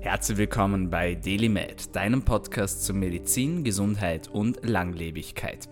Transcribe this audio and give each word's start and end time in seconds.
Herzlich 0.00 0.38
willkommen 0.38 0.90
bei 0.90 1.16
DailyMed, 1.16 1.94
deinem 1.94 2.22
Podcast 2.22 2.84
zu 2.84 2.94
Medizin, 2.94 3.64
Gesundheit 3.64 4.28
und 4.28 4.60
Langlebigkeit. 4.62 5.68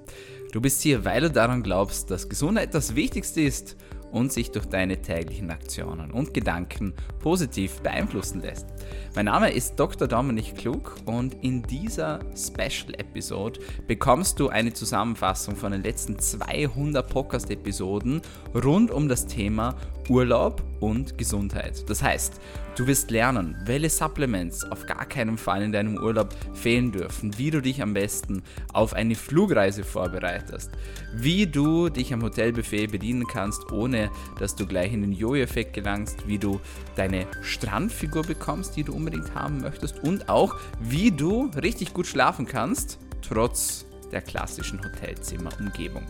Du 0.50 0.60
bist 0.60 0.82
hier, 0.82 1.04
weil 1.04 1.20
du 1.20 1.30
daran 1.30 1.62
glaubst, 1.62 2.10
dass 2.10 2.28
Gesundheit 2.28 2.74
das 2.74 2.96
Wichtigste 2.96 3.42
ist 3.42 3.76
und 4.10 4.32
sich 4.32 4.50
durch 4.50 4.66
deine 4.66 5.00
täglichen 5.00 5.50
Aktionen 5.50 6.10
und 6.10 6.34
Gedanken 6.34 6.92
positiv 7.20 7.80
beeinflussen 7.82 8.40
lässt. 8.40 8.66
Mein 9.14 9.24
Name 9.26 9.50
ist 9.50 9.76
Dr. 9.76 10.06
Dominik 10.06 10.56
Klug 10.56 10.96
und 11.06 11.42
in 11.42 11.62
dieser 11.62 12.20
Special-Episode 12.36 13.60
bekommst 13.86 14.38
du 14.38 14.48
eine 14.48 14.72
Zusammenfassung 14.72 15.56
von 15.56 15.72
den 15.72 15.82
letzten 15.82 16.18
200 16.18 17.08
Podcast-Episoden 17.08 18.20
rund 18.54 18.90
um 18.90 19.08
das 19.08 19.26
Thema 19.26 19.74
Urlaub 20.08 20.62
und 20.80 21.18
Gesundheit. 21.18 21.88
Das 21.88 22.02
heißt, 22.02 22.40
du 22.76 22.86
wirst 22.86 23.10
lernen, 23.10 23.56
welche 23.64 23.90
Supplements 23.90 24.64
auf 24.70 24.86
gar 24.86 25.06
keinen 25.06 25.38
Fall 25.38 25.62
in 25.62 25.72
deinem 25.72 25.96
Urlaub 25.96 26.34
fehlen 26.52 26.92
dürfen, 26.92 27.36
wie 27.38 27.50
du 27.50 27.60
dich 27.60 27.82
am 27.82 27.94
besten 27.94 28.42
auf 28.72 28.92
eine 28.92 29.14
Flugreise 29.14 29.82
vorbereitest, 29.82 30.70
wie 31.14 31.46
du 31.46 31.88
dich 31.88 32.12
am 32.12 32.22
Hotelbuffet 32.22 32.88
bedienen 32.88 33.26
kannst, 33.26 33.72
ohne 33.72 34.10
dass 34.38 34.54
du 34.54 34.66
gleich 34.66 34.92
in 34.92 35.00
den 35.00 35.12
Jojo-Effekt 35.12 35.72
gelangst, 35.72 36.28
wie 36.28 36.38
du 36.38 36.60
deine 36.94 37.26
Strandfigur 37.42 38.22
bekommst, 38.22 38.75
die 38.76 38.84
du 38.84 38.94
unbedingt 38.94 39.34
haben 39.34 39.60
möchtest 39.60 39.98
und 40.04 40.28
auch, 40.28 40.54
wie 40.80 41.10
du 41.10 41.50
richtig 41.56 41.94
gut 41.94 42.06
schlafen 42.06 42.46
kannst, 42.46 42.98
trotz 43.22 43.86
der 44.12 44.22
klassischen 44.22 44.82
Hotelzimmerumgebung. 44.82 46.04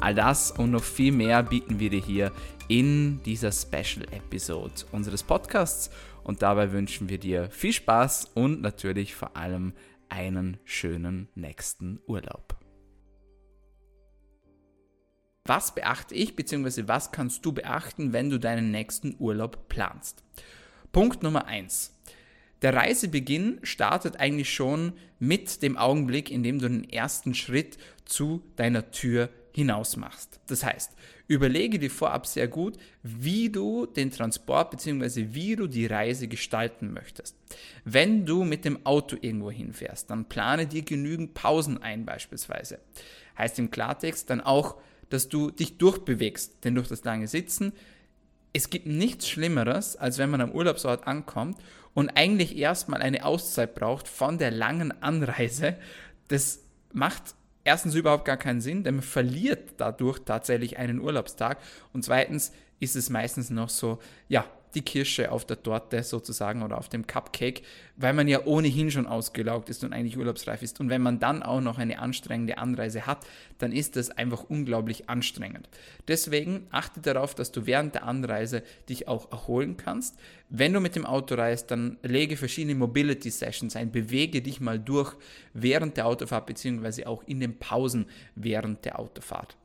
All 0.00 0.14
das 0.14 0.50
und 0.50 0.70
noch 0.70 0.82
viel 0.82 1.12
mehr 1.12 1.42
bieten 1.42 1.78
wir 1.78 1.90
dir 1.90 2.00
hier 2.00 2.32
in 2.68 3.22
dieser 3.24 3.52
Special 3.52 4.06
Episode 4.10 4.72
unseres 4.92 5.22
Podcasts 5.22 5.90
und 6.24 6.42
dabei 6.42 6.72
wünschen 6.72 7.08
wir 7.08 7.18
dir 7.18 7.50
viel 7.50 7.72
Spaß 7.72 8.30
und 8.34 8.62
natürlich 8.62 9.14
vor 9.14 9.36
allem 9.36 9.74
einen 10.08 10.58
schönen 10.64 11.28
nächsten 11.34 12.00
Urlaub. 12.06 12.56
Was 15.44 15.74
beachte 15.74 16.14
ich 16.14 16.36
bzw. 16.36 16.84
was 16.86 17.10
kannst 17.10 17.44
du 17.44 17.52
beachten, 17.52 18.12
wenn 18.12 18.30
du 18.30 18.38
deinen 18.38 18.70
nächsten 18.70 19.16
Urlaub 19.18 19.68
planst? 19.68 20.22
Punkt 20.92 21.22
Nummer 21.22 21.46
1. 21.46 21.92
Der 22.62 22.74
Reisebeginn 22.74 23.58
startet 23.64 24.20
eigentlich 24.20 24.54
schon 24.54 24.92
mit 25.18 25.62
dem 25.62 25.76
Augenblick, 25.76 26.30
in 26.30 26.44
dem 26.44 26.60
du 26.60 26.68
den 26.68 26.88
ersten 26.88 27.34
Schritt 27.34 27.76
zu 28.04 28.42
deiner 28.56 28.92
Tür 28.92 29.30
hinaus 29.52 29.96
machst. 29.96 30.40
Das 30.46 30.64
heißt, 30.64 30.92
überlege 31.26 31.78
dir 31.78 31.90
vorab 31.90 32.26
sehr 32.26 32.48
gut, 32.48 32.78
wie 33.02 33.50
du 33.50 33.86
den 33.86 34.10
Transport 34.10 34.70
bzw. 34.70 35.28
wie 35.32 35.56
du 35.56 35.66
die 35.66 35.86
Reise 35.86 36.28
gestalten 36.28 36.92
möchtest. 36.92 37.36
Wenn 37.84 38.24
du 38.24 38.44
mit 38.44 38.64
dem 38.64 38.86
Auto 38.86 39.16
irgendwo 39.20 39.50
hinfährst, 39.50 40.08
dann 40.08 40.28
plane 40.28 40.66
dir 40.66 40.82
genügend 40.82 41.34
Pausen 41.34 41.82
ein 41.82 42.06
beispielsweise. 42.06 42.78
Heißt 43.36 43.58
im 43.58 43.70
Klartext 43.70 44.30
dann 44.30 44.40
auch, 44.40 44.76
dass 45.10 45.28
du 45.28 45.50
dich 45.50 45.76
durchbewegst, 45.78 46.64
denn 46.64 46.76
durch 46.76 46.88
das 46.88 47.04
lange 47.04 47.26
Sitzen 47.26 47.72
es 48.52 48.68
gibt 48.68 48.86
nichts 48.86 49.28
Schlimmeres, 49.28 49.96
als 49.96 50.18
wenn 50.18 50.30
man 50.30 50.42
am 50.42 50.52
Urlaubsort 50.52 51.06
ankommt 51.06 51.56
und 51.94 52.10
eigentlich 52.10 52.56
erstmal 52.56 53.02
eine 53.02 53.24
Auszeit 53.24 53.74
braucht 53.74 54.08
von 54.08 54.38
der 54.38 54.50
langen 54.50 54.92
Anreise. 55.02 55.76
Das 56.28 56.60
macht 56.92 57.34
erstens 57.64 57.94
überhaupt 57.94 58.24
gar 58.24 58.36
keinen 58.36 58.60
Sinn, 58.60 58.84
denn 58.84 58.96
man 58.96 59.02
verliert 59.02 59.74
dadurch 59.76 60.20
tatsächlich 60.20 60.78
einen 60.78 61.00
Urlaubstag. 61.00 61.58
Und 61.92 62.04
zweitens 62.04 62.52
ist 62.80 62.96
es 62.96 63.10
meistens 63.10 63.50
noch 63.50 63.68
so, 63.68 63.98
ja, 64.28 64.44
die 64.74 64.82
Kirsche 64.82 65.30
auf 65.30 65.44
der 65.44 65.62
Torte 65.62 66.02
sozusagen 66.02 66.62
oder 66.62 66.78
auf 66.78 66.88
dem 66.88 67.06
Cupcake, 67.06 67.62
weil 67.96 68.12
man 68.12 68.28
ja 68.28 68.44
ohnehin 68.44 68.90
schon 68.90 69.06
ausgelaugt 69.06 69.68
ist 69.68 69.84
und 69.84 69.92
eigentlich 69.92 70.16
urlaubsreif 70.16 70.62
ist. 70.62 70.80
Und 70.80 70.88
wenn 70.88 71.02
man 71.02 71.20
dann 71.20 71.42
auch 71.42 71.60
noch 71.60 71.78
eine 71.78 71.98
anstrengende 71.98 72.58
Anreise 72.58 73.06
hat, 73.06 73.26
dann 73.58 73.72
ist 73.72 73.96
das 73.96 74.10
einfach 74.10 74.44
unglaublich 74.44 75.08
anstrengend. 75.08 75.68
Deswegen 76.08 76.66
achte 76.70 77.00
darauf, 77.00 77.34
dass 77.34 77.52
du 77.52 77.66
während 77.66 77.94
der 77.94 78.04
Anreise 78.04 78.62
dich 78.88 79.08
auch 79.08 79.30
erholen 79.30 79.76
kannst. 79.76 80.16
Wenn 80.48 80.72
du 80.72 80.80
mit 80.80 80.96
dem 80.96 81.06
Auto 81.06 81.34
reist, 81.34 81.70
dann 81.70 81.98
lege 82.02 82.36
verschiedene 82.36 82.74
Mobility 82.74 83.30
Sessions 83.30 83.76
ein, 83.76 83.92
bewege 83.92 84.42
dich 84.42 84.60
mal 84.60 84.78
durch 84.78 85.14
während 85.54 85.96
der 85.96 86.06
Autofahrt 86.06 86.46
beziehungsweise 86.46 87.06
auch 87.06 87.22
in 87.26 87.40
den 87.40 87.58
Pausen 87.58 88.06
während 88.34 88.84
der 88.84 88.98
Autofahrt. 88.98 89.56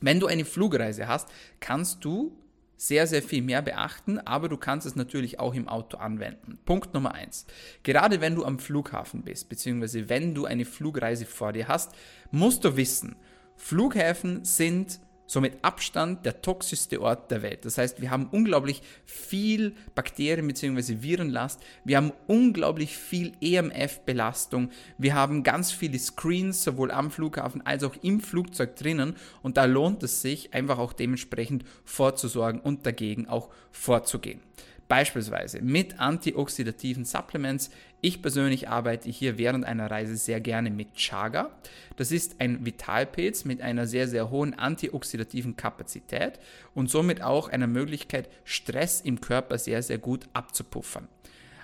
Wenn 0.00 0.20
du 0.20 0.26
eine 0.26 0.44
Flugreise 0.44 1.08
hast, 1.08 1.28
kannst 1.60 2.04
du 2.04 2.36
sehr, 2.78 3.06
sehr 3.06 3.22
viel 3.22 3.42
mehr 3.42 3.60
beachten, 3.60 4.18
aber 4.18 4.48
du 4.48 4.56
kannst 4.56 4.86
es 4.86 4.96
natürlich 4.96 5.38
auch 5.40 5.52
im 5.52 5.68
Auto 5.68 5.98
anwenden. 5.98 6.58
Punkt 6.64 6.94
Nummer 6.94 7.12
eins: 7.12 7.44
Gerade 7.82 8.22
wenn 8.22 8.36
du 8.36 8.44
am 8.44 8.58
Flughafen 8.58 9.22
bist, 9.22 9.48
beziehungsweise 9.50 10.08
wenn 10.08 10.34
du 10.34 10.46
eine 10.46 10.64
Flugreise 10.64 11.26
vor 11.26 11.52
dir 11.52 11.68
hast, 11.68 11.92
musst 12.30 12.64
du 12.64 12.76
wissen, 12.76 13.16
Flughäfen 13.56 14.44
sind 14.44 15.00
somit 15.28 15.62
Abstand 15.62 16.26
der 16.26 16.42
toxischste 16.42 17.00
Ort 17.00 17.30
der 17.30 17.42
Welt. 17.42 17.64
Das 17.64 17.78
heißt, 17.78 18.00
wir 18.00 18.10
haben 18.10 18.28
unglaublich 18.32 18.82
viel 19.04 19.76
Bakterien 19.94 20.48
bzw. 20.48 21.02
Virenlast, 21.02 21.60
wir 21.84 21.98
haben 21.98 22.12
unglaublich 22.26 22.96
viel 22.96 23.32
EMF-Belastung, 23.40 24.70
wir 24.96 25.14
haben 25.14 25.44
ganz 25.44 25.70
viele 25.70 25.98
Screens 25.98 26.64
sowohl 26.64 26.90
am 26.90 27.12
Flughafen 27.12 27.64
als 27.64 27.84
auch 27.84 27.94
im 28.02 28.20
Flugzeug 28.20 28.74
drinnen 28.74 29.14
und 29.42 29.56
da 29.56 29.66
lohnt 29.66 30.02
es 30.02 30.22
sich 30.22 30.54
einfach 30.54 30.78
auch 30.78 30.94
dementsprechend 30.94 31.64
vorzusorgen 31.84 32.60
und 32.60 32.86
dagegen 32.86 33.28
auch 33.28 33.50
vorzugehen. 33.70 34.40
Beispielsweise 34.88 35.60
mit 35.60 36.00
antioxidativen 36.00 37.04
Supplements. 37.04 37.70
Ich 38.00 38.22
persönlich 38.22 38.70
arbeite 38.70 39.10
hier 39.10 39.36
während 39.36 39.66
einer 39.66 39.90
Reise 39.90 40.16
sehr 40.16 40.40
gerne 40.40 40.70
mit 40.70 40.94
Chaga. 40.94 41.50
Das 41.96 42.10
ist 42.10 42.40
ein 42.40 42.64
Vitalpilz 42.64 43.44
mit 43.44 43.60
einer 43.60 43.86
sehr, 43.86 44.08
sehr 44.08 44.30
hohen 44.30 44.54
antioxidativen 44.54 45.56
Kapazität 45.56 46.40
und 46.74 46.88
somit 46.88 47.20
auch 47.20 47.48
einer 47.48 47.66
Möglichkeit, 47.66 48.30
Stress 48.44 49.02
im 49.02 49.20
Körper 49.20 49.58
sehr, 49.58 49.82
sehr 49.82 49.98
gut 49.98 50.26
abzupuffern. 50.32 51.06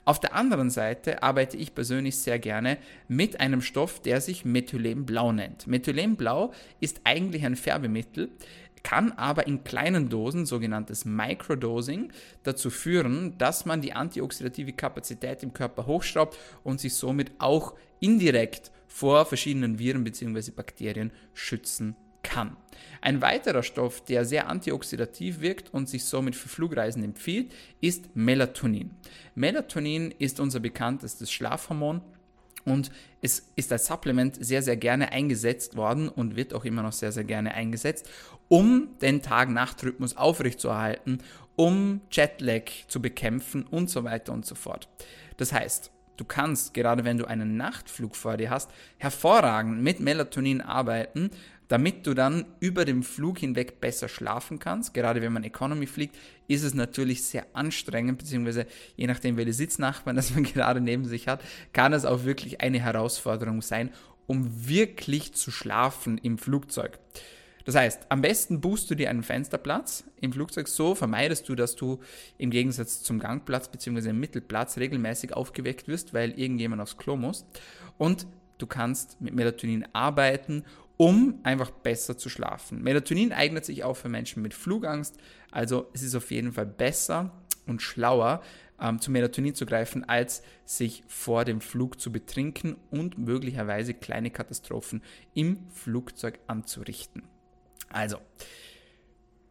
Auf 0.07 0.21
der 0.21 0.35
anderen 0.35 0.69
Seite 0.69 1.23
arbeite 1.23 1.57
ich 1.57 1.75
persönlich 1.75 2.19
sehr 2.19 2.39
gerne 2.39 2.77
mit 3.09 3.41
einem 3.41 3.63
Stoff, 3.63 4.03
der 4.03 4.21
sich 4.21 4.45
Methylenblau 4.45 5.33
nennt. 5.33 5.67
Methylenblau 5.67 6.53
ist 6.81 7.01
eigentlich 7.05 7.47
ein 7.47 7.57
Färbemittel, 7.57 8.29
kann 8.85 9.11
aber 9.13 9.49
in 9.49 9.65
kleinen 9.65 10.09
Dosen, 10.09 10.47
sogenanntes 10.47 11.05
Microdosing, 11.05 12.13
dazu 12.45 12.71
führen, 12.71 13.37
dass 13.39 13.65
man 13.65 13.81
die 13.81 13.95
antioxidative 13.95 14.75
Kapazität 14.75 15.43
im 15.43 15.53
Körper 15.53 15.87
hochschraubt 15.87 16.39
und 16.63 16.81
sich 16.81 16.95
somit 16.95 17.33
auch 17.39 17.75
indirekt 17.99 18.71
vor 18.87 19.25
verschiedenen 19.25 19.81
Viren 19.81 20.05
bzw. 20.05 20.53
Bakterien 20.53 21.11
schützen 21.33 21.97
kann. 22.23 22.57
Ein 23.01 23.21
weiterer 23.23 23.63
Stoff, 23.63 24.05
der 24.05 24.25
sehr 24.25 24.49
antioxidativ 24.49 25.41
wirkt 25.41 25.73
und 25.73 25.89
sich 25.89 26.05
somit 26.05 26.37
für 26.37 26.49
Flugreisen 26.49 27.03
empfiehlt, 27.03 27.53
ist 27.81 28.15
Melatonin. 28.15 28.91
Melatonin 29.35 30.13
ist 30.19 30.41
unser 30.41 30.61
bekanntestes 30.61 31.33
Schlafhormon 31.33 32.03
und 32.65 32.91
es 33.21 33.51
ist 33.57 33.73
als 33.73 33.87
Supplement 33.87 34.43
sehr, 34.43 34.63
sehr 34.63 34.77
gerne 34.77 35.13
eingesetzt 35.13 35.77
worden 35.77 36.09
und 36.09 36.37
wird 36.37 36.55
auch 36.55 36.65
immer 36.65 36.83
noch 36.83 36.93
sehr, 36.93 37.13
sehr 37.13 37.25
gerne 37.25 37.53
eingesetzt, 37.55 38.09
um 38.49 38.89
den 39.01 39.23
Tag-Nacht-Rhythmus 39.23 40.17
aufrechtzuerhalten, 40.17 41.19
um 41.57 42.01
Jetlag 42.11 42.71
zu 42.89 43.01
bekämpfen 43.01 43.65
und 43.65 43.91
so 43.91 44.05
weiter 44.05 44.33
und 44.33 44.45
so 44.45 44.55
fort. 44.55 44.89
Das 45.37 45.53
heißt, 45.53 45.91
du 46.17 46.25
kannst, 46.25 46.75
gerade 46.75 47.05
wenn 47.05 47.19
du 47.19 47.27
einen 47.27 47.57
Nachtflug 47.57 48.17
vor 48.17 48.37
dir 48.37 48.51
hast, 48.51 48.71
hervorragend 48.99 49.83
mit 49.83 50.01
Melatonin 50.01 50.61
arbeiten, 50.61 51.31
damit 51.69 52.07
du 52.07 52.15
dann 52.15 52.45
über 52.61 52.85
den 52.85 53.03
Flug 53.03 53.39
hinweg 53.39 53.81
besser 53.81 54.09
schlafen 54.09 54.59
kannst. 54.59 54.93
Gerade 54.93 55.23
wenn 55.23 55.33
man 55.33 55.45
Economy 55.45 55.87
fliegt, 55.87 56.17
ist 56.47 56.63
es 56.63 56.75
natürlich 56.75 57.25
sehr 57.25 57.47
anstrengend, 57.55 58.19
beziehungsweise 58.19 58.67
je 58.97 59.07
nachdem, 59.07 59.37
welche 59.37 59.55
Sitznachbarn 59.55 60.17
das 60.17 60.35
man 60.35 60.45
gerade 60.45 60.81
neben 60.81 61.05
sich 61.05 61.29
hat, 61.29 61.43
kann 61.73 61.93
es 61.93 62.05
auch 62.05 62.25
wirklich 62.25 62.61
eine 62.61 62.81
Herausforderung 62.81 63.63
sein, 63.63 63.91
um 64.27 64.69
wirklich 64.69 65.35
zu 65.35 65.51
schlafen 65.51 66.19
im 66.19 66.39
Flugzeug. 66.39 66.99
Das 67.65 67.75
heißt, 67.75 68.07
am 68.11 68.21
besten 68.21 68.61
buchst 68.61 68.91
du 68.91 68.95
dir 68.95 69.09
einen 69.09 69.23
Fensterplatz 69.23 70.05
im 70.21 70.33
Flugzeug. 70.33 70.69
So 70.69 70.95
vermeidest 70.95 71.49
du, 71.49 71.55
dass 71.55 71.77
du 71.77 72.01
im 72.37 72.51
Gegensatz 72.51 73.03
zum 73.03 73.19
Gangplatz 73.19 73.69
bzw. 73.69 74.13
Mittelplatz 74.13 74.77
regelmäßig 74.77 75.33
aufgeweckt 75.33 75.89
wirst, 75.89 76.13
weil 76.13 76.39
irgendjemand 76.39 76.83
aufs 76.83 76.99
Klo 76.99 77.17
muss. 77.17 77.47
Und 77.97 78.27
du 78.59 78.67
kannst 78.67 79.21
mit 79.21 79.35
Melatonin 79.35 79.87
arbeiten 79.93 80.65
um 80.97 81.41
einfach 81.43 81.71
besser 81.71 82.17
zu 82.17 82.29
schlafen. 82.29 82.83
Melatonin 82.83 83.33
eignet 83.33 83.65
sich 83.65 83.85
auch 83.85 83.95
für 83.95 84.09
Menschen 84.09 84.43
mit 84.43 84.55
Flugangst, 84.55 85.17
also 85.51 85.89
es 85.93 86.03
ist 86.03 86.15
auf 86.15 86.31
jeden 86.31 86.53
Fall 86.53 86.67
besser 86.67 87.33
und 87.67 87.83
schlauer, 87.83 88.43
ähm, 88.81 89.01
zu 89.01 89.11
Melatonin 89.11 89.55
zu 89.55 89.67
greifen, 89.67 90.05
als 90.05 90.43
sich 90.65 91.05
vor 91.07 91.45
dem 91.45 91.61
Flug 91.61 92.01
zu 92.01 92.13
betrinken 92.13 92.77
und 92.91 93.19
möglicherweise 93.19 93.95
kleine 93.95 94.31
Katastrophen 94.31 95.03
im 95.35 95.59
Flugzeug 95.71 96.39
anzurichten. 96.47 97.23
Also, 97.95 98.19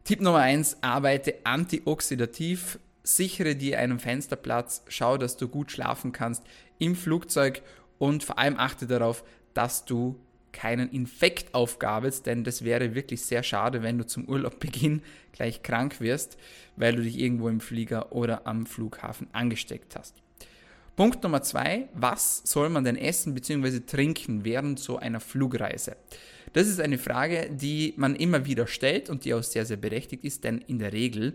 Tipp 0.04 0.20
Nummer 0.20 0.40
1, 0.40 0.84
arbeite 0.84 1.36
antioxidativ 1.46 2.78
sichere 3.04 3.56
dir 3.56 3.80
einen 3.80 4.00
Fensterplatz, 4.00 4.84
schau, 4.90 5.18
dass 5.18 5.38
du 5.38 5.48
gut 5.48 5.72
schlafen 5.72 6.12
kannst 6.12 6.44
im 6.78 6.96
Flugzeug 6.96 7.62
und 8.00 8.24
vor 8.24 8.38
allem 8.38 8.58
achte 8.58 8.86
darauf, 8.86 9.24
dass 9.54 9.86
du 9.86 10.20
keinen 10.52 10.90
Infekt 10.90 11.54
aufgabelst, 11.54 12.26
denn 12.26 12.44
das 12.44 12.64
wäre 12.64 12.96
wirklich 12.96 13.24
sehr 13.24 13.44
schade, 13.44 13.82
wenn 13.82 13.98
du 13.98 14.06
zum 14.06 14.28
Urlaubbeginn 14.28 15.02
gleich 15.32 15.64
krank 15.64 16.02
wirst, 16.02 16.38
weil 16.76 16.96
du 16.96 17.02
dich 17.02 17.18
irgendwo 17.18 17.48
im 17.48 17.62
Flieger 17.62 18.12
oder 18.12 18.46
am 18.46 18.66
Flughafen 18.66 19.28
angesteckt 19.32 19.96
hast. 19.96 20.22
Punkt 20.98 21.24
Nummer 21.24 21.42
zwei, 21.42 21.88
was 21.94 22.42
soll 22.44 22.70
man 22.70 22.84
denn 22.84 22.98
essen 22.98 23.34
bzw. 23.34 23.80
trinken 23.80 24.44
während 24.44 24.80
so 24.80 24.98
einer 24.98 25.22
Flugreise? 25.22 25.96
Das 26.54 26.68
ist 26.68 26.80
eine 26.80 26.98
Frage, 26.98 27.50
die 27.52 27.94
man 27.98 28.16
immer 28.16 28.46
wieder 28.46 28.68
stellt 28.68 29.10
und 29.10 29.26
die 29.26 29.34
auch 29.34 29.44
sehr, 29.44 29.66
sehr 29.66 29.78
berechtigt 29.78 30.24
ist, 30.24 30.44
denn 30.44 30.60
in 30.60 30.80
der 30.80 30.94
Regel 30.94 31.34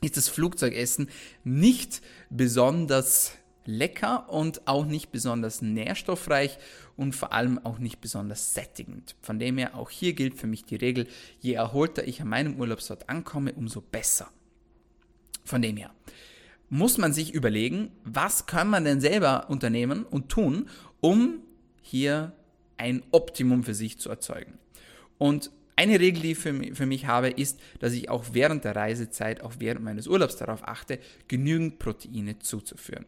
ist 0.00 0.16
das 0.16 0.28
Flugzeugessen 0.28 1.08
nicht 1.42 2.02
besonders 2.30 3.32
lecker 3.66 4.28
und 4.28 4.66
auch 4.68 4.84
nicht 4.84 5.10
besonders 5.10 5.62
nährstoffreich 5.62 6.58
und 6.96 7.14
vor 7.14 7.32
allem 7.32 7.58
auch 7.64 7.78
nicht 7.78 8.00
besonders 8.00 8.54
sättigend. 8.54 9.16
Von 9.20 9.38
dem 9.38 9.58
her, 9.58 9.76
auch 9.76 9.90
hier 9.90 10.12
gilt 10.12 10.34
für 10.34 10.46
mich 10.46 10.64
die 10.64 10.76
Regel, 10.76 11.06
je 11.40 11.54
erholter 11.54 12.06
ich 12.06 12.20
an 12.20 12.28
meinem 12.28 12.60
Urlaubsort 12.60 13.08
ankomme, 13.08 13.52
umso 13.54 13.80
besser. 13.80 14.30
Von 15.44 15.62
dem 15.62 15.76
her 15.76 15.90
muss 16.70 16.98
man 16.98 17.12
sich 17.12 17.32
überlegen, 17.34 17.90
was 18.04 18.46
kann 18.46 18.68
man 18.68 18.84
denn 18.84 19.00
selber 19.00 19.48
unternehmen 19.48 20.04
und 20.04 20.28
tun, 20.28 20.68
um 21.00 21.40
hier 21.82 22.32
ein 22.76 23.02
Optimum 23.10 23.64
für 23.64 23.74
sich 23.74 23.98
zu 23.98 24.10
erzeugen. 24.10 24.58
Und 25.18 25.50
eine 25.76 25.98
Regel, 25.98 26.22
die 26.22 26.32
ich 26.32 26.38
für, 26.38 26.54
für 26.74 26.86
mich 26.86 27.06
habe, 27.06 27.30
ist, 27.30 27.60
dass 27.80 27.92
ich 27.92 28.08
auch 28.08 28.26
während 28.32 28.64
der 28.64 28.76
Reisezeit, 28.76 29.42
auch 29.42 29.54
während 29.58 29.84
meines 29.84 30.06
Urlaubs 30.06 30.36
darauf 30.36 30.66
achte, 30.66 30.98
genügend 31.26 31.78
Proteine 31.78 32.38
zuzuführen. 32.38 33.06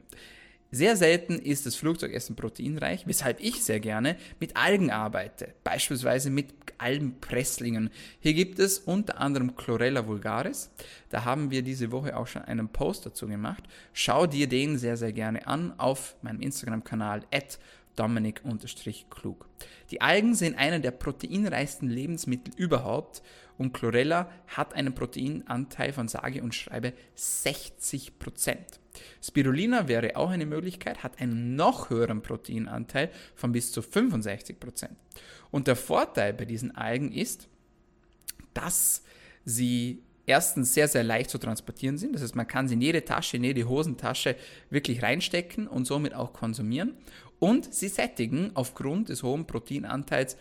Sehr 0.73 0.97
selten 0.97 1.39
ist 1.39 1.65
das 1.65 1.77
Flugzeugessen 1.77 2.35
proteinreich, 2.35 3.07
weshalb 3.07 3.41
ich 3.41 3.63
sehr 3.63 3.79
gerne 3.79 4.17
mit 4.41 4.57
Algen 4.57 4.91
arbeite, 4.91 5.55
beispielsweise 5.63 6.29
mit 6.29 6.49
Algenpresslingen. 6.79 7.91
Hier 8.19 8.35
gibt 8.35 8.59
es 8.59 8.81
unter 8.81 9.21
anderem 9.21 9.55
Chlorella 9.55 10.07
vulgaris. 10.07 10.71
Da 11.09 11.25
haben 11.25 11.53
wir 11.53 11.63
diese 11.63 11.93
Woche 11.93 12.17
auch 12.17 12.27
schon 12.27 12.43
einen 12.43 12.69
Post 12.69 13.07
dazu 13.07 13.29
gemacht. 13.29 13.63
Schau 13.93 14.27
dir 14.27 14.49
den 14.49 14.77
sehr, 14.77 14.97
sehr 14.97 15.13
gerne 15.13 15.47
an 15.47 15.73
auf 15.79 16.17
meinem 16.21 16.41
Instagram-Kanal 16.41 17.23
Dominik-klug. 17.97 19.49
Die 19.91 20.01
Algen 20.01 20.35
sind 20.35 20.57
einer 20.57 20.79
der 20.79 20.91
proteinreichsten 20.93 21.89
Lebensmittel 21.89 22.53
überhaupt 22.57 23.23
und 23.59 23.73
Chlorella 23.73 24.31
hat 24.47 24.75
einen 24.75 24.95
Proteinanteil 24.95 25.93
von 25.93 26.09
sage 26.09 26.43
und 26.43 26.55
schreibe 26.55 26.93
60 27.15 28.19
Prozent. 28.19 28.81
Spirulina 29.23 29.89
wäre 29.89 30.17
auch 30.17 30.31
eine 30.31 30.47
Möglichkeit, 30.47 31.03
hat 31.03 31.21
einen 31.21 31.57
noch 31.57 31.91
höheren 31.91 32.23
Proteinanteil 32.23 33.11
von 33.35 33.53
bis 33.53 33.73
zu 33.73 33.83
65 33.83 34.61
Prozent. 34.61 34.97
Und 35.51 35.67
der 35.67 35.77
Vorteil 35.77 36.33
bei 36.33 36.45
diesen 36.45 36.75
Algen 36.75 37.13
ist, 37.13 37.49
dass 38.55 39.03
sie 39.45 40.03
erstens 40.27 40.75
sehr, 40.75 40.89
sehr 40.89 41.05
leicht 41.05 41.31
zu 41.31 41.39
transportieren 41.39 41.99
sind. 41.99 42.15
Das 42.15 42.23
heißt, 42.23 42.37
man 42.37 42.47
kann 42.47 42.69
sie 42.69 42.75
in 42.75 42.81
jede 42.81 43.05
Tasche, 43.05 43.37
in 43.37 43.45
jede 43.45 43.69
Hosentasche 43.69 44.37
wirklich 44.71 45.03
reinstecken 45.03 45.67
und 45.67 45.87
somit 45.87 46.15
auch 46.15 46.33
konsumieren. 46.33 46.95
Und 47.39 47.73
sie 47.73 47.89
sättigen 47.89 48.51
aufgrund 48.55 49.09
des 49.09 49.23
hohen 49.23 49.47
Proteinanteils 49.47 50.37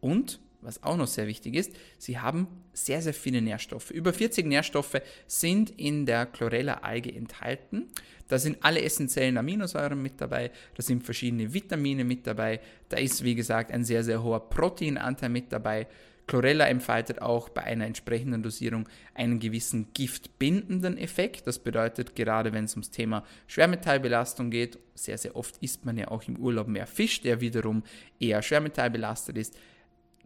und 0.00 0.40
was 0.62 0.82
auch 0.82 0.96
noch 0.96 1.08
sehr 1.08 1.26
wichtig 1.26 1.56
ist, 1.56 1.72
sie 1.98 2.18
haben 2.18 2.46
sehr, 2.72 3.02
sehr 3.02 3.14
viele 3.14 3.42
Nährstoffe. 3.42 3.90
Über 3.90 4.12
40 4.12 4.46
Nährstoffe 4.46 5.02
sind 5.26 5.70
in 5.70 6.06
der 6.06 6.26
Chlorella-Alge 6.26 7.12
enthalten. 7.12 7.88
Da 8.28 8.38
sind 8.38 8.58
alle 8.60 8.80
essentiellen 8.80 9.36
Aminosäuren 9.36 10.00
mit 10.00 10.20
dabei, 10.20 10.52
da 10.74 10.82
sind 10.82 11.02
verschiedene 11.02 11.52
Vitamine 11.52 12.04
mit 12.04 12.26
dabei, 12.26 12.60
da 12.88 12.96
ist, 12.96 13.24
wie 13.24 13.34
gesagt, 13.34 13.72
ein 13.72 13.84
sehr, 13.84 14.04
sehr 14.04 14.22
hoher 14.22 14.48
Proteinanteil 14.48 15.28
mit 15.28 15.52
dabei. 15.52 15.88
Chlorella 16.26 16.66
entfaltet 16.66 17.20
auch 17.20 17.48
bei 17.48 17.64
einer 17.64 17.86
entsprechenden 17.86 18.42
Dosierung 18.42 18.88
einen 19.14 19.40
gewissen 19.40 19.88
giftbindenden 19.92 20.96
Effekt. 20.96 21.46
Das 21.46 21.58
bedeutet, 21.58 22.14
gerade 22.14 22.52
wenn 22.52 22.64
es 22.64 22.74
ums 22.74 22.90
Thema 22.90 23.24
Schwermetallbelastung 23.48 24.50
geht, 24.50 24.78
sehr, 24.94 25.18
sehr 25.18 25.36
oft 25.36 25.56
isst 25.58 25.84
man 25.84 25.96
ja 25.96 26.08
auch 26.08 26.22
im 26.28 26.36
Urlaub 26.36 26.68
mehr 26.68 26.86
Fisch, 26.86 27.20
der 27.20 27.40
wiederum 27.40 27.82
eher 28.20 28.40
schwermetallbelastet 28.40 29.36
ist, 29.36 29.56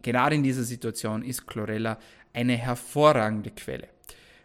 Gerade 0.01 0.35
in 0.35 0.43
dieser 0.43 0.63
Situation 0.63 1.23
ist 1.23 1.47
Chlorella 1.47 1.99
eine 2.33 2.55
hervorragende 2.55 3.51
Quelle. 3.51 3.89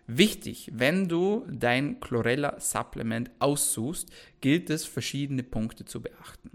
Wichtig, 0.07 0.71
wenn 0.75 1.09
du 1.09 1.47
dein 1.49 2.01
Chlorella-Supplement 2.01 3.31
aussuchst, 3.39 4.11
gilt 4.41 4.71
es, 4.71 4.85
verschiedene 4.85 5.43
Punkte 5.43 5.85
zu 5.85 6.03
beachten. 6.03 6.51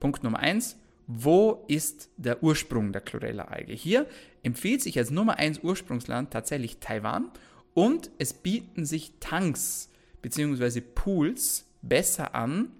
Punkt 0.00 0.24
Nummer 0.24 0.38
eins: 0.38 0.78
wo 1.06 1.64
ist 1.68 2.10
der 2.16 2.42
Ursprung 2.42 2.92
der 2.92 3.00
Chlorella-Alge? 3.00 3.72
Hier 3.72 4.06
empfiehlt 4.42 4.82
sich 4.82 4.98
als 4.98 5.10
Nummer 5.10 5.38
eins 5.38 5.60
Ursprungsland 5.60 6.32
tatsächlich 6.32 6.78
Taiwan 6.78 7.30
und 7.74 8.10
es 8.18 8.32
bieten 8.32 8.84
sich 8.84 9.12
Tanks 9.20 9.90
bzw. 10.22 10.80
Pools 10.80 11.66
besser 11.82 12.34
an 12.34 12.70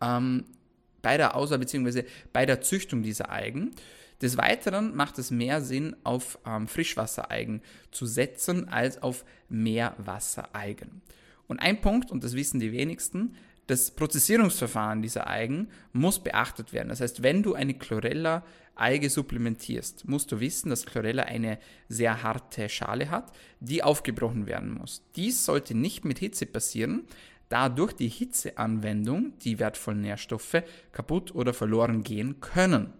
ähm, 0.00 0.44
bei 1.02 1.16
der 1.16 1.36
Auswahl 1.36 1.58
bzw. 1.58 2.04
bei 2.32 2.46
der 2.46 2.60
Züchtung 2.60 3.02
dieser 3.02 3.30
Algen. 3.30 3.72
Des 4.22 4.36
Weiteren 4.36 4.94
macht 4.94 5.18
es 5.18 5.30
mehr 5.30 5.62
Sinn, 5.62 5.96
auf 6.04 6.38
ähm, 6.46 6.68
Frischwassereigen 6.68 7.62
zu 7.90 8.06
setzen, 8.06 8.68
als 8.68 9.02
auf 9.02 9.24
Meerwassereigen. 9.48 11.00
Und 11.46 11.58
ein 11.58 11.80
Punkt, 11.80 12.10
und 12.10 12.22
das 12.22 12.34
wissen 12.34 12.60
die 12.60 12.72
wenigsten, 12.72 13.34
das 13.70 13.92
Prozessierungsverfahren 13.92 15.00
dieser 15.00 15.28
Algen 15.28 15.68
muss 15.92 16.18
beachtet 16.18 16.72
werden. 16.72 16.88
Das 16.88 17.00
heißt, 17.00 17.22
wenn 17.22 17.42
du 17.42 17.54
eine 17.54 17.74
Chlorella-Alge 17.74 19.08
supplementierst, 19.08 20.08
musst 20.08 20.32
du 20.32 20.40
wissen, 20.40 20.70
dass 20.70 20.86
Chlorella 20.86 21.22
eine 21.22 21.58
sehr 21.88 22.22
harte 22.22 22.68
Schale 22.68 23.10
hat, 23.10 23.32
die 23.60 23.82
aufgebrochen 23.82 24.46
werden 24.46 24.74
muss. 24.74 25.02
Dies 25.14 25.44
sollte 25.44 25.76
nicht 25.76 26.04
mit 26.04 26.18
Hitze 26.18 26.46
passieren, 26.46 27.04
da 27.48 27.68
durch 27.68 27.92
die 27.92 28.08
Hitzeanwendung 28.08 29.38
die 29.38 29.58
wertvollen 29.58 30.00
Nährstoffe 30.00 30.62
kaputt 30.92 31.34
oder 31.34 31.54
verloren 31.54 32.02
gehen 32.02 32.40
können. 32.40 32.92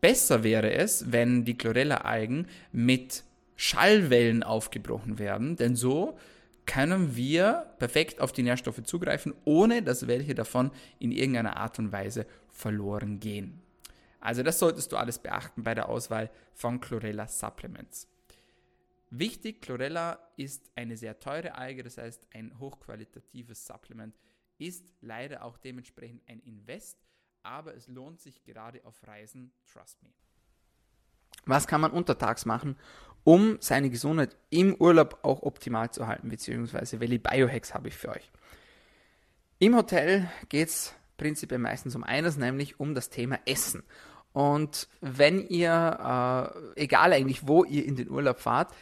Besser 0.00 0.42
wäre 0.42 0.72
es, 0.72 1.12
wenn 1.12 1.44
die 1.44 1.56
Chlorella-Algen 1.56 2.46
mit 2.72 3.24
Schallwellen 3.56 4.42
aufgebrochen 4.42 5.18
werden, 5.18 5.56
denn 5.56 5.76
so 5.76 6.18
können 6.66 7.16
wir 7.16 7.74
perfekt 7.78 8.20
auf 8.20 8.32
die 8.32 8.42
Nährstoffe 8.42 8.82
zugreifen, 8.84 9.34
ohne 9.44 9.82
dass 9.82 10.06
welche 10.06 10.34
davon 10.34 10.70
in 10.98 11.12
irgendeiner 11.12 11.56
Art 11.56 11.78
und 11.78 11.92
Weise 11.92 12.26
verloren 12.48 13.20
gehen. 13.20 13.60
Also 14.20 14.42
das 14.42 14.58
solltest 14.58 14.92
du 14.92 14.96
alles 14.96 15.18
beachten 15.18 15.62
bei 15.62 15.74
der 15.74 15.88
Auswahl 15.88 16.30
von 16.54 16.80
Chlorella 16.80 17.28
Supplements. 17.28 18.08
Wichtig, 19.10 19.62
Chlorella 19.62 20.18
ist 20.36 20.70
eine 20.74 20.96
sehr 20.96 21.20
teure 21.20 21.54
Alge, 21.54 21.82
das 21.82 21.98
heißt 21.98 22.26
ein 22.32 22.58
hochqualitatives 22.58 23.66
Supplement 23.66 24.14
ist 24.58 24.84
leider 25.00 25.44
auch 25.44 25.58
dementsprechend 25.58 26.22
ein 26.28 26.40
Invest, 26.40 26.98
aber 27.42 27.74
es 27.74 27.88
lohnt 27.88 28.20
sich 28.20 28.44
gerade 28.44 28.84
auf 28.84 29.06
Reisen, 29.06 29.52
trust 29.66 30.02
me. 30.02 30.10
Was 31.46 31.66
kann 31.66 31.80
man 31.80 31.90
untertags 31.90 32.46
machen, 32.46 32.76
um 33.24 33.56
seine 33.60 33.90
Gesundheit 33.90 34.36
im 34.50 34.74
Urlaub 34.74 35.18
auch 35.22 35.42
optimal 35.42 35.90
zu 35.90 36.06
halten, 36.06 36.28
beziehungsweise 36.28 37.00
welche 37.00 37.18
Biohacks 37.18 37.74
habe 37.74 37.88
ich 37.88 37.96
für 37.96 38.10
euch? 38.10 38.30
Im 39.58 39.76
Hotel 39.76 40.28
geht 40.48 40.68
es 40.68 40.94
prinzipiell 41.16 41.60
meistens 41.60 41.94
um 41.94 42.04
eines, 42.04 42.36
nämlich 42.36 42.80
um 42.80 42.94
das 42.94 43.08
Thema 43.08 43.38
Essen. 43.46 43.82
Und 44.32 44.88
wenn 45.00 45.46
ihr, 45.46 46.52
äh, 46.76 46.82
egal 46.82 47.12
eigentlich 47.12 47.46
wo 47.46 47.64
ihr 47.64 47.84
in 47.86 47.96
den 47.96 48.10
Urlaub 48.10 48.40
fahrt, 48.40 48.74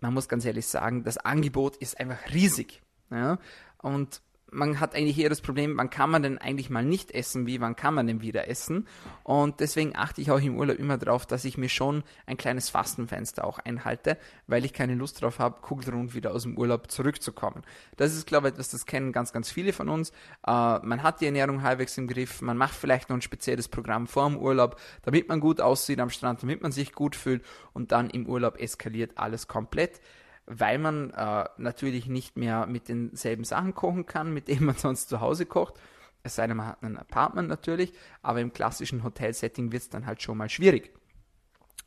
man 0.00 0.12
muss 0.12 0.28
ganz 0.28 0.44
ehrlich 0.44 0.66
sagen, 0.66 1.04
das 1.04 1.18
Angebot 1.18 1.76
ist 1.76 1.98
einfach 2.00 2.18
riesig. 2.32 2.82
Ja? 3.10 3.38
Und 3.78 4.20
man 4.52 4.80
hat 4.80 4.94
eigentlich 4.94 5.18
eher 5.18 5.28
das 5.28 5.40
Problem, 5.40 5.76
wann 5.76 5.90
kann 5.90 6.10
man 6.10 6.22
denn 6.22 6.38
eigentlich 6.38 6.70
mal 6.70 6.84
nicht 6.84 7.10
essen, 7.10 7.46
wie 7.46 7.60
wann 7.60 7.74
kann 7.74 7.94
man 7.94 8.06
denn 8.06 8.20
wieder 8.20 8.48
essen. 8.48 8.86
Und 9.24 9.60
deswegen 9.60 9.96
achte 9.96 10.20
ich 10.20 10.30
auch 10.30 10.40
im 10.40 10.56
Urlaub 10.56 10.78
immer 10.78 10.98
darauf, 10.98 11.26
dass 11.26 11.44
ich 11.44 11.56
mir 11.56 11.68
schon 11.68 12.04
ein 12.26 12.36
kleines 12.36 12.68
Fastenfenster 12.68 13.44
auch 13.44 13.58
einhalte, 13.58 14.18
weil 14.46 14.64
ich 14.64 14.72
keine 14.72 14.94
Lust 14.94 15.22
darauf 15.22 15.38
habe, 15.38 15.60
kugelrund 15.62 16.14
wieder 16.14 16.32
aus 16.32 16.42
dem 16.42 16.58
Urlaub 16.58 16.90
zurückzukommen. 16.90 17.62
Das 17.96 18.14
ist, 18.14 18.26
glaube 18.26 18.48
ich, 18.48 18.54
etwas, 18.54 18.70
das 18.70 18.86
kennen 18.86 19.12
ganz, 19.12 19.32
ganz 19.32 19.50
viele 19.50 19.72
von 19.72 19.88
uns. 19.88 20.10
Äh, 20.46 20.78
man 20.80 21.02
hat 21.02 21.20
die 21.20 21.26
Ernährung 21.26 21.62
halbwegs 21.62 21.96
im 21.96 22.06
Griff, 22.06 22.42
man 22.42 22.56
macht 22.56 22.74
vielleicht 22.74 23.08
noch 23.08 23.16
ein 23.16 23.22
spezielles 23.22 23.68
Programm 23.68 24.06
vor 24.06 24.28
dem 24.28 24.38
Urlaub, 24.38 24.78
damit 25.02 25.28
man 25.28 25.40
gut 25.40 25.60
aussieht 25.60 25.98
am 26.00 26.10
Strand, 26.10 26.42
damit 26.42 26.62
man 26.62 26.72
sich 26.72 26.92
gut 26.92 27.16
fühlt 27.16 27.42
und 27.72 27.92
dann 27.92 28.10
im 28.10 28.26
Urlaub 28.26 28.60
eskaliert 28.60 29.12
alles 29.16 29.48
komplett 29.48 30.00
weil 30.46 30.78
man 30.78 31.10
äh, 31.10 31.44
natürlich 31.56 32.06
nicht 32.06 32.36
mehr 32.36 32.66
mit 32.66 32.88
denselben 32.88 33.44
Sachen 33.44 33.74
kochen 33.74 34.06
kann, 34.06 34.32
mit 34.32 34.48
denen 34.48 34.66
man 34.66 34.76
sonst 34.78 35.08
zu 35.08 35.20
Hause 35.20 35.46
kocht. 35.46 35.74
Es 36.22 36.36
sei 36.36 36.46
denn, 36.46 36.56
man 36.56 36.68
hat 36.68 36.82
ein 36.82 36.96
Apartment 36.96 37.48
natürlich, 37.48 37.92
aber 38.22 38.40
im 38.40 38.52
klassischen 38.52 39.02
Hotelsetting 39.02 39.72
wird 39.72 39.82
es 39.82 39.88
dann 39.88 40.06
halt 40.06 40.22
schon 40.22 40.38
mal 40.38 40.48
schwierig. 40.48 40.92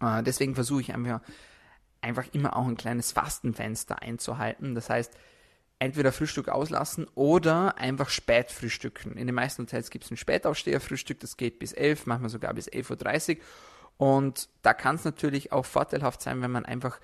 Äh, 0.02 0.24
deswegen 0.24 0.56
versuche 0.56 0.82
ich 0.82 0.94
einfach, 0.94 1.22
einfach 2.02 2.26
immer 2.34 2.56
auch 2.56 2.68
ein 2.68 2.78
kleines 2.78 3.12
Fastenfenster 3.12 4.02
einzuhalten. 4.02 4.76
Das 4.76 4.90
heißt, 4.90 5.18
entweder 5.80 6.12
Frühstück 6.12 6.50
auslassen 6.50 7.08
oder 7.16 7.78
einfach 7.78 8.10
spät 8.10 8.52
frühstücken. 8.52 9.18
In 9.18 9.28
den 9.28 9.36
meisten 9.36 9.64
Hotels 9.64 9.90
gibt 9.90 10.06
es 10.06 10.12
ein 10.12 10.18
Spätaufsteherfrühstück, 10.18 11.20
das 11.20 11.38
geht 11.38 11.60
bis 11.60 11.74
11, 11.74 12.06
manchmal 12.06 12.30
sogar 12.30 12.54
bis 12.54 12.70
11.30 12.70 13.38
Uhr. 13.38 13.44
Und 13.98 14.50
da 14.62 14.74
kann 14.74 14.96
es 14.96 15.06
natürlich 15.06 15.52
auch 15.52 15.66
vorteilhaft 15.66 16.22
sein, 16.22 16.42
wenn 16.42 16.52
man 16.52 16.66
einfach 16.66 17.00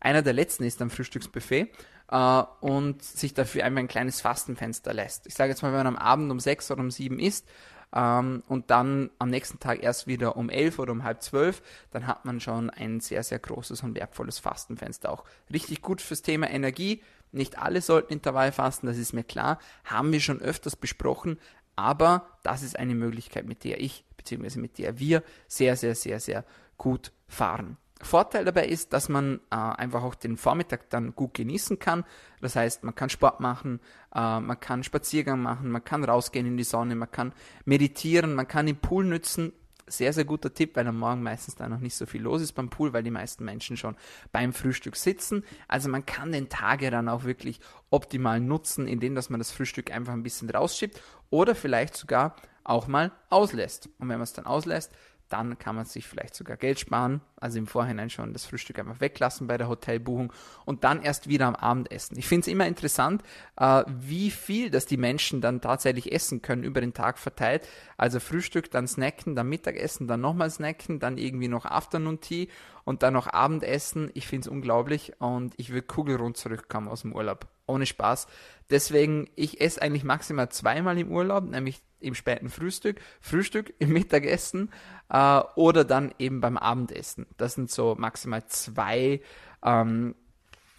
einer 0.00 0.22
der 0.22 0.32
letzten 0.32 0.64
ist 0.64 0.80
am 0.82 0.90
Frühstücksbuffet 0.90 1.68
äh, 2.10 2.42
und 2.60 3.02
sich 3.02 3.34
dafür 3.34 3.64
einfach 3.64 3.80
ein 3.80 3.88
kleines 3.88 4.20
Fastenfenster 4.20 4.92
lässt. 4.94 5.26
Ich 5.26 5.34
sage 5.34 5.50
jetzt 5.50 5.62
mal, 5.62 5.68
wenn 5.68 5.84
man 5.84 5.86
am 5.86 5.96
Abend 5.96 6.30
um 6.30 6.40
6 6.40 6.70
oder 6.70 6.80
um 6.80 6.90
7 6.90 7.18
isst, 7.18 7.46
ähm, 7.94 8.42
und 8.48 8.70
dann 8.70 9.10
am 9.18 9.30
nächsten 9.30 9.60
Tag 9.60 9.82
erst 9.82 10.06
wieder 10.06 10.36
um 10.36 10.50
11 10.50 10.78
oder 10.78 10.92
um 10.92 11.04
halb 11.04 11.22
12, 11.22 11.62
dann 11.90 12.06
hat 12.06 12.24
man 12.24 12.40
schon 12.40 12.70
ein 12.70 13.00
sehr, 13.00 13.22
sehr 13.22 13.38
großes 13.38 13.82
und 13.82 13.94
wertvolles 13.94 14.38
Fastenfenster. 14.38 15.10
Auch 15.10 15.24
richtig 15.52 15.82
gut 15.82 16.02
fürs 16.02 16.22
Thema 16.22 16.50
Energie. 16.50 17.02
Nicht 17.32 17.58
alle 17.58 17.80
sollten 17.80 18.12
Intervall 18.12 18.52
fasten, 18.52 18.86
das 18.86 18.98
ist 18.98 19.12
mir 19.12 19.24
klar. 19.24 19.58
Haben 19.84 20.12
wir 20.12 20.20
schon 20.20 20.40
öfters 20.40 20.76
besprochen. 20.76 21.38
Aber 21.76 22.26
das 22.42 22.62
ist 22.62 22.78
eine 22.78 22.94
Möglichkeit, 22.94 23.46
mit 23.46 23.64
der 23.64 23.80
ich 23.80 24.04
bzw. 24.16 24.58
mit 24.58 24.78
der 24.78 24.98
wir 24.98 25.22
sehr, 25.46 25.76
sehr, 25.76 25.94
sehr, 25.94 26.20
sehr 26.20 26.44
gut 26.76 27.12
fahren. 27.28 27.76
Vorteil 28.00 28.44
dabei 28.44 28.66
ist, 28.66 28.92
dass 28.92 29.08
man 29.08 29.40
äh, 29.50 29.56
einfach 29.56 30.02
auch 30.02 30.14
den 30.14 30.36
Vormittag 30.36 30.88
dann 30.90 31.14
gut 31.14 31.34
genießen 31.34 31.78
kann. 31.78 32.04
Das 32.40 32.54
heißt, 32.54 32.84
man 32.84 32.94
kann 32.94 33.10
Sport 33.10 33.40
machen, 33.40 33.80
äh, 34.14 34.40
man 34.40 34.60
kann 34.60 34.84
Spaziergang 34.84 35.42
machen, 35.42 35.70
man 35.70 35.84
kann 35.84 36.04
rausgehen 36.04 36.46
in 36.46 36.56
die 36.56 36.64
Sonne, 36.64 36.94
man 36.94 37.10
kann 37.10 37.32
meditieren, 37.64 38.34
man 38.34 38.46
kann 38.46 38.66
den 38.66 38.76
Pool 38.76 39.04
nützen. 39.04 39.52
Sehr, 39.90 40.12
sehr 40.12 40.26
guter 40.26 40.52
Tipp, 40.52 40.76
weil 40.76 40.86
am 40.86 40.98
Morgen 40.98 41.22
meistens 41.22 41.54
da 41.54 41.66
noch 41.66 41.80
nicht 41.80 41.94
so 41.94 42.04
viel 42.04 42.20
los 42.20 42.42
ist 42.42 42.52
beim 42.52 42.68
Pool, 42.68 42.92
weil 42.92 43.02
die 43.02 43.10
meisten 43.10 43.44
Menschen 43.44 43.78
schon 43.78 43.96
beim 44.32 44.52
Frühstück 44.52 44.96
sitzen. 44.96 45.44
Also 45.66 45.88
man 45.88 46.04
kann 46.04 46.30
den 46.30 46.50
Tag 46.50 46.82
ja 46.82 46.90
dann 46.90 47.08
auch 47.08 47.24
wirklich 47.24 47.58
optimal 47.88 48.38
nutzen, 48.38 48.86
indem 48.86 49.14
dass 49.14 49.30
man 49.30 49.40
das 49.40 49.50
Frühstück 49.50 49.90
einfach 49.90 50.12
ein 50.12 50.22
bisschen 50.22 50.50
rausschiebt 50.50 51.00
oder 51.30 51.54
vielleicht 51.54 51.96
sogar 51.96 52.36
auch 52.64 52.86
mal 52.86 53.12
auslässt. 53.30 53.88
Und 53.98 54.10
wenn 54.10 54.18
man 54.18 54.22
es 54.22 54.34
dann 54.34 54.44
auslässt, 54.44 54.92
dann 55.28 55.58
kann 55.58 55.76
man 55.76 55.84
sich 55.84 56.06
vielleicht 56.06 56.34
sogar 56.34 56.56
Geld 56.56 56.80
sparen, 56.80 57.20
also 57.36 57.58
im 57.58 57.66
Vorhinein 57.66 58.10
schon 58.10 58.32
das 58.32 58.46
Frühstück 58.46 58.78
einfach 58.78 59.00
weglassen 59.00 59.46
bei 59.46 59.58
der 59.58 59.68
Hotelbuchung 59.68 60.32
und 60.64 60.84
dann 60.84 61.02
erst 61.02 61.28
wieder 61.28 61.46
am 61.46 61.54
Abend 61.54 61.90
essen. 61.90 62.18
Ich 62.18 62.26
finde 62.26 62.42
es 62.42 62.48
immer 62.48 62.66
interessant, 62.66 63.22
äh, 63.56 63.84
wie 63.86 64.30
viel 64.30 64.70
das 64.70 64.86
die 64.86 64.96
Menschen 64.96 65.40
dann 65.40 65.60
tatsächlich 65.60 66.12
essen 66.12 66.42
können 66.42 66.64
über 66.64 66.80
den 66.80 66.94
Tag 66.94 67.18
verteilt. 67.18 67.68
Also 67.96 68.20
Frühstück, 68.20 68.70
dann 68.70 68.86
snacken, 68.86 69.36
dann 69.36 69.48
Mittagessen, 69.48 70.06
dann 70.06 70.20
nochmal 70.20 70.50
snacken, 70.50 71.00
dann 71.00 71.18
irgendwie 71.18 71.48
noch 71.48 71.64
Afternoon 71.64 72.20
Tea 72.20 72.48
und 72.84 73.02
dann 73.02 73.14
noch 73.14 73.26
Abendessen. 73.26 74.10
Ich 74.14 74.26
finde 74.26 74.46
es 74.46 74.48
unglaublich 74.48 75.12
und 75.20 75.54
ich 75.56 75.70
würde 75.70 75.86
kugelrund 75.86 76.36
zurückkommen 76.36 76.88
aus 76.88 77.02
dem 77.02 77.14
Urlaub. 77.14 77.46
Ohne 77.68 77.86
Spaß. 77.86 78.26
Deswegen, 78.70 79.30
ich 79.36 79.60
esse 79.60 79.80
eigentlich 79.80 80.04
maximal 80.04 80.48
zweimal 80.48 80.98
im 80.98 81.12
Urlaub, 81.12 81.44
nämlich 81.44 81.80
im 82.00 82.14
späten 82.14 82.48
Frühstück, 82.48 83.00
Frühstück 83.20 83.72
im 83.78 83.92
Mittagessen 83.92 84.70
äh, 85.08 85.40
oder 85.54 85.84
dann 85.84 86.12
eben 86.18 86.40
beim 86.40 86.56
Abendessen. 86.56 87.26
Das 87.36 87.54
sind 87.54 87.70
so 87.70 87.94
maximal 87.98 88.44
zwei 88.46 89.20
ähm, 89.62 90.14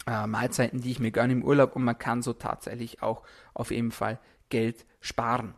äh, 0.06 0.26
Mahlzeiten, 0.26 0.80
die 0.80 0.90
ich 0.90 1.00
mir 1.00 1.10
gönne 1.10 1.32
im 1.32 1.44
Urlaub 1.44 1.76
und 1.76 1.84
man 1.84 1.98
kann 1.98 2.22
so 2.22 2.32
tatsächlich 2.32 3.02
auch 3.02 3.22
auf 3.54 3.70
jeden 3.70 3.92
Fall 3.92 4.18
Geld 4.48 4.86
sparen. 5.00 5.54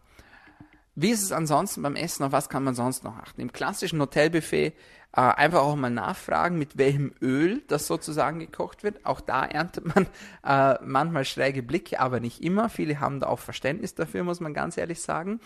Wie 0.94 1.10
ist 1.10 1.22
es 1.22 1.32
ansonsten 1.32 1.80
beim 1.82 1.96
Essen? 1.96 2.24
Auf 2.24 2.32
was 2.32 2.50
kann 2.50 2.64
man 2.64 2.74
sonst 2.74 3.02
noch 3.02 3.16
achten? 3.16 3.40
Im 3.40 3.52
klassischen 3.52 4.00
Hotelbuffet 4.00 4.74
äh, 5.14 5.20
einfach 5.20 5.60
auch 5.60 5.76
mal 5.76 5.90
nachfragen, 5.90 6.58
mit 6.58 6.78
welchem 6.78 7.12
Öl 7.20 7.62
das 7.68 7.86
sozusagen 7.86 8.38
gekocht 8.38 8.82
wird. 8.82 9.04
Auch 9.04 9.20
da 9.20 9.44
erntet 9.44 9.94
man 9.94 10.06
äh, 10.44 10.82
manchmal 10.84 11.24
schräge 11.24 11.62
Blicke, 11.62 12.00
aber 12.00 12.20
nicht 12.20 12.42
immer. 12.42 12.68
Viele 12.68 13.00
haben 13.00 13.20
da 13.20 13.26
auch 13.26 13.38
Verständnis 13.38 13.94
dafür, 13.94 14.24
muss 14.24 14.40
man 14.40 14.54
ganz 14.54 14.76
ehrlich 14.76 15.00
sagen. 15.00 15.40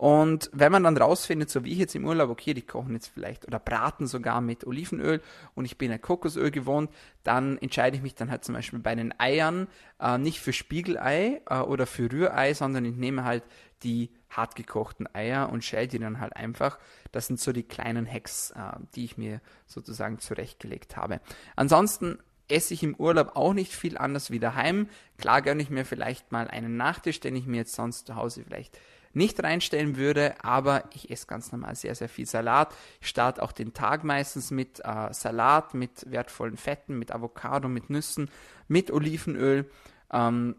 Und 0.00 0.48
wenn 0.54 0.72
man 0.72 0.84
dann 0.84 0.96
rausfindet, 0.96 1.50
so 1.50 1.62
wie 1.62 1.72
ich 1.72 1.78
jetzt 1.78 1.94
im 1.94 2.06
Urlaub, 2.06 2.30
okay, 2.30 2.54
die 2.54 2.62
kochen 2.62 2.94
jetzt 2.94 3.08
vielleicht 3.08 3.46
oder 3.46 3.58
braten 3.58 4.06
sogar 4.06 4.40
mit 4.40 4.66
Olivenöl 4.66 5.20
und 5.54 5.66
ich 5.66 5.76
bin 5.76 5.92
ein 5.92 6.00
Kokosöl 6.00 6.50
gewohnt, 6.50 6.90
dann 7.22 7.58
entscheide 7.58 7.98
ich 7.98 8.02
mich 8.02 8.14
dann 8.14 8.30
halt 8.30 8.42
zum 8.42 8.54
Beispiel 8.54 8.78
bei 8.78 8.94
den 8.94 9.12
Eiern 9.20 9.66
äh, 10.00 10.16
nicht 10.16 10.40
für 10.40 10.54
Spiegelei 10.54 11.42
äh, 11.50 11.58
oder 11.58 11.84
für 11.84 12.10
Rührei, 12.10 12.54
sondern 12.54 12.86
ich 12.86 12.96
nehme 12.96 13.24
halt 13.24 13.42
die 13.82 14.08
hartgekochten 14.30 15.12
Eier 15.14 15.50
und 15.50 15.64
schäle 15.64 15.88
die 15.88 15.98
dann 15.98 16.20
halt 16.20 16.36
einfach. 16.36 16.78
Das 17.12 17.26
sind 17.26 17.40
so 17.40 17.52
die 17.52 17.62
kleinen 17.62 18.10
Hacks, 18.10 18.52
äh, 18.52 18.78
die 18.94 19.04
ich 19.04 19.18
mir 19.18 19.40
sozusagen 19.66 20.18
zurechtgelegt 20.18 20.96
habe. 20.96 21.20
Ansonsten 21.56 22.18
esse 22.48 22.74
ich 22.74 22.82
im 22.82 22.94
Urlaub 22.96 23.36
auch 23.36 23.54
nicht 23.54 23.72
viel 23.72 23.96
anders 23.96 24.30
wie 24.30 24.40
daheim. 24.40 24.88
Klar 25.18 25.42
gönne 25.42 25.62
ich 25.62 25.70
mir 25.70 25.84
vielleicht 25.84 26.32
mal 26.32 26.48
einen 26.48 26.76
Nachtisch, 26.76 27.20
den 27.20 27.36
ich 27.36 27.46
mir 27.46 27.58
jetzt 27.58 27.74
sonst 27.74 28.06
zu 28.06 28.16
Hause 28.16 28.44
vielleicht 28.44 28.78
nicht 29.12 29.42
reinstellen 29.42 29.96
würde, 29.96 30.34
aber 30.44 30.84
ich 30.94 31.10
esse 31.10 31.26
ganz 31.26 31.50
normal 31.50 31.74
sehr, 31.74 31.94
sehr 31.94 32.08
viel 32.08 32.26
Salat. 32.26 32.72
Ich 33.00 33.08
starte 33.08 33.42
auch 33.42 33.52
den 33.52 33.74
Tag 33.74 34.04
meistens 34.04 34.50
mit 34.52 34.80
äh, 34.84 35.12
Salat, 35.12 35.74
mit 35.74 36.10
wertvollen 36.10 36.56
Fetten, 36.56 36.98
mit 36.98 37.12
Avocado, 37.12 37.68
mit 37.68 37.90
Nüssen, 37.90 38.30
mit 38.68 38.90
Olivenöl. 38.90 39.68
Ähm, 40.12 40.54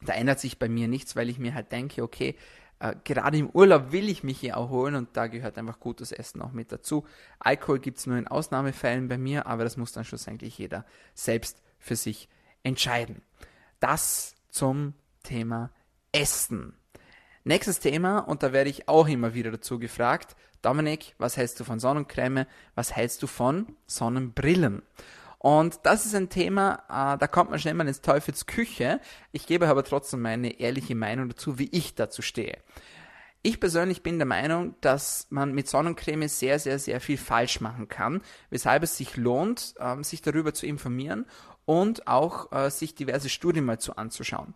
da 0.00 0.12
ändert 0.14 0.40
sich 0.40 0.58
bei 0.58 0.68
mir 0.68 0.88
nichts, 0.88 1.14
weil 1.14 1.28
ich 1.28 1.38
mir 1.38 1.54
halt 1.54 1.70
denke, 1.70 2.02
okay, 2.02 2.36
äh, 2.80 2.94
gerade 3.04 3.38
im 3.38 3.50
Urlaub 3.50 3.92
will 3.92 4.08
ich 4.08 4.22
mich 4.22 4.40
hier 4.40 4.54
erholen 4.54 4.94
und 4.94 5.16
da 5.16 5.26
gehört 5.26 5.58
einfach 5.58 5.80
gutes 5.80 6.12
Essen 6.12 6.42
auch 6.42 6.52
mit 6.52 6.72
dazu. 6.72 7.04
Alkohol 7.38 7.78
gibt 7.78 7.98
es 7.98 8.06
nur 8.06 8.16
in 8.16 8.28
Ausnahmefällen 8.28 9.08
bei 9.08 9.18
mir, 9.18 9.46
aber 9.46 9.64
das 9.64 9.76
muss 9.76 9.92
dann 9.92 10.04
schlussendlich 10.04 10.58
jeder 10.58 10.84
selbst 11.14 11.62
für 11.78 11.96
sich 11.96 12.28
entscheiden. 12.62 13.22
Das 13.80 14.34
zum 14.50 14.94
Thema 15.22 15.70
Essen. 16.12 16.74
Nächstes 17.44 17.80
Thema, 17.80 18.18
und 18.18 18.42
da 18.42 18.52
werde 18.52 18.70
ich 18.70 18.88
auch 18.88 19.08
immer 19.08 19.34
wieder 19.34 19.50
dazu 19.50 19.78
gefragt, 19.78 20.36
Dominik, 20.62 21.14
was 21.18 21.36
hältst 21.36 21.60
du 21.60 21.64
von 21.64 21.78
Sonnencreme? 21.78 22.46
Was 22.74 22.94
hältst 22.94 23.22
du 23.22 23.26
von 23.26 23.76
Sonnenbrillen? 23.86 24.82
Und 25.38 25.80
das 25.84 26.04
ist 26.04 26.14
ein 26.14 26.28
Thema, 26.28 26.82
äh, 26.88 27.18
da 27.18 27.26
kommt 27.28 27.50
man 27.50 27.60
schnell 27.60 27.74
mal 27.74 27.86
ins 27.86 28.00
Teufels 28.00 28.46
Küche. 28.46 29.00
Ich 29.30 29.46
gebe 29.46 29.68
aber 29.68 29.84
trotzdem 29.84 30.20
meine 30.20 30.58
ehrliche 30.58 30.96
Meinung 30.96 31.28
dazu, 31.28 31.58
wie 31.58 31.68
ich 31.70 31.94
dazu 31.94 32.22
stehe. 32.22 32.58
Ich 33.42 33.60
persönlich 33.60 34.02
bin 34.02 34.18
der 34.18 34.26
Meinung, 34.26 34.74
dass 34.80 35.28
man 35.30 35.54
mit 35.54 35.68
Sonnencreme 35.68 36.26
sehr, 36.28 36.58
sehr, 36.58 36.80
sehr 36.80 37.00
viel 37.00 37.16
falsch 37.16 37.60
machen 37.60 37.88
kann, 37.88 38.20
weshalb 38.50 38.82
es 38.82 38.96
sich 38.96 39.16
lohnt, 39.16 39.74
äh, 39.78 40.02
sich 40.02 40.22
darüber 40.22 40.52
zu 40.52 40.66
informieren 40.66 41.24
und 41.64 42.08
auch 42.08 42.50
äh, 42.50 42.70
sich 42.70 42.96
diverse 42.96 43.28
Studien 43.28 43.64
mal 43.64 43.78
zu 43.78 43.96
anzuschauen. 43.96 44.54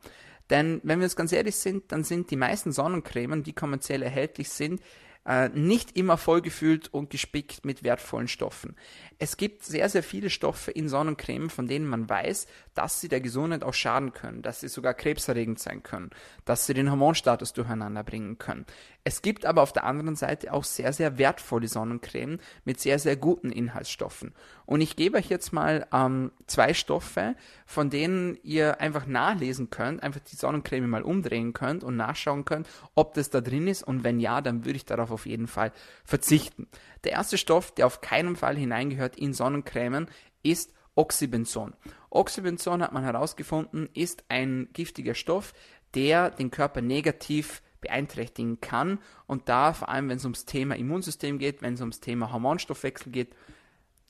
Denn 0.50 0.80
wenn 0.82 0.98
wir 0.98 1.04
uns 1.04 1.14
ganz 1.14 1.30
ehrlich 1.30 1.56
sind, 1.56 1.92
dann 1.92 2.02
sind 2.02 2.30
die 2.30 2.36
meisten 2.36 2.72
Sonnencremen, 2.72 3.44
die 3.44 3.52
kommerziell 3.52 4.02
erhältlich 4.02 4.50
sind, 4.50 4.82
äh, 5.26 5.49
nicht 5.50 5.97
immer 5.97 6.17
vollgefüllt 6.17 6.93
und 6.93 7.11
gespickt 7.11 7.64
mit 7.64 7.83
wertvollen 7.83 8.29
Stoffen. 8.29 8.76
Es 9.19 9.37
gibt 9.37 9.62
sehr, 9.62 9.88
sehr 9.88 10.02
viele 10.02 10.31
Stoffe 10.31 10.73
in 10.73 10.88
Sonnencreme, 10.88 11.49
von 11.49 11.69
denen 11.69 11.87
man 11.87 12.09
weiß, 12.09 12.49
dass 12.75 13.00
sie 13.00 13.09
der 13.09 13.21
Gesundheit 13.21 13.62
auch 13.62 13.75
schaden 13.75 14.12
können, 14.12 14.43
dass 14.43 14.61
sie 14.61 14.69
sogar 14.69 14.95
krebserregend 14.95 15.61
sein 15.61 15.85
können, 15.85 16.11
dass 16.45 16.67
sie 16.67 16.75
den 16.75 16.91
Hormonstatus 16.91 17.52
durcheinander 17.52 18.02
bringen 18.02 18.38
können. 18.38 18.67
Es 19.05 19.23
gibt 19.23 19.47
aber 19.47 19.62
auf 19.62 19.73
der 19.73 19.85
anderen 19.85 20.17
Seite 20.17 20.52
auch 20.52 20.64
sehr, 20.64 20.93
sehr 20.93 21.19
wertvolle 21.19 21.69
Sonnencreme 21.69 22.38
mit 22.64 22.81
sehr, 22.81 22.99
sehr 22.99 23.17
guten 23.17 23.50
Inhaltsstoffen. 23.50 24.33
Und 24.67 24.81
ich 24.81 24.97
gebe 24.97 25.19
euch 25.19 25.29
jetzt 25.29 25.52
mal 25.52 25.87
ähm, 25.93 26.33
zwei 26.47 26.73
Stoffe, 26.75 27.37
von 27.67 27.91
denen 27.91 28.38
ihr 28.43 28.81
einfach 28.81 29.07
nachlesen 29.07 29.71
könnt, 29.71 30.02
einfach 30.02 30.21
die 30.21 30.37
Sonnencreme 30.37 30.88
mal 30.88 31.02
umdrehen 31.02 31.52
könnt 31.52 31.85
und 31.85 31.97
nachschauen 31.97 32.45
könnt, 32.45 32.69
ob 32.95 33.14
das 33.14 33.31
da 33.31 33.41
drin 33.41 33.69
ist. 33.69 33.83
Und 33.83 34.02
wenn 34.02 34.19
ja, 34.19 34.41
dann 34.41 34.64
würde 34.64 34.76
ich 34.76 34.85
darauf 34.85 35.12
auf 35.12 35.26
jeden 35.26 35.47
Fall 35.47 35.73
verzichten. 36.04 36.69
Der 37.04 37.12
erste 37.12 37.38
Stoff, 37.38 37.73
der 37.73 37.87
auf 37.87 38.00
keinen 38.00 38.37
Fall 38.37 38.57
hineingehört 38.57 39.16
in 39.16 39.33
Sonnencremen, 39.33 40.09
ist 40.42 40.73
Oxybenzon. 40.95 41.75
Oxybenzon 42.11 42.83
hat 42.83 42.92
man 42.92 43.04
herausgefunden, 43.04 43.88
ist 43.95 44.25
ein 44.28 44.69
giftiger 44.73 45.14
Stoff, 45.14 45.54
der 45.95 46.31
den 46.31 46.50
Körper 46.50 46.83
negativ 46.83 47.62
beeinträchtigen 47.81 48.61
kann 48.61 48.99
und 49.26 49.49
da 49.49 49.73
vor 49.73 49.88
allem, 49.88 50.09
wenn 50.09 50.16
es 50.16 50.25
ums 50.25 50.45
Thema 50.45 50.76
Immunsystem 50.76 51.38
geht, 51.38 51.62
wenn 51.62 51.75
es 51.75 51.81
ums 51.81 52.00
Thema 52.00 52.33
Hormonstoffwechsel 52.33 53.11
geht, 53.11 53.35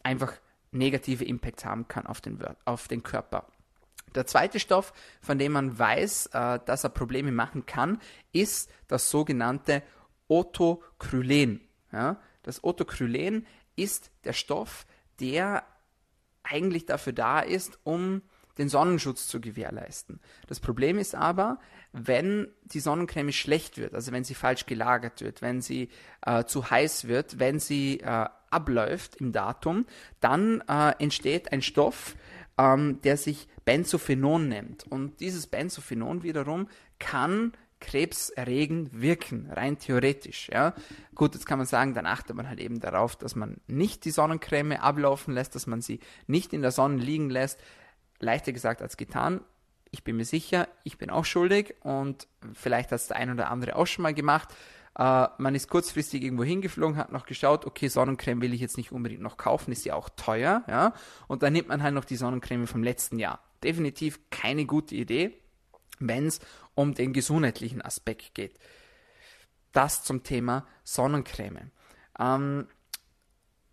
einfach 0.02 0.34
negative 0.72 1.24
Impacts 1.24 1.64
haben 1.64 1.88
kann 1.88 2.06
auf 2.06 2.20
den, 2.20 2.38
auf 2.64 2.88
den 2.88 3.02
Körper. 3.02 3.46
Der 4.14 4.26
zweite 4.26 4.60
Stoff, 4.60 4.92
von 5.22 5.38
dem 5.38 5.52
man 5.52 5.78
weiß, 5.78 6.26
äh, 6.26 6.60
dass 6.64 6.84
er 6.84 6.90
Probleme 6.90 7.32
machen 7.32 7.66
kann, 7.66 7.98
ist 8.32 8.70
das 8.88 9.10
sogenannte 9.10 9.82
Otocrylen. 10.28 11.60
Ja? 11.92 12.20
Das 12.42 12.64
Otocrylen 12.64 13.46
ist 13.76 14.10
der 14.24 14.32
Stoff, 14.32 14.86
der 15.20 15.64
eigentlich 16.42 16.86
dafür 16.86 17.12
da 17.12 17.40
ist, 17.40 17.78
um 17.84 18.22
den 18.58 18.68
Sonnenschutz 18.68 19.28
zu 19.28 19.40
gewährleisten. 19.40 20.20
Das 20.46 20.60
Problem 20.60 20.98
ist 20.98 21.14
aber, 21.14 21.58
wenn 21.92 22.48
die 22.64 22.80
Sonnencreme 22.80 23.32
schlecht 23.32 23.78
wird, 23.78 23.94
also 23.94 24.12
wenn 24.12 24.24
sie 24.24 24.34
falsch 24.34 24.66
gelagert 24.66 25.20
wird, 25.22 25.42
wenn 25.42 25.62
sie 25.62 25.88
äh, 26.26 26.44
zu 26.44 26.70
heiß 26.70 27.08
wird, 27.08 27.38
wenn 27.38 27.58
sie 27.58 28.00
äh, 28.00 28.26
abläuft 28.50 29.16
im 29.16 29.32
Datum, 29.32 29.86
dann 30.20 30.62
äh, 30.68 30.92
entsteht 30.98 31.52
ein 31.52 31.62
Stoff, 31.62 32.16
ähm, 32.58 33.00
der 33.02 33.16
sich 33.16 33.48
Benzophenon 33.64 34.48
nennt. 34.48 34.84
Und 34.86 35.20
dieses 35.20 35.46
Benzophenon 35.46 36.22
wiederum 36.22 36.68
kann 36.98 37.52
krebserregend 37.82 39.02
wirken, 39.02 39.50
rein 39.50 39.78
theoretisch. 39.78 40.48
Ja. 40.50 40.74
Gut, 41.14 41.34
jetzt 41.34 41.44
kann 41.44 41.58
man 41.58 41.66
sagen, 41.66 41.92
dann 41.92 42.06
achtet 42.06 42.34
man 42.34 42.48
halt 42.48 42.60
eben 42.60 42.80
darauf, 42.80 43.16
dass 43.16 43.34
man 43.34 43.58
nicht 43.66 44.06
die 44.06 44.10
Sonnencreme 44.10 44.72
ablaufen 44.72 45.34
lässt, 45.34 45.54
dass 45.54 45.66
man 45.66 45.82
sie 45.82 46.00
nicht 46.26 46.54
in 46.54 46.62
der 46.62 46.70
Sonne 46.70 46.96
liegen 46.96 47.28
lässt. 47.28 47.60
Leichter 48.20 48.52
gesagt 48.52 48.80
als 48.80 48.96
getan. 48.96 49.42
Ich 49.90 50.04
bin 50.04 50.16
mir 50.16 50.24
sicher, 50.24 50.68
ich 50.84 50.96
bin 50.96 51.10
auch 51.10 51.26
schuldig 51.26 51.74
und 51.80 52.26
vielleicht 52.54 52.92
hat 52.92 53.00
es 53.00 53.08
der 53.08 53.16
ein 53.16 53.30
oder 53.30 53.50
andere 53.50 53.76
auch 53.76 53.86
schon 53.86 54.04
mal 54.04 54.14
gemacht. 54.14 54.48
Uh, 54.98 55.26
man 55.38 55.54
ist 55.54 55.70
kurzfristig 55.70 56.22
irgendwo 56.22 56.44
hingeflogen, 56.44 56.98
hat 56.98 57.12
noch 57.12 57.24
geschaut, 57.24 57.64
okay, 57.64 57.88
Sonnencreme 57.88 58.42
will 58.42 58.52
ich 58.52 58.60
jetzt 58.60 58.76
nicht 58.76 58.92
unbedingt 58.92 59.22
noch 59.22 59.38
kaufen, 59.38 59.72
ist 59.72 59.86
ja 59.86 59.94
auch 59.94 60.10
teuer, 60.10 60.64
ja. 60.68 60.92
Und 61.28 61.42
dann 61.42 61.54
nimmt 61.54 61.68
man 61.68 61.82
halt 61.82 61.94
noch 61.94 62.04
die 62.04 62.16
Sonnencreme 62.16 62.66
vom 62.66 62.82
letzten 62.82 63.18
Jahr. 63.18 63.40
Definitiv 63.64 64.20
keine 64.28 64.66
gute 64.66 64.94
Idee, 64.94 65.41
wenn 66.08 66.26
es 66.26 66.40
um 66.74 66.94
den 66.94 67.12
gesundheitlichen 67.12 67.82
Aspekt 67.82 68.34
geht. 68.34 68.58
Das 69.72 70.04
zum 70.04 70.22
Thema 70.22 70.66
Sonnencreme. 70.84 71.70
Ähm, 72.18 72.66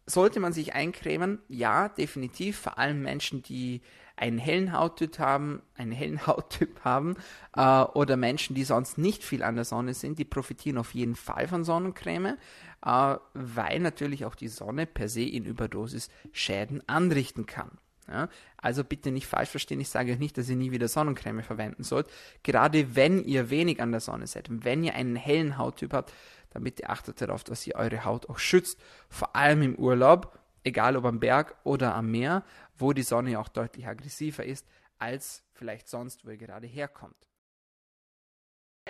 sollte 0.05 0.39
man 0.39 0.53
sich 0.53 0.73
eincremen? 0.73 1.39
Ja, 1.47 1.89
definitiv. 1.89 2.57
Vor 2.57 2.77
allem 2.77 3.01
Menschen, 3.01 3.43
die 3.43 3.81
einen 4.15 4.37
hellen 4.37 4.73
Hauttyp 4.73 5.19
haben, 5.19 5.61
einen 5.75 5.91
hellen 5.91 6.25
Hauttyp 6.27 6.83
haben 6.83 7.15
äh, 7.55 7.81
oder 7.81 8.17
Menschen, 8.17 8.55
die 8.55 8.63
sonst 8.63 8.97
nicht 8.97 9.23
viel 9.23 9.43
an 9.43 9.55
der 9.55 9.65
Sonne 9.65 9.93
sind, 9.93 10.19
die 10.19 10.25
profitieren 10.25 10.77
auf 10.77 10.93
jeden 10.93 11.15
Fall 11.15 11.47
von 11.47 11.63
Sonnencreme, 11.63 12.37
äh, 12.85 13.15
weil 13.33 13.79
natürlich 13.79 14.25
auch 14.25 14.35
die 14.35 14.47
Sonne 14.47 14.85
per 14.85 15.09
se 15.09 15.23
in 15.23 15.45
Überdosis 15.45 16.09
Schäden 16.31 16.87
anrichten 16.87 17.45
kann. 17.45 17.77
Ja? 18.09 18.29
Also 18.57 18.83
bitte 18.83 19.11
nicht 19.11 19.27
falsch 19.27 19.49
verstehen, 19.49 19.79
ich 19.79 19.89
sage 19.89 20.11
euch 20.11 20.19
nicht, 20.19 20.37
dass 20.37 20.49
ihr 20.49 20.55
nie 20.55 20.71
wieder 20.71 20.87
Sonnencreme 20.87 21.43
verwenden 21.43 21.83
sollt. 21.83 22.07
Gerade 22.43 22.95
wenn 22.95 23.23
ihr 23.23 23.49
wenig 23.49 23.81
an 23.81 23.91
der 23.91 24.01
Sonne 24.01 24.27
seid, 24.27 24.47
wenn 24.49 24.83
ihr 24.83 24.95
einen 24.95 25.15
hellen 25.15 25.57
Hauttyp 25.57 25.93
habt, 25.93 26.13
dann 26.51 26.63
bitte 26.63 26.89
achtet 26.89 27.21
darauf, 27.21 27.43
dass 27.43 27.65
ihr 27.67 27.75
eure 27.75 28.03
Haut 28.05 28.29
auch 28.29 28.39
schützt, 28.39 28.79
vor 29.09 29.35
allem 29.35 29.61
im 29.61 29.75
Urlaub, 29.75 30.37
egal 30.63 30.97
ob 30.97 31.05
am 31.05 31.19
Berg 31.19 31.55
oder 31.63 31.95
am 31.95 32.09
Meer, 32.11 32.43
wo 32.75 32.93
die 32.93 33.03
Sonne 33.03 33.39
auch 33.39 33.49
deutlich 33.49 33.87
aggressiver 33.87 34.43
ist 34.43 34.65
als 34.97 35.43
vielleicht 35.53 35.87
sonst, 35.87 36.25
wo 36.25 36.29
ihr 36.29 36.37
gerade 36.37 36.67
herkommt. 36.67 37.29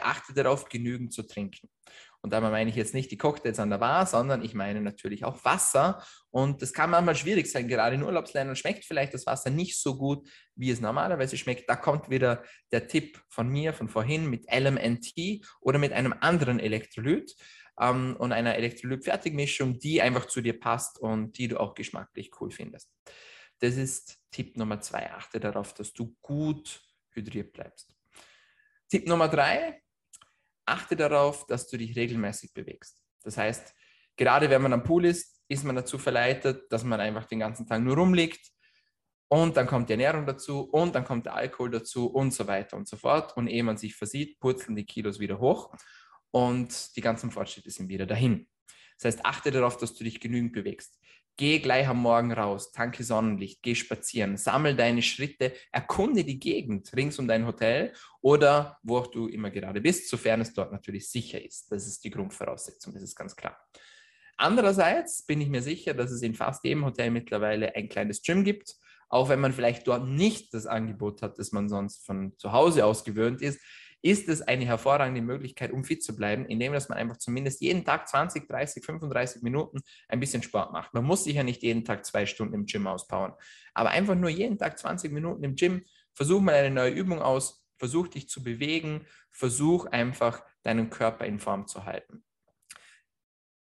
Achte 0.01 0.33
darauf, 0.33 0.69
genügend 0.69 1.13
zu 1.13 1.23
trinken. 1.23 1.69
Und 2.21 2.33
dabei 2.33 2.49
meine 2.49 2.69
ich 2.69 2.75
jetzt 2.75 2.93
nicht 2.93 3.11
die 3.11 3.17
Cocktails 3.17 3.59
an 3.59 3.69
der 3.69 3.77
Bar, 3.77 4.05
sondern 4.05 4.43
ich 4.43 4.53
meine 4.53 4.81
natürlich 4.81 5.23
auch 5.23 5.43
Wasser. 5.45 6.03
Und 6.31 6.61
das 6.61 6.73
kann 6.73 6.89
manchmal 6.89 7.15
schwierig 7.15 7.49
sein. 7.49 7.67
Gerade 7.67 7.95
in 7.95 8.03
Urlaubsländern 8.03 8.57
schmeckt 8.57 8.83
vielleicht 8.83 9.13
das 9.13 9.25
Wasser 9.25 9.49
nicht 9.49 9.79
so 9.79 9.97
gut, 9.97 10.29
wie 10.55 10.69
es 10.69 10.81
normalerweise 10.81 11.37
schmeckt. 11.37 11.69
Da 11.69 11.75
kommt 11.77 12.09
wieder 12.09 12.43
der 12.71 12.87
Tipp 12.87 13.21
von 13.29 13.47
mir 13.47 13.73
von 13.73 13.87
vorhin 13.87 14.29
mit 14.29 14.45
LMNT 14.51 15.45
oder 15.61 15.79
mit 15.79 15.93
einem 15.93 16.13
anderen 16.19 16.59
Elektrolyt 16.59 17.35
ähm, 17.79 18.17
und 18.19 18.33
einer 18.33 18.55
Elektrolyt-Fertigmischung, 18.55 19.79
die 19.79 20.01
einfach 20.01 20.25
zu 20.25 20.41
dir 20.41 20.59
passt 20.59 20.99
und 20.99 21.37
die 21.37 21.47
du 21.47 21.57
auch 21.57 21.73
geschmacklich 21.73 22.31
cool 22.41 22.51
findest. 22.51 22.91
Das 23.59 23.75
ist 23.75 24.19
Tipp 24.31 24.57
Nummer 24.57 24.81
zwei. 24.81 25.11
Achte 25.11 25.39
darauf, 25.39 25.73
dass 25.73 25.93
du 25.93 26.15
gut 26.21 26.81
hydriert 27.11 27.53
bleibst. 27.53 27.95
Tipp 28.89 29.07
Nummer 29.07 29.27
drei, 29.27 29.81
achte 30.69 30.95
darauf, 30.95 31.45
dass 31.47 31.67
du 31.67 31.77
dich 31.77 31.95
regelmäßig 31.95 32.53
bewegst. 32.53 33.01
Das 33.23 33.37
heißt, 33.37 33.73
gerade 34.15 34.49
wenn 34.49 34.61
man 34.61 34.73
am 34.73 34.83
Pool 34.83 35.05
ist, 35.05 35.41
ist 35.47 35.63
man 35.63 35.75
dazu 35.75 35.97
verleitet, 35.97 36.71
dass 36.71 36.83
man 36.83 36.99
einfach 36.99 37.25
den 37.25 37.39
ganzen 37.39 37.67
Tag 37.67 37.81
nur 37.81 37.95
rumliegt 37.95 38.51
und 39.31 39.57
dann 39.57 39.67
kommt 39.67 39.89
die 39.89 39.93
Ernährung 39.93 40.25
dazu 40.25 40.61
und 40.61 40.95
dann 40.95 41.05
kommt 41.05 41.27
der 41.27 41.35
Alkohol 41.35 41.69
dazu 41.69 42.07
und 42.07 42.33
so 42.33 42.47
weiter 42.47 42.75
und 42.77 42.87
so 42.87 42.97
fort. 42.97 43.37
Und 43.37 43.47
ehe 43.47 43.63
man 43.63 43.77
sich 43.77 43.95
versieht, 43.95 44.39
purzeln 44.39 44.75
die 44.75 44.85
Kilos 44.85 45.19
wieder 45.19 45.39
hoch 45.39 45.71
und 46.31 46.95
die 46.95 47.01
ganzen 47.01 47.29
Fortschritte 47.29 47.69
sind 47.69 47.89
wieder 47.89 48.07
dahin. 48.07 48.47
Das 48.97 49.05
heißt, 49.05 49.25
achte 49.25 49.51
darauf, 49.51 49.77
dass 49.77 49.93
du 49.93 50.03
dich 50.03 50.19
genügend 50.19 50.51
bewegst. 50.51 50.99
Geh 51.39 51.59
gleich 51.59 51.87
am 51.87 52.01
Morgen 52.01 52.33
raus, 52.33 52.73
tanke 52.73 53.01
Sonnenlicht, 53.01 53.63
geh 53.63 53.73
spazieren, 53.73 54.35
sammel 54.35 54.75
deine 54.75 55.01
Schritte, 55.01 55.53
erkunde 55.71 56.25
die 56.25 56.37
Gegend 56.37 56.91
rings 56.93 57.17
um 57.17 57.29
dein 57.29 57.45
Hotel 57.45 57.93
oder 58.19 58.77
wo 58.83 58.97
auch 58.97 59.07
du 59.07 59.29
immer 59.29 59.49
gerade 59.49 59.79
bist, 59.79 60.09
sofern 60.09 60.41
es 60.41 60.53
dort 60.53 60.73
natürlich 60.73 61.09
sicher 61.09 61.41
ist. 61.41 61.71
Das 61.71 61.87
ist 61.87 62.03
die 62.03 62.09
Grundvoraussetzung, 62.09 62.93
das 62.93 63.03
ist 63.03 63.15
ganz 63.15 63.37
klar. 63.37 63.57
Andererseits 64.35 65.25
bin 65.25 65.39
ich 65.39 65.47
mir 65.47 65.61
sicher, 65.61 65.93
dass 65.93 66.11
es 66.11 66.23
in 66.23 66.35
fast 66.35 66.61
jedem 66.65 66.83
Hotel 66.83 67.09
mittlerweile 67.09 67.73
ein 67.73 67.87
kleines 67.87 68.21
Gym 68.21 68.43
gibt, 68.43 68.75
auch 69.07 69.29
wenn 69.29 69.39
man 69.39 69.53
vielleicht 69.53 69.87
dort 69.87 70.05
nicht 70.05 70.53
das 70.53 70.65
Angebot 70.65 71.21
hat, 71.21 71.39
das 71.39 71.53
man 71.53 71.69
sonst 71.69 72.05
von 72.05 72.37
zu 72.37 72.51
Hause 72.51 72.83
aus 72.83 73.05
gewöhnt 73.05 73.41
ist 73.41 73.61
ist 74.01 74.29
es 74.29 74.41
eine 74.41 74.65
hervorragende 74.65 75.21
Möglichkeit, 75.21 75.71
um 75.71 75.83
fit 75.83 76.03
zu 76.03 76.15
bleiben, 76.15 76.45
indem 76.45 76.73
dass 76.73 76.89
man 76.89 76.97
einfach 76.97 77.17
zumindest 77.17 77.61
jeden 77.61 77.83
Tag 77.83 78.07
20, 78.07 78.47
30, 78.47 78.83
35 78.83 79.41
Minuten 79.41 79.81
ein 80.07 80.19
bisschen 80.19 80.43
Sport 80.43 80.71
macht. 80.71 80.93
Man 80.93 81.03
muss 81.03 81.25
sich 81.25 81.35
ja 81.35 81.43
nicht 81.43 81.61
jeden 81.63 81.83
Tag 81.83 82.05
zwei 82.05 82.25
Stunden 82.25 82.53
im 82.53 82.65
Gym 82.65 82.87
auspowern, 82.87 83.33
aber 83.73 83.89
einfach 83.89 84.15
nur 84.15 84.29
jeden 84.29 84.57
Tag 84.57 84.79
20 84.79 85.11
Minuten 85.11 85.43
im 85.43 85.55
Gym. 85.55 85.83
Versuch 86.13 86.41
mal 86.41 86.55
eine 86.55 86.73
neue 86.73 86.91
Übung 86.91 87.21
aus, 87.21 87.65
versuch 87.77 88.07
dich 88.07 88.29
zu 88.29 88.43
bewegen, 88.43 89.05
versuch 89.29 89.85
einfach 89.85 90.43
deinen 90.63 90.89
Körper 90.89 91.25
in 91.25 91.39
Form 91.39 91.67
zu 91.67 91.85
halten. 91.85 92.23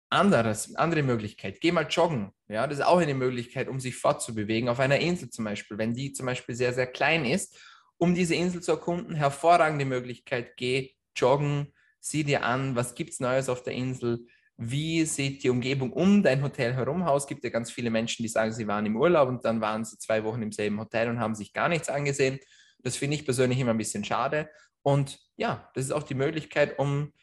Anderes, 0.09 0.75
andere 0.75 1.03
Möglichkeit, 1.03 1.61
geh 1.61 1.71
mal 1.71 1.87
joggen. 1.89 2.31
Ja, 2.49 2.67
das 2.67 2.79
ist 2.79 2.85
auch 2.85 2.99
eine 2.99 3.13
Möglichkeit, 3.13 3.69
um 3.69 3.79
sich 3.79 3.95
fortzubewegen, 3.95 4.67
auf 4.67 4.81
einer 4.81 4.99
Insel 4.99 5.29
zum 5.29 5.45
Beispiel. 5.45 5.77
Wenn 5.77 5.93
die 5.93 6.11
zum 6.11 6.25
Beispiel 6.25 6.53
sehr, 6.53 6.73
sehr 6.73 6.87
klein 6.87 7.23
ist 7.23 7.57
um 8.01 8.15
diese 8.15 8.33
Insel 8.33 8.61
zu 8.61 8.71
erkunden. 8.71 9.15
Hervorragende 9.15 9.85
Möglichkeit. 9.85 10.57
Geh 10.57 10.89
joggen, 11.15 11.71
sieh 11.99 12.23
dir 12.23 12.43
an, 12.43 12.75
was 12.75 12.95
gibt 12.95 13.11
es 13.11 13.19
Neues 13.19 13.47
auf 13.47 13.61
der 13.61 13.73
Insel. 13.73 14.25
Wie 14.57 15.05
sieht 15.05 15.43
die 15.43 15.49
Umgebung 15.49 15.93
um 15.93 16.23
dein 16.23 16.41
Hotel 16.41 16.73
herum 16.73 17.03
aus? 17.03 17.23
Es 17.23 17.27
gibt 17.27 17.43
ja 17.43 17.51
ganz 17.51 17.71
viele 17.71 17.91
Menschen, 17.91 18.23
die 18.23 18.29
sagen, 18.29 18.51
sie 18.53 18.67
waren 18.67 18.87
im 18.87 18.97
Urlaub 18.97 19.29
und 19.29 19.45
dann 19.45 19.61
waren 19.61 19.85
sie 19.85 19.99
zwei 19.99 20.23
Wochen 20.23 20.41
im 20.41 20.51
selben 20.51 20.79
Hotel 20.79 21.09
und 21.09 21.19
haben 21.19 21.35
sich 21.35 21.53
gar 21.53 21.69
nichts 21.69 21.89
angesehen. 21.89 22.39
Das 22.79 22.97
finde 22.97 23.15
ich 23.15 23.25
persönlich 23.25 23.59
immer 23.59 23.71
ein 23.71 23.77
bisschen 23.77 24.03
schade. 24.03 24.49
Und 24.81 25.19
ja, 25.37 25.69
das 25.75 25.85
ist 25.85 25.91
auch 25.91 26.03
die 26.03 26.15
Möglichkeit, 26.15 26.79
um 26.79 27.13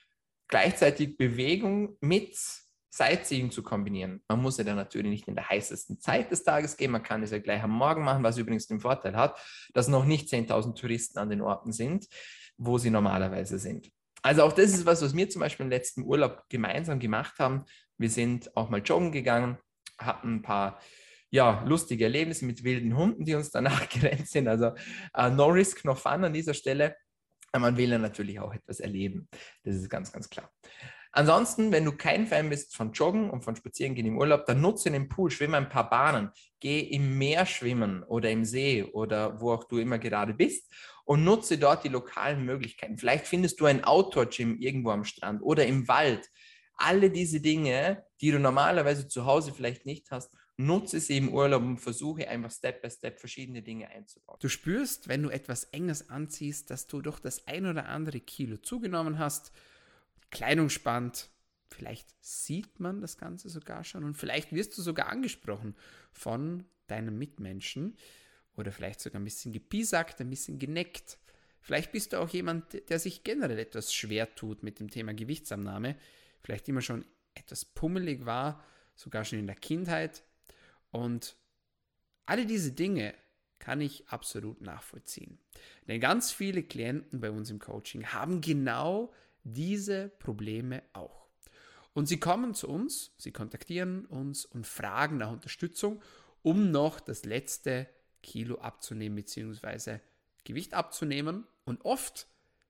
gleichzeitig 0.47 1.17
Bewegung 1.17 1.97
mit 2.01 2.39
Sightseeing 2.99 3.53
zu 3.53 3.63
kombinieren. 3.63 4.23
Man 4.29 4.43
muss 4.43 4.59
ja 4.59 4.65
dann 4.65 4.77
natürlich 4.77 5.11
nicht 5.11 5.29
in 5.29 5.37
der 5.37 5.49
heißesten 5.49 6.01
Zeit 6.01 6.33
des 6.33 6.43
Tages 6.43 6.77
gehen, 6.77 6.91
man 6.91 7.03
kann 7.03 7.23
es 7.23 7.31
ja 7.31 7.39
gleich 7.39 7.63
am 7.63 7.71
Morgen 7.71 8.03
machen, 8.03 8.25
was 8.25 8.39
übrigens 8.39 8.67
den 8.67 8.81
Vorteil 8.81 9.17
hat, 9.17 9.39
dass 9.73 9.87
noch 9.87 10.05
nicht 10.05 10.29
10.000 10.29 10.75
Touristen 10.75 11.19
an 11.19 11.31
den 11.31 11.41
Orten 11.41 11.73
sind, 11.73 12.09
wo 12.57 12.77
sie 12.77 12.91
normalerweise 12.91 13.59
sind. 13.59 13.91
Also 14.23 14.43
auch 14.43 14.53
das 14.53 14.73
ist 14.73 14.85
was, 14.85 15.01
was 15.01 15.15
wir 15.15 15.31
zum 15.31 15.41
Beispiel 15.41 15.65
im 15.65 15.71
letzten 15.71 16.03
Urlaub 16.03 16.43
gemeinsam 16.49 16.99
gemacht 16.99 17.39
haben. 17.39 17.65
Wir 17.99 18.11
sind 18.11 18.55
auch 18.57 18.69
mal 18.69 18.83
joggen 18.83 19.13
gegangen, 19.13 19.59
hatten 19.97 20.37
ein 20.37 20.43
paar 20.43 20.81
ja, 21.31 21.63
lustige 21.65 22.05
Erlebnisse 22.05 22.47
mit 22.47 22.65
wilden 22.65 22.97
Hunden, 22.97 23.25
die 23.25 23.35
uns 23.37 23.51
danach 23.51 23.89
gerannt 23.91 24.29
sind. 24.29 24.49
Also 24.49 24.73
uh, 25.17 25.29
no 25.31 25.47
risk, 25.47 25.85
no 25.85 25.95
fun 25.95 26.25
an 26.25 26.33
dieser 26.33 26.55
Stelle. 26.55 26.97
Man 27.57 27.77
will 27.77 27.91
ja 27.91 27.99
natürlich 27.99 28.41
auch 28.41 28.53
etwas 28.53 28.81
erleben. 28.81 29.29
Das 29.63 29.77
ist 29.77 29.89
ganz, 29.89 30.13
ganz 30.13 30.29
klar. 30.29 30.51
Ansonsten, 31.13 31.73
wenn 31.73 31.85
du 31.85 31.93
kein 31.93 32.27
Fan 32.27 32.51
bist 32.51 32.77
von 32.77 32.93
Joggen 32.93 33.31
und 33.31 33.43
von 33.43 33.57
Spazierengehen 33.57 34.07
im 34.07 34.19
Urlaub, 34.19 34.47
dann 34.47 34.61
nutze 34.61 34.91
den 34.91 35.09
Pool, 35.09 35.31
schwimme 35.31 35.57
ein 35.57 35.69
paar 35.69 35.89
Bahnen, 35.89 36.31
geh 36.61 36.81
im 36.81 37.17
Meer 37.17 37.47
schwimmen 37.47 38.03
oder 38.03 38.31
im 38.31 38.45
See 38.45 38.85
oder 38.85 39.41
wo 39.41 39.53
auch 39.53 39.65
du 39.65 39.79
immer 39.79 39.99
gerade 39.99 40.35
bist 40.35 40.71
und 41.05 41.25
nutze 41.25 41.57
dort 41.57 41.85
die 41.85 41.89
lokalen 41.89 42.45
Möglichkeiten. 42.45 42.99
Vielleicht 42.99 43.27
findest 43.27 43.61
du 43.61 43.65
ein 43.65 43.85
Outdoor-Gym 43.85 44.59
irgendwo 44.59 44.91
am 44.91 45.05
Strand 45.05 45.43
oder 45.43 45.67
im 45.67 45.89
Wald. 45.89 46.29
Alle 46.75 47.11
diese 47.11 47.41
Dinge, 47.41 48.05
die 48.21 48.31
du 48.31 48.39
normalerweise 48.39 49.09
zu 49.09 49.25
Hause 49.25 49.53
vielleicht 49.53 49.87
nicht 49.87 50.11
hast, 50.11 50.31
nutze 50.59 51.01
sie 51.01 51.17
im 51.17 51.33
Urlaub 51.33 51.63
und 51.63 51.79
versuche 51.79 52.29
einfach 52.29 52.51
Step 52.51 52.83
by 52.83 52.91
Step 52.91 53.19
verschiedene 53.19 53.63
Dinge 53.63 53.89
einzubauen. 53.89 54.39
Du 54.41 54.49
spürst, 54.49 55.09
wenn 55.09 55.23
du 55.23 55.31
etwas 55.31 55.65
Enges 55.65 56.11
anziehst, 56.11 56.71
dass 56.71 56.87
du 56.87 57.01
doch 57.01 57.19
das 57.21 57.47
ein 57.47 57.67
oder 57.67 57.89
andere 57.89 58.21
Kilo 58.21 58.59
zugenommen 58.59 59.19
hast 59.19 59.53
Kleidung 60.31 60.69
spannt. 60.69 61.31
Vielleicht 61.71 62.09
sieht 62.21 62.81
man 62.81 63.01
das 63.01 63.19
Ganze 63.19 63.49
sogar 63.49 63.85
schon 63.85 64.05
und 64.05 64.15
vielleicht 64.15 64.53
wirst 64.53 64.77
du 64.77 64.83
sogar 64.83 65.09
angesprochen 65.09 65.77
von 66.13 66.65
deinem 66.87 67.19
Mitmenschen 67.19 67.97
oder 68.57 68.73
vielleicht 68.73 69.01
sogar 69.01 69.21
ein 69.21 69.25
bisschen 69.25 69.53
gepiesackt, 69.53 70.21
ein 70.21 70.31
bisschen 70.31 70.59
geneckt. 70.59 71.19
Vielleicht 71.61 71.93
bist 71.93 72.13
du 72.13 72.21
auch 72.21 72.29
jemand, 72.31 72.89
der 72.89 72.99
sich 72.99 73.25
generell 73.25 73.59
etwas 73.59 73.93
schwer 73.93 74.35
tut 74.35 74.63
mit 74.63 74.81
dem 74.81 74.91
Thema 74.91 75.13
Gewichtsabnahme, 75.13 75.97
vielleicht 76.41 76.69
immer 76.69 76.81
schon 76.81 77.05
etwas 77.35 77.65
pummelig 77.65 78.25
war, 78.25 78.65
sogar 78.95 79.25
schon 79.25 79.39
in 79.39 79.47
der 79.47 79.57
Kindheit. 79.57 80.25
Und 80.91 81.37
alle 82.27 82.47
diese 82.47 82.73
Dinge 82.73 83.15
kann 83.59 83.81
ich 83.81 84.09
absolut 84.09 84.61
nachvollziehen. 84.61 85.39
Denn 85.87 86.01
ganz 86.01 86.33
viele 86.33 86.63
Klienten 86.63 87.21
bei 87.21 87.31
uns 87.31 87.51
im 87.51 87.59
Coaching 87.59 88.07
haben 88.07 88.41
genau 88.41 89.13
diese 89.45 90.09
Probleme 90.19 90.83
auch. 90.93 91.27
Und 91.95 92.07
sie 92.07 92.21
kommen 92.21 92.55
zu 92.55 92.69
uns, 92.69 93.13
sie 93.19 93.33
kontaktieren 93.33 94.07
uns 94.07 94.45
und 94.45 94.67
fragen 94.67 95.19
nach 95.19 95.33
Unterstützung, 95.33 96.03
um 96.43 96.71
noch 96.71 97.01
das 97.01 97.25
letzte 97.25 97.89
Kilo 98.23 98.59
abzunehmen 98.59 99.17
bzw. 99.17 99.99
Gewicht 100.45 100.75
abzunehmen. 100.75 101.47
Und 101.65 101.85
oft 101.85 102.29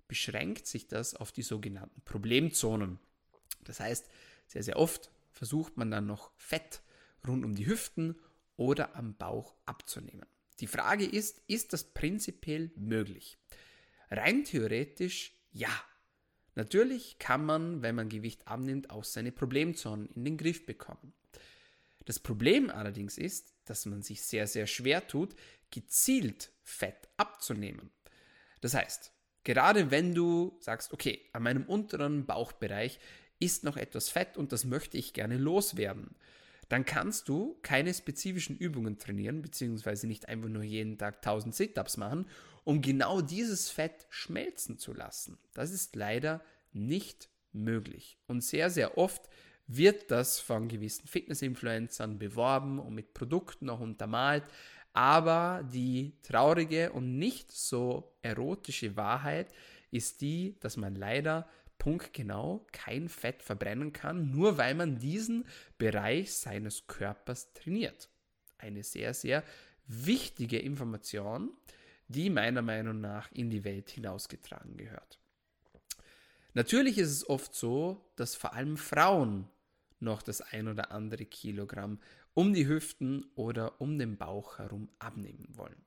beschränkt 0.09 0.67
sich 0.67 0.89
das 0.89 1.15
auf 1.15 1.33
die 1.33 1.43
sogenannten 1.43 2.01
Problemzonen. 2.03 2.99
Das 3.65 3.81
heißt, 3.81 4.09
sehr, 4.47 4.63
sehr 4.63 4.79
oft 4.79 5.11
versucht 5.33 5.77
man 5.77 5.91
dann 5.91 6.07
noch 6.07 6.33
Fett 6.37 6.81
rund 7.27 7.45
um 7.45 7.55
die 7.55 7.67
Hüften 7.67 8.19
oder 8.57 8.97
am 8.97 9.15
Bauch 9.15 9.55
abzunehmen. 9.67 10.27
Die 10.61 10.67
Frage 10.67 11.05
ist, 11.05 11.41
ist 11.47 11.73
das 11.73 11.85
prinzipiell 11.85 12.73
möglich? 12.75 13.39
Rein 14.11 14.45
theoretisch 14.45 15.35
ja. 15.53 15.71
Natürlich 16.59 17.21
kann 17.21 17.47
man, 17.47 17.83
wenn 17.83 17.95
man 17.95 18.09
Gewicht 18.09 18.49
abnimmt, 18.49 18.91
auch 18.91 19.05
seine 19.05 19.31
Problemzonen 19.31 20.09
in 20.17 20.25
den 20.25 20.37
Griff 20.37 20.67
bekommen. 20.67 21.13
Das 22.05 22.19
Problem 22.19 22.69
allerdings 22.69 23.17
ist, 23.17 23.55
dass 23.65 23.87
man 23.87 24.03
sich 24.03 24.25
sehr, 24.25 24.49
sehr 24.49 24.67
schwer 24.67 25.07
tut, 25.07 25.37
gezielt 25.71 26.51
Fett 26.65 26.97
abzunehmen. 27.17 27.91
Das 28.61 28.75
heißt, 28.75 29.13
gerade 29.45 29.93
wenn 29.93 30.17
du 30.17 30.59
sagst, 30.59 30.93
okay, 30.93 31.21
an 31.33 31.45
meinem 31.45 31.63
unteren 31.63 32.27
Bauchbereich 32.27 32.99
ist 33.39 33.63
noch 33.63 33.77
etwas 33.77 34.09
Fett 34.09 34.37
und 34.37 34.51
das 34.51 34.65
möchte 34.65 34.99
ich 34.99 35.13
gerne 35.13 35.37
loswerden, 35.37 36.17
dann 36.69 36.85
kannst 36.85 37.29
du 37.29 37.57
keine 37.63 37.95
spezifischen 37.95 38.59
Übungen 38.59 38.99
trainieren, 38.99 39.43
beziehungsweise 39.43 40.09
nicht 40.09 40.29
einfach 40.29 40.49
nur 40.49 40.65
jeden 40.65 40.99
Tag 40.99 41.19
1000 41.19 41.55
Sit-Ups 41.55 41.99
machen, 41.99 42.27
um 42.65 42.81
genau 42.81 43.21
dieses 43.21 43.71
Fett 43.71 44.07
schmelzen 44.11 44.79
zu 44.79 44.93
lassen. 44.93 45.39
Das 45.55 45.71
ist 45.71 45.97
leider 45.97 46.43
nicht 46.73 47.29
möglich. 47.53 48.19
Und 48.27 48.43
sehr, 48.43 48.71
sehr 48.71 48.99
oft 48.99 49.29
wird 49.67 50.11
das 50.11 50.41
von 50.41 50.69
gewissen 50.69 51.07
Fitness-Influencern 51.07 52.19
beworben 52.19 52.79
und 52.79 52.95
mit 52.95 53.15
Produkten 53.15 53.69
auch 53.69 53.81
untermalt. 53.81 54.45
Aber 54.93 55.63
die 55.71 56.15
traurige 56.23 56.93
und 56.93 57.19
nicht 57.19 57.53
so 57.53 58.17
erotische 58.23 58.97
Wahrheit 58.97 59.53
ist 59.91 60.21
die, 60.23 60.57
dass 60.61 60.77
man 60.77 60.95
leider 60.95 61.49
punktgenau 61.79 62.67
kein 62.73 63.09
Fett 63.09 63.43
verbrennen 63.43 63.93
kann, 63.93 64.31
nur 64.31 64.59
weil 64.59 64.75
man 64.75 64.99
diesen 64.99 65.47
Bereich 65.77 66.33
seines 66.33 66.87
Körpers 66.87 67.53
trainiert. 67.53 68.09
Eine 68.59 68.83
sehr, 68.83 69.15
sehr 69.15 69.45
wichtige 69.87 70.59
Information, 70.59 71.51
die 72.09 72.31
meiner 72.31 72.63
Meinung 72.63 73.01
nach 73.01 73.31
in 73.33 73.51
die 73.51 73.65
Welt 73.65 73.91
hinausgetragen 73.91 74.77
gehört. 74.77 75.19
Natürlich 76.55 76.99
ist 76.99 77.11
es 77.11 77.29
oft 77.29 77.55
so, 77.55 78.11
dass 78.17 78.35
vor 78.35 78.55
allem 78.55 78.77
Frauen 78.77 79.49
noch 80.01 80.23
das 80.23 80.41
ein 80.41 80.69
oder 80.69 80.91
andere 80.91 81.25
Kilogramm 81.25 82.01
um 82.35 82.55
die 82.55 82.67
Hüften 82.67 83.27
oder 83.35 83.81
um 83.81 83.99
den 83.99 84.17
Bauch 84.17 84.59
herum 84.59 84.89
abnehmen 84.99 85.49
wollen. 85.51 85.85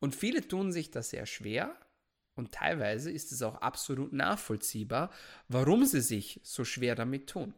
Und 0.00 0.14
viele 0.14 0.46
tun 0.46 0.72
sich 0.72 0.90
das 0.90 1.10
sehr 1.10 1.26
schwer, 1.26 1.76
und 2.34 2.52
teilweise 2.52 3.10
ist 3.10 3.32
es 3.32 3.42
auch 3.42 3.56
absolut 3.56 4.14
nachvollziehbar, 4.14 5.10
warum 5.48 5.84
sie 5.84 6.00
sich 6.00 6.40
so 6.42 6.64
schwer 6.64 6.94
damit 6.94 7.28
tun. 7.28 7.52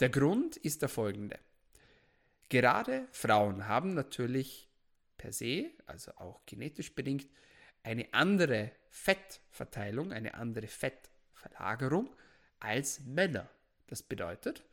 Der 0.00 0.10
Grund 0.10 0.58
ist 0.58 0.82
der 0.82 0.90
folgende. 0.90 1.38
Gerade 2.50 3.08
Frauen 3.12 3.66
haben 3.66 3.94
natürlich 3.94 4.67
per 5.18 5.32
se, 5.32 5.72
also 5.86 6.12
auch 6.16 6.46
genetisch 6.46 6.94
bedingt, 6.94 7.28
eine 7.82 8.12
andere 8.14 8.72
Fettverteilung, 8.88 10.12
eine 10.12 10.34
andere 10.34 10.66
Fettverlagerung 10.66 12.14
als 12.60 13.00
Männer. 13.00 13.48
Das 13.88 14.02
bedeutet, 14.02 14.64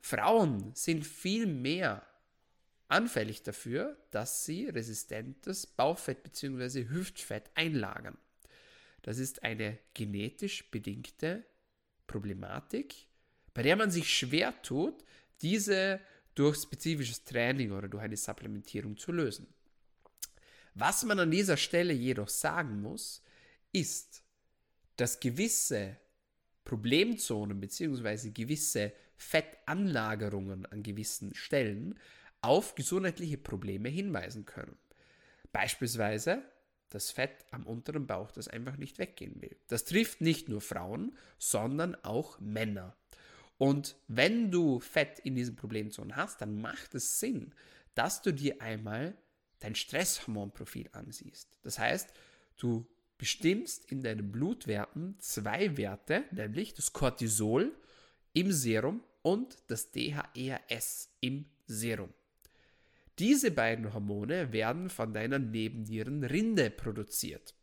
Frauen 0.00 0.74
sind 0.74 1.06
viel 1.06 1.46
mehr 1.46 2.06
anfällig 2.88 3.42
dafür, 3.42 3.96
dass 4.10 4.44
sie 4.44 4.68
resistentes 4.68 5.66
Bauchfett 5.66 6.22
bzw. 6.22 6.88
Hüftfett 6.88 7.50
einlagern. 7.54 8.16
Das 9.02 9.18
ist 9.18 9.42
eine 9.42 9.78
genetisch 9.94 10.70
bedingte 10.70 11.44
Problematik, 12.06 13.06
bei 13.54 13.62
der 13.62 13.76
man 13.76 13.90
sich 13.90 14.12
schwer 14.16 14.60
tut, 14.62 15.04
diese 15.42 16.00
durch 16.34 16.56
spezifisches 16.56 17.24
Training 17.24 17.72
oder 17.72 17.88
durch 17.88 18.02
eine 18.02 18.16
Supplementierung 18.16 18.96
zu 18.96 19.12
lösen. 19.12 19.46
Was 20.78 21.04
man 21.04 21.18
an 21.18 21.32
dieser 21.32 21.56
Stelle 21.56 21.92
jedoch 21.92 22.28
sagen 22.28 22.82
muss, 22.82 23.24
ist, 23.72 24.22
dass 24.96 25.18
gewisse 25.18 25.96
Problemzonen 26.64 27.58
bzw. 27.58 28.30
gewisse 28.30 28.92
Fettanlagerungen 29.16 30.66
an 30.66 30.84
gewissen 30.84 31.34
Stellen 31.34 31.98
auf 32.42 32.76
gesundheitliche 32.76 33.38
Probleme 33.38 33.88
hinweisen 33.88 34.44
können. 34.44 34.78
Beispielsweise 35.50 36.42
das 36.90 37.10
Fett 37.10 37.44
am 37.50 37.66
unteren 37.66 38.06
Bauch, 38.06 38.30
das 38.30 38.46
einfach 38.46 38.76
nicht 38.76 38.98
weggehen 38.98 39.42
will. 39.42 39.56
Das 39.66 39.84
trifft 39.84 40.20
nicht 40.20 40.48
nur 40.48 40.60
Frauen, 40.60 41.16
sondern 41.38 41.96
auch 42.04 42.38
Männer. 42.38 42.96
Und 43.58 43.96
wenn 44.06 44.52
du 44.52 44.78
Fett 44.78 45.18
in 45.18 45.34
diesen 45.34 45.56
Problemzonen 45.56 46.14
hast, 46.14 46.40
dann 46.40 46.60
macht 46.60 46.94
es 46.94 47.18
Sinn, 47.18 47.52
dass 47.96 48.22
du 48.22 48.32
dir 48.32 48.62
einmal 48.62 49.18
dein 49.60 49.74
Stresshormonprofil 49.74 50.88
ansiehst. 50.92 51.48
Das 51.62 51.78
heißt, 51.78 52.12
du 52.56 52.86
bestimmst 53.18 53.90
in 53.90 54.02
deinen 54.02 54.30
Blutwerten 54.30 55.16
zwei 55.18 55.76
Werte, 55.76 56.24
nämlich 56.30 56.74
das 56.74 56.92
Cortisol 56.92 57.74
im 58.32 58.52
Serum 58.52 59.02
und 59.22 59.58
das 59.66 59.90
DHEAS 59.90 61.10
im 61.20 61.46
Serum. 61.66 62.12
Diese 63.18 63.50
beiden 63.50 63.92
Hormone 63.92 64.52
werden 64.52 64.90
von 64.90 65.12
deiner 65.12 65.40
Nebennierenrinde 65.40 66.70
produziert. 66.70 67.54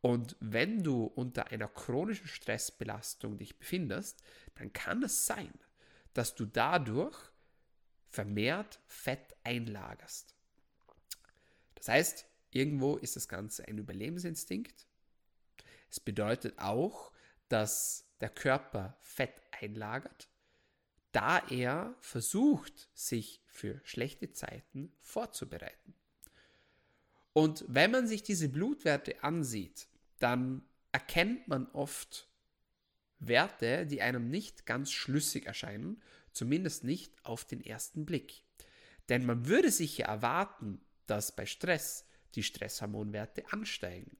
Und 0.00 0.34
wenn 0.40 0.82
du 0.82 1.04
unter 1.04 1.52
einer 1.52 1.68
chronischen 1.68 2.26
Stressbelastung 2.26 3.38
dich 3.38 3.56
befindest, 3.56 4.24
dann 4.56 4.72
kann 4.72 5.04
es 5.04 5.26
sein, 5.26 5.52
dass 6.12 6.34
du 6.34 6.44
dadurch 6.44 7.16
vermehrt 8.08 8.80
Fett 8.86 9.36
einlagerst. 9.44 10.34
Das 11.82 11.88
heißt, 11.88 12.26
irgendwo 12.50 12.96
ist 12.96 13.16
das 13.16 13.28
Ganze 13.28 13.68
ein 13.68 13.78
Überlebensinstinkt. 13.78 14.86
Es 15.90 16.00
bedeutet 16.00 16.58
auch, 16.58 17.12
dass 17.48 18.06
der 18.20 18.30
Körper 18.30 18.96
Fett 19.00 19.34
einlagert 19.50 20.28
da 21.12 21.46
er 21.50 21.94
versucht, 22.00 22.88
sich 22.94 23.42
für 23.46 23.80
schlechte 23.84 24.32
Zeiten 24.32 24.92
vorzubereiten. 25.00 25.94
Und 27.34 27.64
wenn 27.68 27.90
man 27.90 28.06
sich 28.06 28.22
diese 28.22 28.48
Blutwerte 28.48 29.22
ansieht, 29.22 29.88
dann 30.18 30.62
erkennt 30.90 31.48
man 31.48 31.68
oft 31.68 32.28
Werte, 33.18 33.86
die 33.86 34.02
einem 34.02 34.28
nicht 34.28 34.66
ganz 34.66 34.90
schlüssig 34.90 35.46
erscheinen, 35.46 36.02
zumindest 36.32 36.84
nicht 36.84 37.14
auf 37.24 37.44
den 37.44 37.64
ersten 37.64 38.04
Blick. 38.04 38.42
Denn 39.08 39.24
man 39.24 39.46
würde 39.46 39.70
sich 39.70 39.98
ja 39.98 40.06
erwarten, 40.06 40.80
dass 41.12 41.30
bei 41.30 41.44
Stress 41.44 42.06
die 42.34 42.42
Stresshormonwerte 42.42 43.44
ansteigen. 43.52 44.16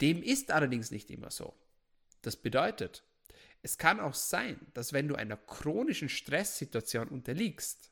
Dem 0.00 0.22
ist 0.22 0.52
allerdings 0.52 0.92
nicht 0.92 1.10
immer 1.10 1.32
so. 1.32 1.52
Das 2.22 2.36
bedeutet, 2.36 3.02
es 3.62 3.76
kann 3.76 3.98
auch 3.98 4.14
sein, 4.14 4.64
dass 4.72 4.92
wenn 4.92 5.08
du 5.08 5.16
einer 5.16 5.36
chronischen 5.36 6.08
Stresssituation 6.08 7.08
unterliegst, 7.08 7.90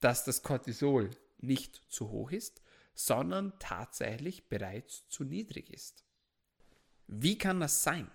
dass 0.00 0.24
das 0.24 0.42
Cortisol 0.42 1.10
nicht 1.38 1.80
zu 1.88 2.10
hoch 2.10 2.32
ist, 2.32 2.60
sondern 2.92 3.56
tatsächlich 3.60 4.48
bereits 4.48 5.08
zu 5.08 5.22
niedrig 5.22 5.72
ist. 5.72 6.04
Wie 7.06 7.38
kann 7.38 7.60
das 7.60 7.84
sein? 7.84 8.10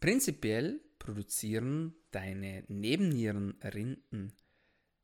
Prinzipiell 0.00 0.80
produzieren 0.98 1.94
deine 2.10 2.64
Nebennierenrinden 2.66 4.32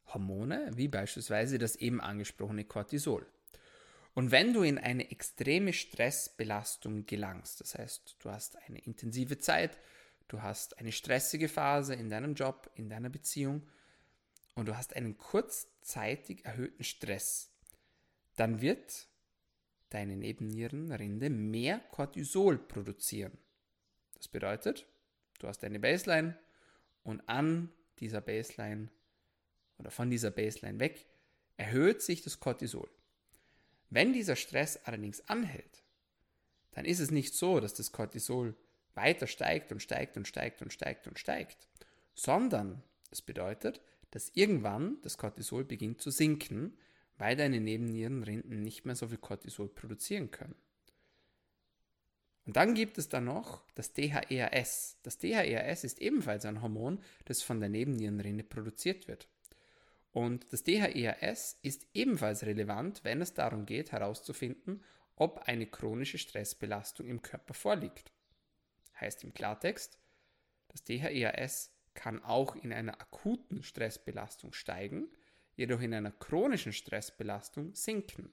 Hormone, 0.06 0.70
wie 0.74 0.88
beispielsweise 0.88 1.58
das 1.58 1.76
eben 1.76 2.00
angesprochene 2.00 2.64
Cortisol. 2.64 3.26
Und 4.14 4.30
wenn 4.30 4.54
du 4.54 4.62
in 4.62 4.78
eine 4.78 5.10
extreme 5.10 5.72
Stressbelastung 5.72 7.04
gelangst, 7.04 7.60
das 7.60 7.74
heißt, 7.74 8.16
du 8.18 8.30
hast 8.30 8.56
eine 8.66 8.78
intensive 8.78 9.38
Zeit, 9.38 9.78
du 10.28 10.40
hast 10.40 10.78
eine 10.78 10.92
stressige 10.92 11.48
Phase 11.48 11.94
in 11.94 12.08
deinem 12.08 12.34
Job, 12.34 12.70
in 12.74 12.88
deiner 12.88 13.10
Beziehung 13.10 13.68
und 14.54 14.68
du 14.68 14.76
hast 14.76 14.96
einen 14.96 15.18
kurzzeitig 15.18 16.46
erhöhten 16.46 16.82
Stress, 16.82 17.50
dann 18.36 18.62
wird 18.62 19.06
deine 19.90 20.16
Nebennierenrinde 20.16 21.30
mehr 21.30 21.80
Cortisol 21.90 22.58
produzieren. 22.58 23.36
Das 24.14 24.28
bedeutet, 24.28 24.86
du 25.40 25.46
hast 25.46 25.62
eine 25.62 25.78
Baseline 25.78 26.38
und 27.02 27.28
an 27.28 27.70
dieser 27.98 28.20
Baseline 28.20 28.88
oder 29.78 29.90
von 29.90 30.10
dieser 30.10 30.30
Baseline 30.30 30.80
weg 30.80 31.06
erhöht 31.56 32.02
sich 32.02 32.22
das 32.22 32.40
Cortisol. 32.40 32.88
Wenn 33.90 34.12
dieser 34.12 34.36
Stress 34.36 34.76
allerdings 34.84 35.20
anhält, 35.28 35.82
dann 36.72 36.84
ist 36.84 37.00
es 37.00 37.10
nicht 37.10 37.34
so, 37.34 37.60
dass 37.60 37.74
das 37.74 37.92
Cortisol 37.92 38.54
weiter 38.94 39.26
steigt 39.26 39.72
und 39.72 39.80
steigt 39.80 40.16
und 40.16 40.26
steigt 40.26 40.62
und 40.62 40.72
steigt 40.72 41.06
und 41.06 41.18
steigt, 41.18 41.68
sondern 42.14 42.82
es 43.10 43.22
bedeutet, 43.22 43.80
dass 44.10 44.30
irgendwann 44.34 44.98
das 45.02 45.18
Cortisol 45.18 45.64
beginnt 45.64 46.00
zu 46.00 46.10
sinken, 46.10 46.76
weil 47.18 47.36
deine 47.36 47.60
Nebennierenrinden 47.60 48.62
nicht 48.62 48.84
mehr 48.84 48.96
so 48.96 49.08
viel 49.08 49.18
Cortisol 49.18 49.68
produzieren 49.68 50.30
können. 50.30 50.56
Und 52.46 52.56
dann 52.56 52.74
gibt 52.74 52.96
es 52.98 53.08
da 53.08 53.20
noch 53.20 53.62
das 53.74 53.92
DHEAS. 53.92 54.98
Das 55.02 55.18
DHEAS 55.18 55.82
ist 55.82 56.00
ebenfalls 56.00 56.44
ein 56.44 56.62
Hormon, 56.62 57.00
das 57.24 57.42
von 57.42 57.58
der 57.58 57.68
Nebennierenrinde 57.68 58.44
produziert 58.44 59.08
wird. 59.08 59.28
Und 60.16 60.50
das 60.50 60.62
DHEAS 60.62 61.58
ist 61.60 61.86
ebenfalls 61.92 62.46
relevant, 62.46 63.04
wenn 63.04 63.20
es 63.20 63.34
darum 63.34 63.66
geht, 63.66 63.92
herauszufinden, 63.92 64.82
ob 65.14 65.40
eine 65.40 65.66
chronische 65.66 66.16
Stressbelastung 66.16 67.06
im 67.06 67.20
Körper 67.20 67.52
vorliegt. 67.52 68.10
Heißt 68.98 69.24
im 69.24 69.34
Klartext, 69.34 69.98
das 70.68 70.84
DHEAS 70.84 71.70
kann 71.92 72.24
auch 72.24 72.56
in 72.56 72.72
einer 72.72 72.98
akuten 72.98 73.62
Stressbelastung 73.62 74.54
steigen, 74.54 75.10
jedoch 75.54 75.82
in 75.82 75.92
einer 75.92 76.12
chronischen 76.12 76.72
Stressbelastung 76.72 77.74
sinken. 77.74 78.32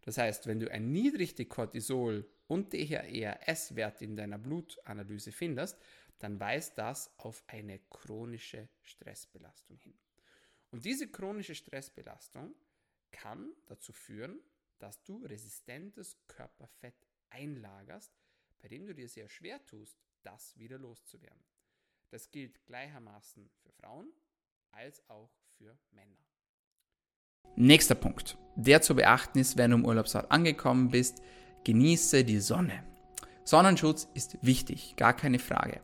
Das 0.00 0.16
heißt, 0.16 0.46
wenn 0.46 0.60
du 0.60 0.70
ein 0.70 0.90
niedrigste 0.90 1.44
Cortisol 1.44 2.26
und 2.46 2.72
DHEAS-Wert 2.72 4.00
in 4.00 4.16
deiner 4.16 4.38
Blutanalyse 4.38 5.32
findest, 5.32 5.76
dann 6.18 6.40
weist 6.40 6.78
das 6.78 7.12
auf 7.18 7.44
eine 7.46 7.78
chronische 7.90 8.70
Stressbelastung 8.80 9.76
hin. 9.76 9.92
Und 10.70 10.84
diese 10.84 11.08
chronische 11.08 11.54
Stressbelastung 11.54 12.54
kann 13.10 13.52
dazu 13.66 13.92
führen, 13.92 14.40
dass 14.78 15.02
du 15.02 15.24
resistentes 15.24 16.16
Körperfett 16.26 16.94
einlagerst, 17.30 18.12
bei 18.60 18.68
dem 18.68 18.86
du 18.86 18.94
dir 18.94 19.08
sehr 19.08 19.28
schwer 19.28 19.64
tust, 19.66 19.98
das 20.22 20.56
wieder 20.56 20.78
loszuwerden. 20.78 21.44
Das 22.10 22.30
gilt 22.30 22.64
gleichermaßen 22.66 23.50
für 23.62 23.70
Frauen 23.72 24.12
als 24.72 25.08
auch 25.08 25.30
für 25.56 25.78
Männer. 25.90 26.18
Nächster 27.56 27.94
Punkt, 27.94 28.38
der 28.56 28.80
zu 28.80 28.94
beachten 28.94 29.38
ist, 29.38 29.56
wenn 29.56 29.70
du 29.70 29.78
im 29.78 29.84
Urlaubsort 29.84 30.30
angekommen 30.30 30.90
bist, 30.90 31.22
genieße 31.64 32.24
die 32.24 32.40
Sonne. 32.40 32.84
Sonnenschutz 33.44 34.08
ist 34.14 34.38
wichtig, 34.42 34.94
gar 34.96 35.14
keine 35.14 35.38
Frage. 35.38 35.80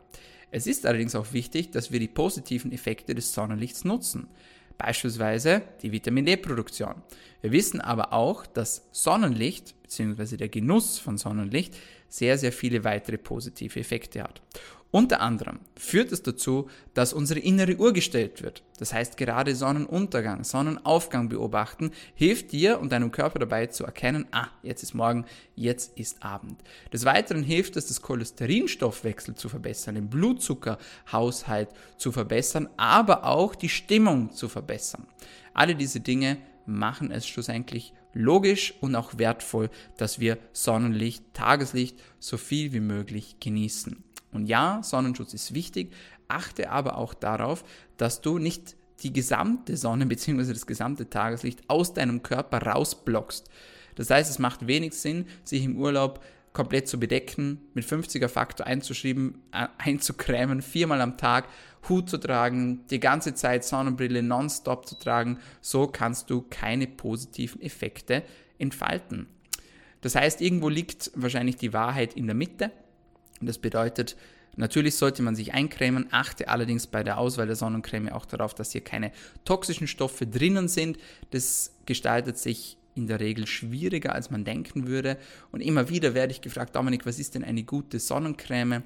Es 0.49 0.65
ist 0.65 0.85
allerdings 0.85 1.15
auch 1.15 1.33
wichtig, 1.33 1.71
dass 1.71 1.91
wir 1.91 1.99
die 1.99 2.07
positiven 2.07 2.71
Effekte 2.71 3.13
des 3.13 3.33
Sonnenlichts 3.33 3.83
nutzen, 3.83 4.29
beispielsweise 4.77 5.61
die 5.81 5.91
Vitamin 5.91 6.25
D-Produktion. 6.25 6.95
Wir 7.41 7.51
wissen 7.51 7.81
aber 7.81 8.13
auch, 8.13 8.45
dass 8.45 8.87
Sonnenlicht 8.91 9.75
bzw. 9.83 10.37
der 10.37 10.49
Genuss 10.49 10.99
von 10.99 11.17
Sonnenlicht 11.17 11.75
sehr, 12.09 12.37
sehr 12.37 12.51
viele 12.51 12.83
weitere 12.83 13.17
positive 13.17 13.79
Effekte 13.79 14.23
hat. 14.23 14.41
Unter 14.89 15.19
anderem 15.19 15.59
führt 15.75 16.13
es 16.13 16.23
dazu, 16.23 16.69
dass 16.93 17.11
unsere 17.11 17.41
innere 17.41 17.75
Uhr 17.75 17.91
gestellt 17.91 18.41
wird. 18.41 18.63
Das 18.79 18.93
heißt, 18.93 19.17
gerade 19.17 19.53
Sonnenuntergang, 19.53 20.45
Sonnenaufgang 20.45 21.27
beobachten 21.27 21.91
hilft 22.15 22.53
dir 22.53 22.79
und 22.79 22.93
deinem 22.93 23.11
Körper 23.11 23.39
dabei 23.39 23.67
zu 23.67 23.83
erkennen, 23.83 24.27
ah, 24.31 24.47
jetzt 24.63 24.83
ist 24.83 24.93
Morgen, 24.93 25.25
jetzt 25.55 25.97
ist 25.99 26.23
Abend. 26.23 26.61
Des 26.93 27.03
Weiteren 27.03 27.43
hilft 27.43 27.75
es, 27.75 27.87
das 27.87 28.01
Cholesterinstoffwechsel 28.01 29.35
zu 29.35 29.49
verbessern, 29.49 29.95
den 29.95 30.09
Blutzuckerhaushalt 30.09 31.69
zu 31.97 32.13
verbessern, 32.13 32.69
aber 32.77 33.25
auch 33.25 33.55
die 33.55 33.69
Stimmung 33.69 34.31
zu 34.31 34.47
verbessern. 34.47 35.05
Alle 35.53 35.75
diese 35.75 35.99
Dinge 35.99 36.37
machen 36.65 37.11
es 37.11 37.27
schlussendlich 37.27 37.93
logisch 38.13 38.73
und 38.79 38.95
auch 38.95 39.17
wertvoll, 39.17 39.69
dass 39.97 40.19
wir 40.19 40.37
Sonnenlicht, 40.53 41.33
Tageslicht 41.33 41.99
so 42.19 42.37
viel 42.37 42.71
wie 42.71 42.79
möglich 42.79 43.35
genießen. 43.39 44.06
Und 44.31 44.47
ja, 44.47 44.81
Sonnenschutz 44.83 45.33
ist 45.33 45.53
wichtig, 45.53 45.93
achte 46.27 46.69
aber 46.69 46.97
auch 46.97 47.13
darauf, 47.13 47.63
dass 47.97 48.21
du 48.21 48.37
nicht 48.37 48.75
die 49.03 49.13
gesamte 49.13 49.77
Sonne 49.77 50.05
bzw. 50.05 50.53
das 50.53 50.65
gesamte 50.65 51.09
Tageslicht 51.09 51.61
aus 51.69 51.93
deinem 51.93 52.23
Körper 52.23 52.61
rausblockst. 52.61 53.49
Das 53.95 54.09
heißt, 54.09 54.29
es 54.29 54.39
macht 54.39 54.67
wenig 54.67 54.93
Sinn, 54.93 55.25
sich 55.43 55.63
im 55.63 55.77
Urlaub 55.77 56.23
komplett 56.53 56.87
zu 56.87 56.99
bedecken, 56.99 57.61
mit 57.75 57.85
50er 57.85 58.27
Faktor 58.27 58.65
einzuschreiben, 58.65 59.43
äh, 59.51 59.67
einzukrämen, 59.77 60.61
viermal 60.61 61.01
am 61.01 61.17
Tag 61.17 61.47
Hut 61.87 62.09
zu 62.09 62.17
tragen, 62.17 62.85
die 62.89 62.99
ganze 62.99 63.35
Zeit 63.35 63.63
Sonnenbrille 63.63 64.23
nonstop 64.23 64.87
zu 64.87 64.95
tragen. 64.95 65.39
So 65.61 65.87
kannst 65.87 66.29
du 66.29 66.41
keine 66.49 66.87
positiven 66.87 67.61
Effekte 67.61 68.23
entfalten. 68.57 69.27
Das 70.01 70.15
heißt, 70.15 70.41
irgendwo 70.41 70.69
liegt 70.69 71.11
wahrscheinlich 71.15 71.57
die 71.57 71.73
Wahrheit 71.73 72.15
in 72.15 72.25
der 72.25 72.35
Mitte. 72.35 72.71
Das 73.41 73.57
bedeutet, 73.57 74.15
natürlich 74.55 74.95
sollte 74.95 75.21
man 75.21 75.35
sich 75.35 75.53
eincremen, 75.53 76.07
achte 76.11 76.47
allerdings 76.47 76.87
bei 76.87 77.03
der 77.03 77.17
Auswahl 77.17 77.47
der 77.47 77.55
Sonnencreme 77.55 78.09
auch 78.09 78.25
darauf, 78.25 78.53
dass 78.53 78.71
hier 78.71 78.81
keine 78.81 79.11
toxischen 79.45 79.87
Stoffe 79.87 80.25
drinnen 80.25 80.67
sind. 80.67 80.97
Das 81.31 81.73
gestaltet 81.85 82.37
sich 82.37 82.77
in 82.95 83.07
der 83.07 83.19
Regel 83.19 83.45
schwieriger, 83.47 84.13
als 84.13 84.31
man 84.31 84.43
denken 84.43 84.87
würde. 84.87 85.17
Und 85.51 85.61
immer 85.61 85.89
wieder 85.89 86.13
werde 86.13 86.31
ich 86.31 86.41
gefragt, 86.41 86.75
Dominik, 86.75 87.05
was 87.05 87.19
ist 87.19 87.35
denn 87.35 87.43
eine 87.43 87.63
gute 87.63 87.99
Sonnencreme? 87.99 88.83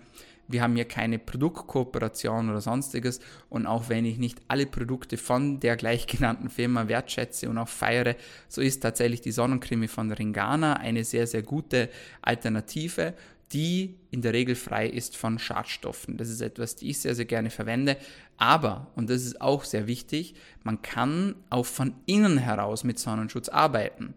Wir 0.48 0.62
haben 0.62 0.76
hier 0.76 0.86
keine 0.86 1.18
Produktkooperation 1.18 2.50
oder 2.50 2.60
sonstiges. 2.60 3.22
Und 3.50 3.66
auch 3.66 3.88
wenn 3.88 4.04
ich 4.04 4.18
nicht 4.18 4.42
alle 4.50 4.66
Produkte 4.66 5.18
von 5.18 5.62
der 5.62 5.78
gleich 5.78 6.08
genannten 6.08 6.50
Firma 6.50 6.90
wertschätze 6.90 7.50
und 7.50 7.58
auch 7.58 7.70
feiere, 7.70 8.16
so 8.50 8.62
ist 8.62 8.82
tatsächlich 8.82 9.22
die 9.22 9.32
Sonnencreme 9.32 9.88
von 9.88 10.12
Ringana 10.12 10.74
eine 10.74 11.06
sehr, 11.06 11.26
sehr 11.26 11.42
gute 11.42 11.90
Alternative 12.22 13.14
die 13.54 13.96
in 14.12 14.22
der 14.22 14.34
Regel 14.34 14.56
frei 14.56 14.88
ist 14.88 15.18
von 15.18 15.40
Schadstoffen. 15.40 16.18
Das 16.18 16.30
ist 16.30 16.42
etwas, 16.42 16.76
die 16.76 16.90
ich 16.90 17.00
sehr, 17.00 17.16
sehr 17.16 17.26
gerne 17.26 17.50
verwende. 17.50 17.98
Aber, 18.38 18.88
und 18.96 19.10
das 19.10 19.24
ist 19.24 19.42
auch 19.42 19.64
sehr 19.64 19.88
wichtig, 19.88 20.36
man 20.64 20.82
kann 20.82 21.36
auch 21.50 21.66
von 21.66 21.94
innen 22.06 22.38
heraus 22.38 22.84
mit 22.84 23.00
Sonnenschutz 23.00 23.50
arbeiten. 23.50 24.14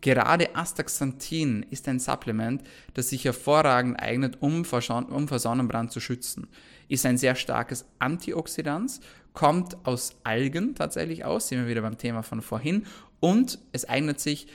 Gerade 0.00 0.56
Astaxanthin 0.56 1.64
ist 1.70 1.86
ein 1.86 2.00
Supplement, 2.00 2.62
das 2.92 3.10
sich 3.10 3.24
hervorragend 3.24 4.00
eignet, 4.00 4.38
um 4.40 4.64
vor, 4.64 4.82
um 5.10 5.28
vor 5.28 5.38
Sonnenbrand 5.38 5.92
zu 5.92 6.00
schützen. 6.00 6.48
Ist 6.88 7.06
ein 7.06 7.16
sehr 7.16 7.36
starkes 7.36 7.84
Antioxidant, 8.00 9.00
kommt 9.32 9.76
aus 9.86 10.16
Algen 10.24 10.74
tatsächlich 10.74 11.24
aus, 11.24 11.48
sind 11.48 11.60
wir 11.60 11.68
wieder 11.68 11.82
beim 11.82 11.98
Thema 11.98 12.22
von 12.22 12.42
vorhin, 12.42 12.84
und 13.20 13.60
es 13.70 13.88
eignet 13.88 14.18
sich 14.18 14.48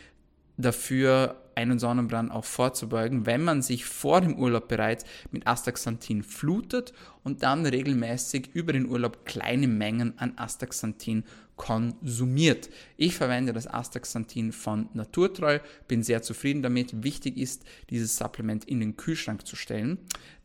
dafür, 0.57 1.41
einen 1.58 1.80
Sonnenbrand 1.80 2.32
auch 2.32 2.46
vorzubeugen, 2.46 3.26
wenn 3.26 3.43
man 3.43 3.63
sich 3.63 3.84
vor 3.84 4.22
dem 4.22 4.38
Urlaub 4.38 4.67
bereits 4.67 5.06
mit 5.32 5.48
Astaxanthin 5.48 6.22
flutet 6.22 6.93
und 7.24 7.41
dann 7.41 7.65
regelmäßig 7.65 8.52
über 8.54 8.74
den 8.74 8.86
Urlaub 8.86 9.26
kleine 9.26 9.67
Mengen 9.67 10.13
an 10.20 10.38
Astaxanthin 10.38 11.24
konsumiert. 11.56 12.70
Ich 12.96 13.15
verwende 13.15 13.54
das 13.54 13.65
Astaxanthin 13.65 14.52
von 14.52 14.89
Naturtreu, 14.93 15.58
bin 15.88 16.04
sehr 16.04 16.22
zufrieden 16.22 16.62
damit. 16.62 17.04
Wichtig 17.04 17.38
ist, 17.38 17.65
dieses 17.89 18.15
Supplement 18.15 18.63
in 18.65 18.80
den 18.80 18.96
Kühlschrank 18.96 19.48
zu 19.48 19.56
stellen, 19.56 19.98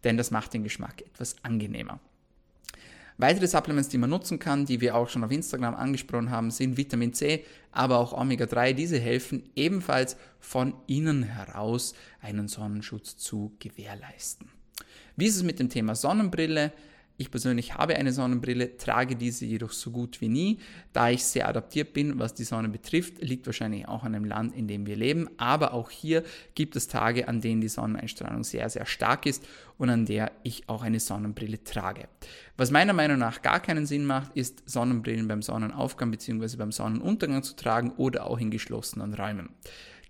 denn 0.05 0.17
das 0.17 0.31
macht 0.31 0.55
den 0.55 0.65
Geschmack 0.65 1.03
etwas 1.03 1.37
angenehmer. 1.43 2.01
Weitere 3.23 3.47
Supplements, 3.47 3.89
die 3.89 3.99
man 3.99 4.11
nutzen 4.11 4.41
kann, 4.41 4.67
die 4.67 4.81
wir 4.81 4.97
auch 4.97 5.09
schon 5.09 5.23
auf 5.23 5.31
Instagram 5.31 5.77
angesprochen 5.77 6.33
haben, 6.33 6.51
sind 6.51 6.77
Vitamin 6.77 7.13
C, 7.13 7.45
aber 7.71 7.99
auch 7.99 8.13
Omega-3. 8.13 8.73
Diese 8.73 8.99
helfen 8.99 9.45
ebenfalls 9.55 10.17
von 10.41 10.75
innen 10.89 11.23
heraus 11.23 11.95
einen 12.21 12.49
Sonnenschutz 12.49 13.17
zu 13.17 13.55
gewährleisten. 13.61 14.49
Wie 15.15 15.27
ist 15.27 15.37
es 15.37 15.45
mit 15.45 15.61
dem 15.61 15.69
Thema 15.69 15.95
Sonnenbrille? 15.95 16.73
Ich 17.19 17.31
persönlich 17.31 17.75
habe 17.75 17.97
eine 17.97 18.13
Sonnenbrille, 18.13 18.77
trage 18.77 19.17
diese 19.17 19.45
jedoch 19.45 19.73
so 19.73 19.91
gut 19.91 20.21
wie 20.21 20.29
nie, 20.29 20.59
da 20.93 21.11
ich 21.11 21.25
sehr 21.25 21.47
adaptiert 21.47 21.93
bin, 21.93 22.19
was 22.19 22.35
die 22.35 22.45
Sonne 22.45 22.69
betrifft. 22.69 23.23
Liegt 23.23 23.47
wahrscheinlich 23.47 23.87
auch 23.87 24.03
an 24.03 24.15
dem 24.15 24.25
Land, 24.25 24.55
in 24.57 24.67
dem 24.67 24.87
wir 24.87 24.97
leben. 24.97 25.29
Aber 25.37 25.75
auch 25.75 25.91
hier 25.91 26.25
gibt 26.55 26.75
es 26.75 26.89
Tage, 26.89 27.29
an 27.29 27.41
denen 27.41 27.61
die 27.61 27.69
Sonneneinstrahlung 27.69 28.45
sehr, 28.45 28.69
sehr 28.71 28.87
stark 28.87 29.27
ist 29.27 29.47
und 29.79 29.91
an 29.91 30.07
der 30.07 30.33
ich 30.43 30.69
auch 30.69 30.83
eine 30.83 31.01
Sonnenbrille 31.01 31.63
trage. 31.63 32.09
Was 32.57 32.71
meiner 32.71 32.93
Meinung 32.93 33.19
nach 33.19 33.43
gar 33.43 33.61
keinen 33.61 33.87
Sinn 33.87 34.07
macht, 34.07 34.35
ist 34.35 34.69
Sonnenbrillen 34.69 35.29
beim 35.29 35.43
Sonnenaufgang 35.43 36.11
bzw. 36.11 36.57
beim 36.57 36.73
Sonnenuntergang 36.73 37.43
zu 37.43 37.55
tragen 37.57 37.93
oder 37.97 38.27
auch 38.27 38.39
in 38.39 38.51
geschlossenen 38.51 39.15
Räumen. 39.15 39.51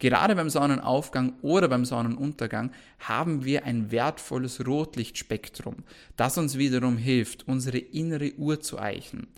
Gerade 0.02 0.34
beim 0.34 0.50
Sonnenaufgang 0.50 1.34
oder 1.42 1.68
beim 1.68 1.84
Sonnenuntergang 1.84 2.72
haben 2.98 3.44
wir 3.44 3.64
ein 3.66 3.92
wertvolles 3.92 4.66
Rotlichtspektrum, 4.66 5.76
das 6.16 6.36
uns 6.36 6.58
wiederum 6.58 6.96
hilft, 6.96 7.46
unsere 7.46 7.78
innere 7.78 8.32
Uhr 8.34 8.60
zu 8.60 8.80
eichen, 8.80 9.28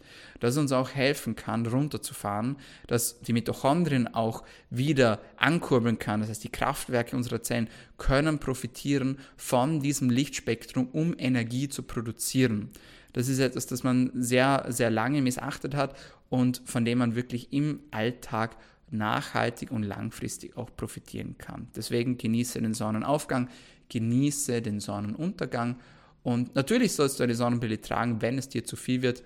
das 0.40 0.57
uns 0.57 0.72
auch 0.72 0.88
helfen 0.88 1.37
kann, 1.37 1.66
runterzufahren, 1.66 2.57
dass 2.87 3.20
die 3.20 3.35
Mitochondrien 3.35 4.14
auch 4.14 4.42
wieder 4.70 5.20
ankurbeln 5.37 5.98
kann, 5.98 6.20
das 6.20 6.31
heißt 6.31 6.44
die 6.44 6.53
Kraftwerke 6.53 7.14
unserer 7.14 7.42
Zellen 7.42 7.68
können 7.98 8.38
profitieren 8.38 9.18
von 9.37 9.81
diesem 9.81 10.09
Lichtspektrum, 10.09 10.88
um 10.92 11.14
Energie 11.18 11.68
zu 11.68 11.83
produzieren. 11.83 12.70
Das 13.12 13.29
ist 13.29 13.38
etwas, 13.38 13.66
das 13.66 13.83
man 13.83 14.11
sehr, 14.14 14.64
sehr 14.68 14.90
lange 14.90 15.20
missachtet 15.20 15.74
hat 15.74 15.94
und 16.31 16.62
von 16.64 16.87
dem 16.87 16.98
man 16.98 17.14
wirklich 17.16 17.53
im 17.53 17.81
Alltag 17.90 18.57
nachhaltig 18.90 19.70
und 19.70 19.82
langfristig 19.82 20.56
auch 20.56 20.70
profitieren 20.76 21.36
kann. 21.38 21.68
Deswegen 21.74 22.18
genieße 22.18 22.60
den 22.60 22.74
Sonnenaufgang, 22.74 23.48
genieße 23.88 24.62
den 24.62 24.80
Sonnenuntergang 24.80 25.76
und 26.22 26.54
natürlich 26.54 26.92
sollst 26.94 27.20
du 27.20 27.24
eine 27.24 27.34
Sonnenbrille 27.34 27.80
tragen, 27.80 28.22
wenn 28.22 28.38
es 28.38 28.48
dir 28.48 28.64
zu 28.64 28.76
viel 28.76 29.02
wird. 29.02 29.22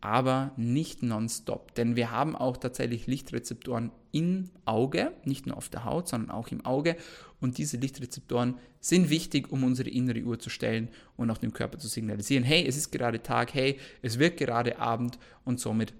aber 0.00 0.52
nicht 0.56 1.02
nonstop. 1.02 1.74
Denn 1.74 1.96
wir 1.96 2.10
haben 2.10 2.36
auch 2.36 2.56
tatsächlich 2.56 3.06
Lichtrezeptoren 3.06 3.90
im 4.12 4.50
Auge, 4.64 5.12
nicht 5.24 5.46
nur 5.46 5.56
auf 5.56 5.68
der 5.68 5.84
Haut, 5.84 6.08
sondern 6.08 6.30
auch 6.30 6.48
im 6.48 6.64
Auge. 6.64 6.96
Und 7.40 7.58
diese 7.58 7.76
Lichtrezeptoren 7.76 8.54
sind 8.80 9.10
wichtig, 9.10 9.50
um 9.50 9.64
unsere 9.64 9.90
innere 9.90 10.22
Uhr 10.22 10.38
zu 10.38 10.50
stellen 10.50 10.88
und 11.16 11.30
auch 11.30 11.38
dem 11.38 11.52
Körper 11.52 11.78
zu 11.78 11.88
signalisieren, 11.88 12.44
hey, 12.44 12.64
es 12.66 12.76
ist 12.76 12.90
gerade 12.90 13.22
Tag, 13.22 13.54
hey, 13.54 13.78
es 14.02 14.18
wird 14.18 14.36
gerade 14.36 14.78
Abend 14.78 15.18
und 15.44 15.60
somit 15.60 15.92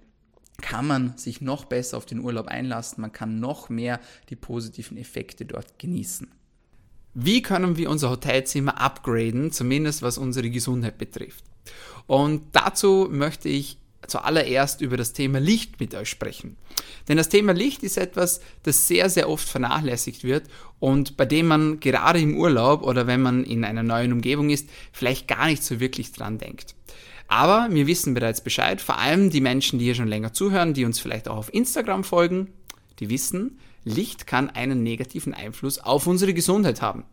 kann 0.61 0.87
man 0.87 1.17
sich 1.17 1.41
noch 1.41 1.65
besser 1.65 1.97
auf 1.97 2.05
den 2.05 2.19
Urlaub 2.19 2.47
einlassen, 2.47 3.01
man 3.01 3.11
kann 3.11 3.39
noch 3.39 3.69
mehr 3.69 3.99
die 4.29 4.35
positiven 4.35 4.97
Effekte 4.97 5.45
dort 5.45 5.79
genießen. 5.79 6.27
Wie 7.13 7.41
können 7.41 7.77
wir 7.77 7.89
unser 7.89 8.09
Hotelzimmer 8.09 8.79
upgraden, 8.79 9.51
zumindest 9.51 10.01
was 10.01 10.17
unsere 10.17 10.49
Gesundheit 10.49 10.97
betrifft? 10.97 11.43
Und 12.07 12.43
dazu 12.53 13.07
möchte 13.11 13.49
ich 13.49 13.77
zuallererst 14.07 14.81
über 14.81 14.97
das 14.97 15.13
Thema 15.13 15.39
Licht 15.39 15.79
mit 15.79 15.93
euch 15.93 16.09
sprechen. 16.09 16.57
Denn 17.07 17.17
das 17.17 17.29
Thema 17.29 17.53
Licht 17.53 17.83
ist 17.83 17.97
etwas, 17.97 18.41
das 18.63 18.87
sehr, 18.87 19.09
sehr 19.09 19.29
oft 19.29 19.47
vernachlässigt 19.47 20.23
wird 20.23 20.45
und 20.79 21.17
bei 21.17 21.25
dem 21.25 21.47
man 21.47 21.79
gerade 21.79 22.19
im 22.19 22.37
Urlaub 22.37 22.83
oder 22.83 23.07
wenn 23.07 23.21
man 23.21 23.43
in 23.43 23.63
einer 23.63 23.83
neuen 23.83 24.13
Umgebung 24.13 24.49
ist, 24.49 24.69
vielleicht 24.91 25.27
gar 25.27 25.47
nicht 25.47 25.63
so 25.63 25.79
wirklich 25.79 26.11
dran 26.11 26.37
denkt. 26.37 26.75
Aber 27.29 27.67
wir 27.69 27.85
wissen 27.85 28.15
bereits 28.15 28.41
Bescheid, 28.41 28.81
vor 28.81 28.97
allem 28.97 29.29
die 29.29 29.39
Menschen, 29.39 29.77
die 29.77 29.85
hier 29.85 29.95
schon 29.95 30.07
länger 30.07 30.33
zuhören, 30.33 30.73
die 30.73 30.83
uns 30.83 30.99
vielleicht 30.99 31.27
auch 31.27 31.37
auf 31.37 31.53
Instagram 31.53 32.03
folgen, 32.03 32.51
die 32.99 33.09
wissen, 33.09 33.59
Licht 33.85 34.27
kann 34.27 34.49
einen 34.49 34.81
negativen 34.81 35.35
Einfluss 35.35 35.77
auf 35.77 36.07
unsere 36.07 36.33
Gesundheit 36.33 36.81
haben. 36.81 37.05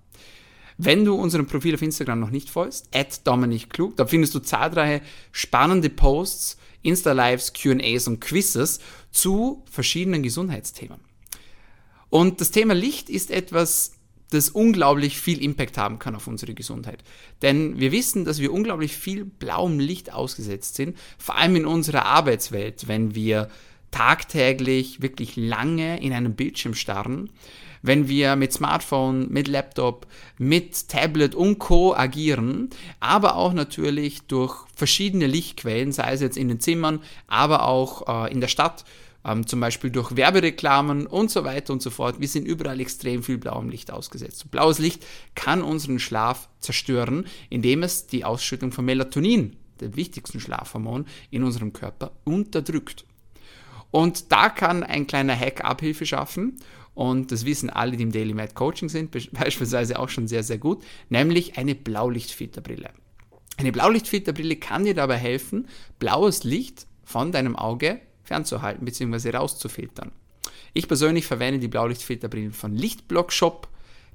Wenn 0.79 1.05
du 1.05 1.15
unserem 1.15 1.47
Profil 1.47 1.75
auf 1.75 1.83
Instagram 1.83 2.19
noch 2.19 2.31
nicht 2.31 2.49
folgst, 2.49 2.89
at 2.95 3.27
Dominik 3.27 3.71
Klug, 3.71 3.97
da 3.97 4.07
findest 4.07 4.35
du 4.35 4.41
zahlreiche 4.41 5.05
spannende 5.33 5.91
Posts, 5.91 6.57
Insta-Lives, 6.83 7.53
QAs 7.53 8.09
und 8.09 8.21
Quizzes 8.21 8.81
zu 9.11 9.65
verschiedenen 9.71 10.23
Gesundheitsthemen. 10.23 11.01
Und 12.09 12.41
das 12.41 12.51
Thema 12.53 12.75
Licht 12.75 13.11
ist 13.11 13.31
etwas, 13.31 13.93
das 14.37 14.51
unglaublich 14.51 15.19
viel 15.19 15.43
Impact 15.43 15.79
haben 15.79 15.99
kann 15.99 16.15
auf 16.15 16.27
unsere 16.27 16.55
Gesundheit. 16.55 17.03
Denn 17.43 17.81
wir 17.81 17.93
wissen, 17.93 18.25
dass 18.25 18.41
wir 18.41 18.53
unglaublich 18.53 18.97
viel 18.97 19.25
blauem 19.25 19.79
Licht 19.79 20.13
ausgesetzt 20.13 20.77
sind, 20.77 20.97
vor 21.19 21.37
allem 21.37 21.57
in 21.57 21.67
unserer 21.67 22.07
Arbeitswelt, 22.07 22.89
wenn 22.89 23.15
wir 23.15 23.49
tagtäglich 23.91 25.01
wirklich 25.01 25.37
lange 25.37 26.03
in 26.03 26.13
einem 26.13 26.35
Bildschirm 26.35 26.75
starren, 26.75 27.31
wenn 27.83 28.09
wir 28.09 28.37
mit 28.37 28.53
Smartphone, 28.53 29.31
mit 29.31 29.49
Laptop, 29.49 30.07
mit 30.39 30.89
Tablet 30.89 31.35
und 31.35 31.59
Co 31.59 31.95
agieren, 31.95 32.71
aber 33.01 33.37
auch 33.37 33.53
natürlich 33.53 34.23
durch 34.23 34.67
verschiedene 34.75 35.27
Lichtquellen, 35.27 35.93
sei 35.93 36.13
es 36.13 36.21
jetzt 36.21 36.37
in 36.37 36.49
den 36.49 36.61
Zimmern, 36.61 37.01
aber 37.27 37.67
auch 37.67 38.27
äh, 38.27 38.33
in 38.33 38.41
der 38.41 38.49
Stadt, 38.49 38.85
ähm, 39.27 39.47
zum 39.47 39.61
Beispiel 39.61 39.91
durch 39.91 40.17
Werbereklamen 40.17 41.07
und 41.07 41.31
so 41.31 41.45
weiter 41.45 41.73
und 41.73 41.83
so 41.83 41.91
fort. 41.91 42.21
Wir 42.21 42.29
sind 42.29 42.47
überall 42.47 42.81
extrem 42.81 43.23
viel 43.23 43.39
blauem 43.39 43.69
Licht 43.69 43.91
ausgesetzt. 43.91 44.51
blaues 44.51 44.79
Licht 44.79 45.05
kann 45.35 45.63
unseren 45.63 45.99
Schlaf 45.99 46.49
zerstören, 46.61 47.27
indem 47.51 47.83
es 47.83 48.07
die 48.07 48.25
Ausschüttung 48.25 48.73
von 48.73 48.85
Melatonin, 48.85 49.57
dem 49.81 49.97
wichtigsten 49.97 50.41
Schlafhormon, 50.41 51.07
in 51.31 51.43
unserem 51.43 51.73
Körper 51.73 52.13
unterdrückt. 52.25 53.05
Und 53.91 54.31
da 54.33 54.49
kann 54.49 54.83
ein 54.83 55.07
kleiner 55.07 55.39
Hack 55.39 55.65
Abhilfe 55.65 56.07
schaffen. 56.07 56.61
Und 56.95 57.31
das 57.31 57.45
wissen 57.45 57.69
alle, 57.69 57.97
die 57.97 58.05
im 58.05 58.13
Daily 58.13 58.33
Mad 58.33 58.55
Coaching 58.55 58.89
sind, 58.89 59.11
beispielsweise 59.33 59.99
auch 59.99 60.09
schon 60.09 60.29
sehr, 60.29 60.43
sehr 60.43 60.59
gut, 60.59 60.83
nämlich 61.09 61.59
eine 61.59 61.75
Blaulichtfilterbrille. 61.75 62.91
Eine 63.59 63.73
Blaulichtfilterbrille 63.73 64.57
kann 64.57 64.85
dir 64.85 64.95
dabei 64.95 65.17
helfen, 65.17 65.67
blaues 65.99 66.45
Licht 66.45 66.87
von 67.05 67.33
deinem 67.33 67.57
Auge 67.57 68.01
fernzuhalten 68.27 68.85
bzw. 68.85 69.31
rauszufiltern. 69.31 70.13
Ich 70.75 70.89
persönlich 70.89 71.27
verwende 71.27 71.59
die 71.59 71.69
Blaulichtfilterbrillen 71.69 72.53
von 72.53 72.75
Lichtblock 72.75 73.33
Shop. 73.33 73.69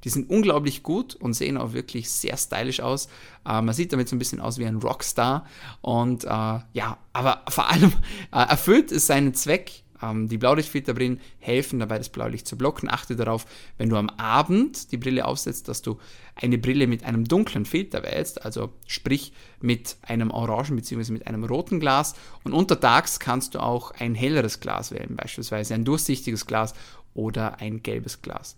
Die 0.03 0.09
sind 0.09 0.29
unglaublich 0.29 0.83
gut 0.83 1.15
und 1.15 1.33
sehen 1.33 1.57
auch 1.57 1.73
wirklich 1.73 2.09
sehr 2.09 2.37
stylisch 2.37 2.79
aus. 2.79 3.07
Äh, 3.45 3.61
man 3.61 3.73
sieht 3.73 3.93
damit 3.93 4.09
so 4.09 4.15
ein 4.15 4.19
bisschen 4.19 4.39
aus 4.39 4.57
wie 4.57 4.65
ein 4.65 4.77
Rockstar. 4.77 5.45
Und 5.81 6.23
äh, 6.23 6.27
ja, 6.27 6.97
aber 7.13 7.43
vor 7.49 7.69
allem 7.69 7.93
äh, 8.31 8.47
erfüllt 8.47 8.91
es 8.91 9.07
seinen 9.07 9.33
Zweck 9.33 9.83
ähm, 10.01 10.27
die 10.27 10.37
Blaulichtfilterbrillen 10.37 11.19
helfen 11.39 11.79
dabei, 11.79 11.97
das 11.97 12.09
Blaulicht 12.09 12.47
zu 12.47 12.57
blocken. 12.57 12.89
Achte 12.89 13.15
darauf, 13.15 13.45
wenn 13.77 13.89
du 13.89 13.95
am 13.97 14.09
Abend 14.09 14.91
die 14.91 14.97
Brille 14.97 15.25
aufsetzt, 15.25 15.67
dass 15.67 15.81
du 15.81 15.97
eine 16.35 16.57
Brille 16.57 16.87
mit 16.87 17.03
einem 17.03 17.25
dunklen 17.25 17.65
Filter 17.65 18.03
wählst, 18.03 18.43
also 18.43 18.73
sprich 18.87 19.33
mit 19.59 19.97
einem 20.01 20.31
orangen 20.31 20.75
bzw. 20.75 21.11
mit 21.11 21.27
einem 21.27 21.43
roten 21.43 21.79
Glas. 21.79 22.15
Und 22.43 22.53
untertags 22.53 23.19
kannst 23.19 23.55
du 23.55 23.59
auch 23.59 23.91
ein 23.91 24.15
helleres 24.15 24.59
Glas 24.59 24.91
wählen, 24.91 25.15
beispielsweise 25.15 25.73
ein 25.73 25.85
durchsichtiges 25.85 26.45
Glas 26.45 26.73
oder 27.13 27.59
ein 27.59 27.83
gelbes 27.83 28.21
Glas. 28.21 28.57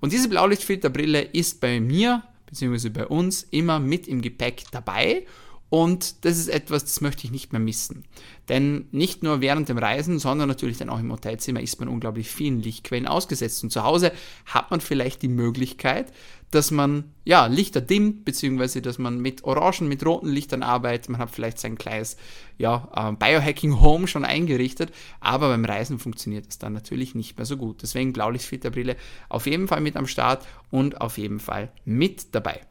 Und 0.00 0.12
diese 0.12 0.28
Blaulichtfilterbrille 0.28 1.22
ist 1.22 1.60
bei 1.60 1.80
mir 1.80 2.22
bzw. 2.46 2.90
bei 2.90 3.06
uns 3.06 3.42
immer 3.50 3.78
mit 3.78 4.08
im 4.08 4.22
Gepäck 4.22 4.64
dabei 4.70 5.24
und 5.70 6.24
das 6.24 6.38
ist 6.38 6.48
etwas, 6.48 6.84
das 6.84 7.02
möchte 7.02 7.24
ich 7.24 7.30
nicht 7.30 7.52
mehr 7.52 7.60
missen. 7.60 8.04
Denn 8.48 8.86
nicht 8.90 9.22
nur 9.22 9.42
während 9.42 9.68
dem 9.68 9.76
Reisen, 9.76 10.18
sondern 10.18 10.48
natürlich 10.48 10.78
dann 10.78 10.88
auch 10.88 10.98
im 10.98 11.12
Hotelzimmer 11.12 11.60
ist 11.60 11.78
man 11.78 11.90
unglaublich 11.90 12.30
vielen 12.30 12.60
Lichtquellen 12.60 13.06
ausgesetzt. 13.06 13.62
Und 13.62 13.70
zu 13.70 13.84
Hause 13.84 14.12
hat 14.46 14.70
man 14.70 14.80
vielleicht 14.80 15.20
die 15.20 15.28
Möglichkeit, 15.28 16.10
dass 16.50 16.70
man 16.70 17.12
ja, 17.24 17.46
Lichter 17.46 17.82
dimmt, 17.82 18.24
beziehungsweise 18.24 18.80
dass 18.80 18.96
man 18.96 19.20
mit 19.20 19.44
orangen, 19.44 19.88
mit 19.88 20.06
roten 20.06 20.28
Lichtern 20.28 20.62
arbeitet. 20.62 21.10
Man 21.10 21.20
hat 21.20 21.30
vielleicht 21.30 21.58
sein 21.58 21.76
kleines 21.76 22.16
ja, 22.56 22.88
äh, 22.94 23.12
Biohacking 23.12 23.82
Home 23.82 24.08
schon 24.08 24.24
eingerichtet, 24.24 24.90
aber 25.20 25.48
beim 25.48 25.66
Reisen 25.66 25.98
funktioniert 25.98 26.46
es 26.48 26.58
dann 26.58 26.72
natürlich 26.72 27.14
nicht 27.14 27.36
mehr 27.36 27.44
so 27.44 27.58
gut. 27.58 27.82
Deswegen 27.82 28.14
Blaulichtfilterbrille 28.14 28.96
auf 29.28 29.44
jeden 29.44 29.68
Fall 29.68 29.82
mit 29.82 29.96
am 29.96 30.06
Start 30.06 30.46
und 30.70 31.02
auf 31.02 31.18
jeden 31.18 31.40
Fall 31.40 31.70
mit 31.84 32.34
dabei. 32.34 32.62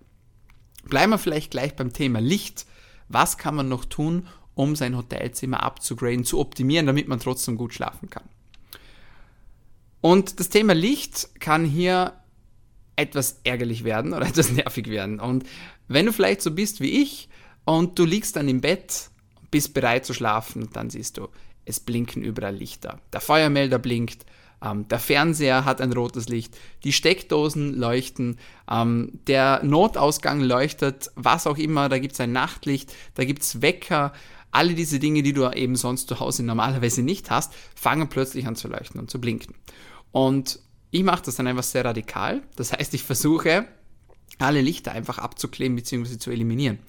Bleiben 0.86 1.12
wir 1.12 1.20
vielleicht 1.20 1.52
gleich 1.52 1.76
beim 1.76 1.94
Thema 1.94 2.20
Licht 2.20 2.66
was 3.10 3.38
kann 3.38 3.56
man 3.56 3.70
noch 3.70 3.86
tun, 3.86 4.28
um 4.56 4.76
sein 4.76 4.98
Hotelzimmer 4.98 5.64
abzugraden, 5.64 6.26
zu 6.26 6.40
optimieren, 6.40 6.88
damit 6.88 7.08
man 7.08 7.20
trotzdem 7.20 7.58
gut 7.58 7.74
schlafen 7.74 8.10
kann. 8.10 8.24
Und 10.02 10.40
das 10.40 10.50
Thema 10.50 10.74
Licht 10.74 11.30
kann 11.40 11.66
hier 11.66 12.14
etwas 12.96 13.40
ärgerlich 13.44 13.84
werden 13.84 14.14
oder 14.14 14.26
etwas 14.28 14.52
nervig 14.52 14.90
werden. 14.90 15.20
Und 15.20 15.46
wenn 15.88 16.06
du 16.06 16.14
vielleicht 16.14 16.42
so 16.42 16.52
bist 16.52 16.82
wie 16.82 17.02
ich 17.02 17.30
und 17.66 17.98
du 18.00 18.06
liegst 18.06 18.36
dann 18.36 18.50
im 18.50 18.62
Bett, 18.62 19.10
bist 19.52 19.74
bereit 19.74 20.06
zu 20.06 20.14
schlafen, 20.14 20.70
dann 20.74 20.90
siehst 20.90 21.18
du, 21.18 21.30
es 21.66 21.80
blinken 21.80 22.24
überall 22.24 22.56
Lichter. 22.56 23.00
Der 23.14 23.22
Feuermelder 23.22 23.80
blinkt, 23.80 24.26
ähm, 24.64 24.88
der 24.88 25.00
Fernseher 25.00 25.66
hat 25.66 25.82
ein 25.82 25.94
rotes 25.94 26.30
Licht, 26.30 26.58
die 26.84 26.94
Steckdosen 26.94 27.76
leuchten, 27.76 28.38
ähm, 28.70 29.20
der 29.28 29.64
Notausgang 29.64 30.42
leuchtet, 30.42 31.12
was 31.16 31.48
auch 31.48 31.58
immer, 31.58 31.90
da 31.90 32.00
gibt 32.00 32.14
es 32.14 32.20
ein 32.20 32.32
Nachtlicht, 32.32 32.94
da 33.16 33.26
gibt 33.26 33.44
es 33.44 33.62
Wecker, 33.62 34.14
alle 34.52 34.74
diese 34.74 35.00
Dinge, 35.00 35.24
die 35.24 35.34
du 35.34 35.50
eben 35.52 35.76
sonst 35.76 36.08
zu 36.08 36.20
Hause 36.20 36.44
normalerweise 36.44 37.04
nicht 37.04 37.30
hast, 37.30 37.54
fangen 37.76 38.10
plötzlich 38.10 38.48
an 38.48 38.56
zu 38.56 38.68
leuchten 38.68 39.00
und 39.00 39.12
zu 39.12 39.22
blinken. 39.22 39.54
Und 40.12 40.60
ich 40.90 41.04
mache 41.04 41.24
das 41.24 41.36
dann 41.36 41.48
einfach 41.48 41.64
sehr 41.64 41.86
radikal. 41.86 42.42
Das 42.56 42.74
heißt, 42.74 42.94
ich 42.94 43.04
versuche, 43.04 43.68
alle 44.40 44.62
Lichter 44.62 44.94
einfach 44.94 45.20
abzukleben 45.20 45.76
bzw. 45.76 46.18
zu 46.18 46.32
eliminieren 46.32 46.80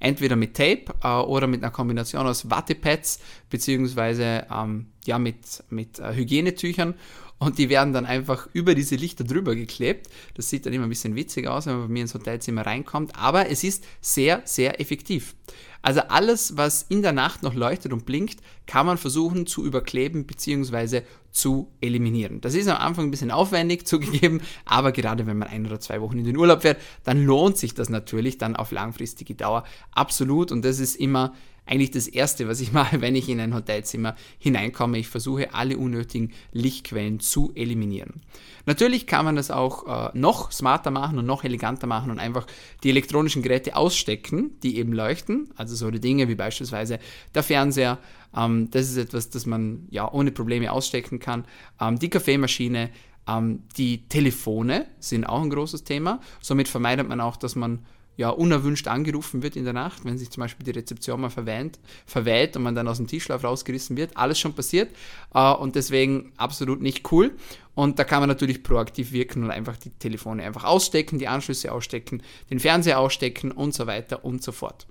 entweder 0.00 0.36
mit 0.36 0.56
Tape 0.56 0.84
äh, 1.02 1.08
oder 1.08 1.46
mit 1.46 1.62
einer 1.62 1.72
Kombination 1.72 2.26
aus 2.26 2.50
Wattepads 2.50 3.20
beziehungsweise 3.50 4.46
ähm, 4.50 4.86
ja, 5.04 5.18
mit, 5.18 5.62
mit 5.70 5.98
äh, 5.98 6.14
Hygienetüchern 6.14 6.94
und 7.38 7.58
die 7.58 7.68
werden 7.68 7.92
dann 7.92 8.06
einfach 8.06 8.48
über 8.52 8.74
diese 8.74 8.96
Lichter 8.96 9.24
drüber 9.24 9.54
geklebt. 9.54 10.08
Das 10.34 10.48
sieht 10.48 10.66
dann 10.66 10.72
immer 10.72 10.84
ein 10.84 10.90
bisschen 10.90 11.16
witzig 11.16 11.46
aus, 11.46 11.66
wenn 11.66 11.74
man 11.74 11.88
bei 11.88 11.92
mir 11.92 12.02
ins 12.02 12.14
Hotelzimmer 12.14 12.64
reinkommt, 12.64 13.16
aber 13.16 13.50
es 13.50 13.64
ist 13.64 13.84
sehr, 14.00 14.42
sehr 14.44 14.80
effektiv. 14.80 15.34
Also 15.82 16.00
alles, 16.00 16.56
was 16.56 16.86
in 16.88 17.02
der 17.02 17.12
Nacht 17.12 17.42
noch 17.42 17.52
leuchtet 17.52 17.92
und 17.92 18.06
blinkt, 18.06 18.40
kann 18.66 18.86
man 18.86 18.96
versuchen 18.96 19.46
zu 19.46 19.66
überkleben 19.66 20.24
bzw. 20.24 21.02
zu 21.30 21.70
eliminieren. 21.82 22.40
Das 22.40 22.54
ist 22.54 22.68
am 22.68 22.78
Anfang 22.78 23.08
ein 23.08 23.10
bisschen 23.10 23.30
aufwendig 23.30 23.86
zugegeben, 23.86 24.40
aber 24.64 24.92
gerade 24.92 25.26
wenn 25.26 25.36
man 25.36 25.48
ein 25.48 25.66
oder 25.66 25.80
zwei 25.80 26.00
Wochen 26.00 26.18
in 26.18 26.24
den 26.24 26.38
Urlaub 26.38 26.62
fährt, 26.62 26.80
dann 27.02 27.26
lohnt 27.26 27.58
sich 27.58 27.74
das 27.74 27.90
natürlich 27.90 28.38
dann 28.38 28.56
auf 28.56 28.72
langfristige 28.72 29.34
Dauer 29.34 29.64
absolut 29.92 30.52
und 30.52 30.64
das 30.64 30.78
ist 30.78 30.96
immer 30.96 31.34
eigentlich 31.66 31.90
das 31.90 32.06
Erste, 32.06 32.48
was 32.48 32.60
ich 32.60 32.72
mache, 32.72 33.00
wenn 33.00 33.14
ich 33.14 33.28
in 33.28 33.40
ein 33.40 33.54
Hotelzimmer 33.54 34.16
hineinkomme. 34.38 34.98
Ich 34.98 35.08
versuche, 35.08 35.54
alle 35.54 35.78
unnötigen 35.78 36.32
Lichtquellen 36.52 37.20
zu 37.20 37.52
eliminieren. 37.54 38.22
Natürlich 38.66 39.06
kann 39.06 39.24
man 39.24 39.36
das 39.36 39.50
auch 39.50 40.08
äh, 40.14 40.18
noch 40.18 40.50
smarter 40.52 40.90
machen 40.90 41.18
und 41.18 41.26
noch 41.26 41.44
eleganter 41.44 41.86
machen 41.86 42.10
und 42.10 42.18
einfach 42.18 42.46
die 42.82 42.90
elektronischen 42.90 43.42
Geräte 43.42 43.76
ausstecken, 43.76 44.58
die 44.62 44.78
eben 44.78 44.92
leuchten. 44.92 45.50
Also 45.56 45.74
so 45.74 45.90
die 45.90 46.00
Dinge 46.00 46.28
wie 46.28 46.34
beispielsweise 46.34 46.98
der 47.34 47.42
Fernseher. 47.42 47.98
Ähm, 48.36 48.70
das 48.70 48.90
ist 48.90 48.96
etwas, 48.96 49.30
das 49.30 49.46
man 49.46 49.86
ja 49.90 50.10
ohne 50.10 50.32
Probleme 50.32 50.72
ausstecken 50.72 51.18
kann. 51.18 51.44
Ähm, 51.80 51.98
die 51.98 52.08
Kaffeemaschine, 52.08 52.90
ähm, 53.28 53.62
die 53.76 54.08
Telefone 54.08 54.86
sind 54.98 55.24
auch 55.24 55.42
ein 55.42 55.50
großes 55.50 55.84
Thema. 55.84 56.20
Somit 56.40 56.68
vermeidet 56.68 57.08
man 57.08 57.20
auch, 57.20 57.36
dass 57.36 57.54
man 57.56 57.80
ja, 58.16 58.30
unerwünscht 58.30 58.86
angerufen 58.88 59.42
wird 59.42 59.56
in 59.56 59.64
der 59.64 59.72
Nacht, 59.72 60.04
wenn 60.04 60.18
sich 60.18 60.30
zum 60.30 60.42
Beispiel 60.42 60.64
die 60.64 60.70
Rezeption 60.70 61.20
mal 61.20 61.30
verwähnt, 61.30 61.78
verwählt 62.06 62.56
und 62.56 62.62
man 62.62 62.74
dann 62.74 62.88
aus 62.88 62.98
dem 62.98 63.06
Tischschlaf 63.06 63.42
rausgerissen 63.42 63.96
wird. 63.96 64.16
Alles 64.16 64.38
schon 64.38 64.54
passiert 64.54 64.90
äh, 65.34 65.52
und 65.52 65.74
deswegen 65.74 66.32
absolut 66.36 66.80
nicht 66.80 67.10
cool. 67.12 67.32
Und 67.74 67.98
da 67.98 68.04
kann 68.04 68.20
man 68.20 68.28
natürlich 68.28 68.62
proaktiv 68.62 69.12
wirken 69.12 69.42
und 69.42 69.50
einfach 69.50 69.76
die 69.76 69.90
Telefone 69.90 70.44
einfach 70.44 70.64
ausstecken, 70.64 71.18
die 71.18 71.26
Anschlüsse 71.26 71.72
ausstecken, 71.72 72.22
den 72.50 72.60
Fernseher 72.60 73.00
ausstecken 73.00 73.50
und 73.50 73.74
so 73.74 73.86
weiter 73.86 74.24
und 74.24 74.42
so 74.42 74.52
fort. 74.52 74.86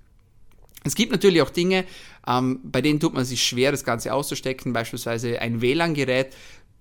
Es 0.83 0.95
gibt 0.95 1.11
natürlich 1.13 1.41
auch 1.41 1.49
Dinge, 1.49 1.85
ähm, 2.27 2.59
bei 2.63 2.81
denen 2.81 2.99
tut 2.99 3.13
man 3.13 3.23
sich 3.23 3.41
schwer, 3.41 3.71
das 3.71 3.85
Ganze 3.85 4.13
auszustecken, 4.13 4.73
beispielsweise 4.73 5.39
ein 5.39 5.61
WLAN-Gerät, 5.61 6.35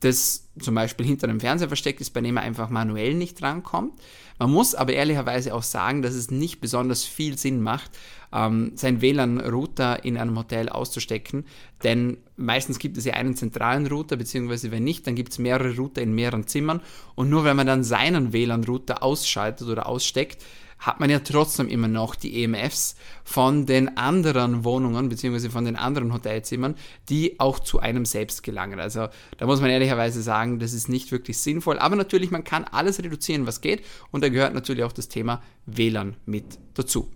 das 0.04 0.48
zum 0.58 0.74
Beispiel 0.74 1.06
hinter 1.06 1.28
einem 1.28 1.40
Fernseher 1.40 1.68
versteckt 1.68 2.00
ist, 2.00 2.10
bei 2.10 2.20
dem 2.20 2.34
man 2.34 2.44
einfach 2.44 2.68
manuell 2.68 3.14
nicht 3.14 3.40
drankommt. 3.40 3.92
Man 4.38 4.50
muss 4.50 4.74
aber 4.74 4.92
ehrlicherweise 4.92 5.54
auch 5.54 5.62
sagen, 5.62 6.02
dass 6.02 6.14
es 6.14 6.30
nicht 6.30 6.60
besonders 6.60 7.04
viel 7.04 7.38
Sinn 7.38 7.62
macht, 7.62 7.90
ähm, 8.32 8.72
seinen 8.74 9.00
WLAN-Router 9.00 10.04
in 10.04 10.16
einem 10.16 10.36
Hotel 10.36 10.68
auszustecken, 10.68 11.44
denn 11.84 12.18
meistens 12.36 12.78
gibt 12.78 12.96
es 12.96 13.04
ja 13.04 13.14
einen 13.14 13.36
zentralen 13.36 13.86
Router, 13.86 14.16
beziehungsweise 14.16 14.70
wenn 14.70 14.84
nicht, 14.84 15.06
dann 15.06 15.14
gibt 15.14 15.32
es 15.32 15.38
mehrere 15.38 15.76
Router 15.76 16.02
in 16.02 16.14
mehreren 16.14 16.46
Zimmern 16.46 16.80
und 17.14 17.30
nur 17.30 17.44
wenn 17.44 17.56
man 17.56 17.66
dann 17.66 17.84
seinen 17.84 18.32
WLAN-Router 18.32 19.02
ausschaltet 19.02 19.68
oder 19.68 19.86
aussteckt, 19.86 20.42
hat 20.82 20.98
man 20.98 21.08
ja 21.10 21.20
trotzdem 21.20 21.68
immer 21.68 21.86
noch 21.86 22.16
die 22.16 22.42
EMFs 22.42 22.96
von 23.22 23.66
den 23.66 23.96
anderen 23.96 24.64
Wohnungen 24.64 25.08
bzw. 25.08 25.48
von 25.48 25.64
den 25.64 25.76
anderen 25.76 26.12
Hotelzimmern, 26.12 26.74
die 27.08 27.38
auch 27.38 27.60
zu 27.60 27.78
einem 27.78 28.04
selbst 28.04 28.42
gelangen. 28.42 28.80
Also 28.80 29.06
da 29.38 29.46
muss 29.46 29.60
man 29.60 29.70
ehrlicherweise 29.70 30.20
sagen, 30.22 30.58
das 30.58 30.72
ist 30.72 30.88
nicht 30.88 31.12
wirklich 31.12 31.38
sinnvoll. 31.38 31.78
Aber 31.78 31.94
natürlich, 31.94 32.32
man 32.32 32.42
kann 32.42 32.64
alles 32.64 32.98
reduzieren, 32.98 33.46
was 33.46 33.60
geht. 33.60 33.84
Und 34.10 34.24
da 34.24 34.28
gehört 34.28 34.54
natürlich 34.54 34.82
auch 34.82 34.92
das 34.92 35.08
Thema 35.08 35.40
WLAN 35.66 36.16
mit 36.26 36.58
dazu. 36.74 37.08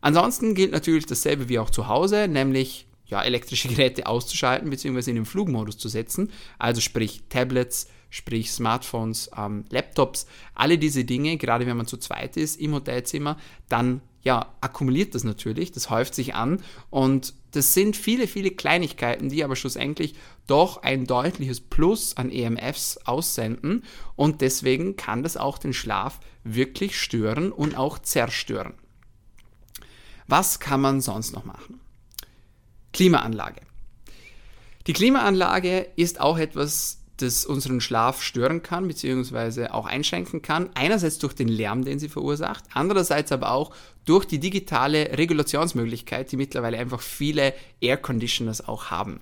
Ansonsten 0.00 0.56
gilt 0.56 0.72
natürlich 0.72 1.06
dasselbe 1.06 1.48
wie 1.48 1.60
auch 1.60 1.70
zu 1.70 1.86
Hause, 1.86 2.26
nämlich 2.26 2.88
ja, 3.12 3.22
elektrische 3.22 3.68
Geräte 3.74 4.06
auszuschalten 4.06 4.70
bzw. 4.70 5.10
in 5.10 5.16
den 5.16 5.26
Flugmodus 5.26 5.76
zu 5.76 5.88
setzen. 5.88 6.30
Also 6.58 6.80
sprich 6.80 7.22
Tablets, 7.28 7.86
sprich 8.08 8.50
Smartphones, 8.50 9.30
ähm, 9.36 9.64
Laptops, 9.68 10.26
alle 10.54 10.78
diese 10.78 11.04
Dinge, 11.04 11.36
gerade 11.36 11.66
wenn 11.66 11.76
man 11.76 11.86
zu 11.86 11.98
zweit 11.98 12.36
ist 12.38 12.58
im 12.58 12.74
Hotelzimmer, 12.74 13.36
dann 13.68 14.00
ja, 14.22 14.54
akkumuliert 14.60 15.14
das 15.14 15.24
natürlich, 15.24 15.72
das 15.72 15.90
häuft 15.90 16.14
sich 16.14 16.34
an 16.34 16.62
und 16.90 17.34
das 17.50 17.74
sind 17.74 17.96
viele, 17.96 18.28
viele 18.28 18.52
Kleinigkeiten, 18.52 19.28
die 19.28 19.44
aber 19.44 19.56
schlussendlich 19.56 20.14
doch 20.46 20.82
ein 20.82 21.06
deutliches 21.06 21.60
Plus 21.60 22.16
an 22.16 22.30
EMFs 22.30 22.98
aussenden 22.98 23.84
und 24.14 24.40
deswegen 24.40 24.96
kann 24.96 25.22
das 25.22 25.36
auch 25.36 25.58
den 25.58 25.74
Schlaf 25.74 26.20
wirklich 26.44 26.98
stören 26.98 27.52
und 27.52 27.76
auch 27.76 27.98
zerstören. 27.98 28.74
Was 30.28 30.60
kann 30.60 30.80
man 30.80 31.00
sonst 31.00 31.32
noch 31.32 31.44
machen? 31.44 31.80
Klimaanlage. 32.92 33.60
Die 34.86 34.92
Klimaanlage 34.92 35.86
ist 35.96 36.20
auch 36.20 36.38
etwas, 36.38 36.98
das 37.18 37.46
unseren 37.46 37.80
Schlaf 37.80 38.22
stören 38.22 38.62
kann, 38.62 38.88
beziehungsweise 38.88 39.72
auch 39.74 39.86
einschränken 39.86 40.42
kann. 40.42 40.70
Einerseits 40.74 41.18
durch 41.18 41.34
den 41.34 41.48
Lärm, 41.48 41.84
den 41.84 41.98
sie 41.98 42.08
verursacht, 42.08 42.64
andererseits 42.74 43.30
aber 43.32 43.52
auch 43.52 43.72
durch 44.04 44.24
die 44.24 44.40
digitale 44.40 45.16
Regulationsmöglichkeit, 45.16 46.32
die 46.32 46.36
mittlerweile 46.36 46.78
einfach 46.78 47.00
viele 47.00 47.54
Air 47.80 47.96
Conditioners 47.98 48.66
auch 48.66 48.86
haben. 48.86 49.20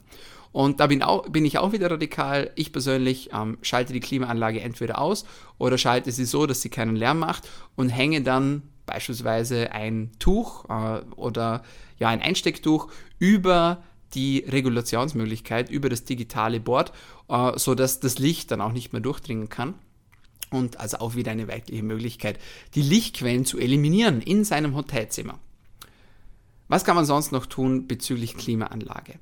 Und 0.53 0.81
da 0.81 0.89
bin, 0.89 1.03
auch, 1.03 1.29
bin 1.29 1.45
ich 1.45 1.59
auch 1.59 1.73
wieder 1.73 1.91
radikal. 1.91 2.51
Ich 2.57 2.73
persönlich 2.73 3.31
ähm, 3.33 3.59
schalte 3.63 3.93
die 3.93 4.01
Klimaanlage 4.01 4.61
entweder 4.61 5.01
aus 5.01 5.25
oder 5.59 5.79
schalte 5.79 6.11
sie 6.11 6.25
so, 6.25 6.47
dass 6.47 6.63
sie 6.63 6.71
keinen 6.71 6.97
Lärm 6.97 7.21
macht 7.21 7.49
und 7.77 7.91
hänge 7.91 8.23
dann 8.23 8.63
beispielsweise 8.91 9.73
ein 9.73 10.11
Tuch 10.19 10.67
äh, 10.69 11.01
oder 11.17 11.63
ja 11.99 12.09
ein 12.09 12.21
Einstecktuch 12.21 12.91
über 13.19 13.83
die 14.15 14.45
Regulationsmöglichkeit 14.47 15.71
über 15.71 15.89
das 15.89 16.05
digitale 16.05 16.61
Board, 16.61 16.93
äh, 17.29 17.57
sodass 17.57 18.01
das 18.01 18.19
Licht 18.19 18.51
dann 18.51 18.61
auch 18.61 18.73
nicht 18.73 18.93
mehr 18.93 19.01
durchdringen 19.01 19.49
kann. 19.49 19.75
Und 20.51 20.81
also 20.81 20.99
auch 20.99 21.15
wieder 21.15 21.31
eine 21.31 21.47
weibliche 21.47 21.85
Möglichkeit, 21.85 22.41
die 22.75 22.83
Lichtquellen 22.83 23.45
zu 23.45 23.59
eliminieren 23.59 24.21
in 24.21 24.45
seinem 24.45 24.75
Hotelzimmer. 24.75 25.39
Was 26.67 26.85
kann 26.85 26.97
man 26.97 27.05
sonst 27.05 27.31
noch 27.31 27.47
tun 27.47 27.87
bezüglich 27.87 28.37
Klimaanlage? 28.37 29.15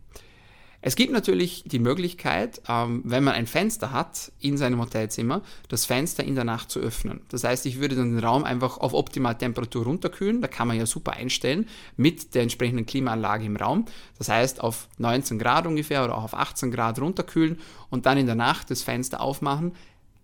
Es 0.81 0.95
gibt 0.95 1.13
natürlich 1.13 1.65
die 1.67 1.81
Möglichkeit, 1.81 2.63
ähm, 2.69 3.03
wenn 3.05 3.25
man 3.25 3.35
ein 3.35 3.49
Fenster 3.49 3.91
hat 3.91 4.31
in 4.39 4.57
seinem 4.57 4.81
Hotelzimmer, 4.81 5.43
das 5.69 5.87
Fenster 5.87 6.23
in 6.23 6.37
der 6.37 6.45
Nacht 6.45 6.71
zu 6.71 6.79
öffnen. 6.79 7.21
Das 7.31 7.43
heißt, 7.43 7.67
ich 7.67 7.81
würde 7.81 7.97
dann 7.97 8.15
den 8.15 8.25
Raum 8.25 8.45
einfach 8.45 8.79
auf 8.79 8.95
Optimaltemperatur 8.95 9.85
runterkühlen. 9.85 10.41
Da 10.41 10.47
kann 10.47 10.69
man 10.69 10.77
ja 10.77 10.87
super 10.87 11.15
einstellen 11.15 11.67
mit 11.97 12.35
der 12.37 12.43
entsprechenden 12.43 12.87
Klimaanlage 12.87 13.45
im 13.45 13.57
Raum. 13.57 13.87
Das 14.19 14.29
heißt, 14.29 14.61
auf 14.61 14.89
19 14.99 15.41
Grad 15.41 15.67
ungefähr 15.67 16.05
oder 16.05 16.17
auch 16.17 16.25
auf 16.25 16.35
18 16.35 16.71
Grad 16.71 17.01
runterkühlen 17.01 17.59
und 17.91 18.07
dann 18.07 18.17
in 18.17 18.27
der 18.27 18.37
Nacht 18.37 18.71
das 18.71 18.83
Fenster 18.83 19.21
aufmachen 19.21 19.73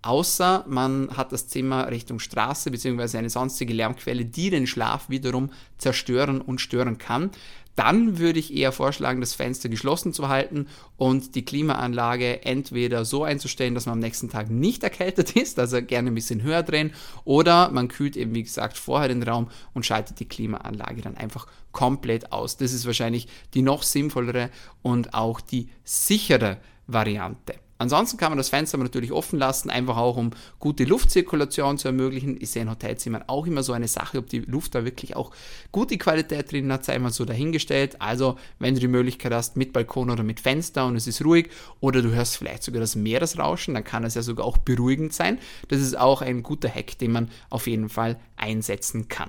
außer 0.04 0.64
man 0.68 1.16
hat 1.16 1.32
das 1.32 1.48
Zimmer 1.48 1.90
Richtung 1.90 2.18
Straße 2.18 2.70
bzw. 2.70 3.18
eine 3.18 3.30
sonstige 3.30 3.72
Lärmquelle, 3.72 4.24
die 4.24 4.50
den 4.50 4.66
Schlaf 4.66 5.08
wiederum 5.08 5.50
zerstören 5.78 6.40
und 6.40 6.60
stören 6.60 6.98
kann. 6.98 7.30
Dann 7.76 8.18
würde 8.18 8.38
ich 8.38 8.54
eher 8.54 8.72
vorschlagen, 8.72 9.20
das 9.20 9.34
Fenster 9.34 9.68
geschlossen 9.68 10.12
zu 10.12 10.28
halten 10.28 10.68
und 10.96 11.34
die 11.34 11.44
Klimaanlage 11.44 12.44
entweder 12.44 13.04
so 13.04 13.24
einzustellen, 13.24 13.74
dass 13.74 13.86
man 13.86 13.94
am 13.94 13.98
nächsten 13.98 14.30
Tag 14.30 14.50
nicht 14.50 14.84
erkältet 14.84 15.36
ist, 15.36 15.58
also 15.58 15.82
gerne 15.82 16.10
ein 16.10 16.14
bisschen 16.14 16.42
höher 16.42 16.62
drehen, 16.62 16.92
oder 17.24 17.70
man 17.70 17.88
kühlt 17.88 18.16
eben, 18.16 18.34
wie 18.34 18.44
gesagt, 18.44 18.78
vorher 18.78 19.08
den 19.08 19.22
Raum 19.22 19.48
und 19.72 19.84
schaltet 19.84 20.20
die 20.20 20.28
Klimaanlage 20.28 21.02
dann 21.02 21.16
einfach 21.16 21.46
komplett 21.72 22.32
aus. 22.32 22.56
Das 22.56 22.72
ist 22.72 22.86
wahrscheinlich 22.86 23.26
die 23.54 23.62
noch 23.62 23.82
sinnvollere 23.82 24.50
und 24.82 25.14
auch 25.14 25.40
die 25.40 25.68
sichere 25.82 26.58
Variante. 26.86 27.63
Ansonsten 27.84 28.16
kann 28.16 28.30
man 28.30 28.38
das 28.38 28.48
Fenster 28.48 28.78
natürlich 28.78 29.12
offen 29.12 29.38
lassen, 29.38 29.68
einfach 29.68 29.98
auch 29.98 30.16
um 30.16 30.30
gute 30.58 30.84
Luftzirkulation 30.84 31.76
zu 31.76 31.88
ermöglichen. 31.88 32.38
Ist 32.38 32.54
ja 32.54 32.62
in 32.62 32.70
Hotelzimmern 32.70 33.24
auch 33.26 33.46
immer 33.46 33.62
so 33.62 33.74
eine 33.74 33.88
Sache, 33.88 34.16
ob 34.16 34.28
die 34.30 34.38
Luft 34.38 34.74
da 34.74 34.86
wirklich 34.86 35.16
auch 35.16 35.32
gute 35.70 35.98
Qualität 35.98 36.50
drin 36.50 36.72
hat, 36.72 36.86
sei 36.86 36.98
mal 36.98 37.10
so 37.10 37.26
dahingestellt. 37.26 38.00
Also, 38.00 38.38
wenn 38.58 38.74
du 38.74 38.80
die 38.80 38.88
Möglichkeit 38.88 39.34
hast, 39.34 39.58
mit 39.58 39.74
Balkon 39.74 40.08
oder 40.08 40.22
mit 40.22 40.40
Fenster 40.40 40.86
und 40.86 40.96
es 40.96 41.06
ist 41.06 41.22
ruhig 41.22 41.50
oder 41.80 42.00
du 42.00 42.10
hörst 42.10 42.38
vielleicht 42.38 42.62
sogar 42.62 42.80
das 42.80 42.96
Meeresrauschen, 42.96 43.74
dann 43.74 43.84
kann 43.84 44.04
es 44.04 44.14
ja 44.14 44.22
sogar 44.22 44.46
auch 44.46 44.56
beruhigend 44.56 45.12
sein. 45.12 45.38
Das 45.68 45.82
ist 45.82 45.98
auch 45.98 46.22
ein 46.22 46.42
guter 46.42 46.70
Hack, 46.70 46.96
den 46.96 47.12
man 47.12 47.30
auf 47.50 47.66
jeden 47.66 47.90
Fall 47.90 48.18
einsetzen 48.36 49.08
kann. 49.08 49.28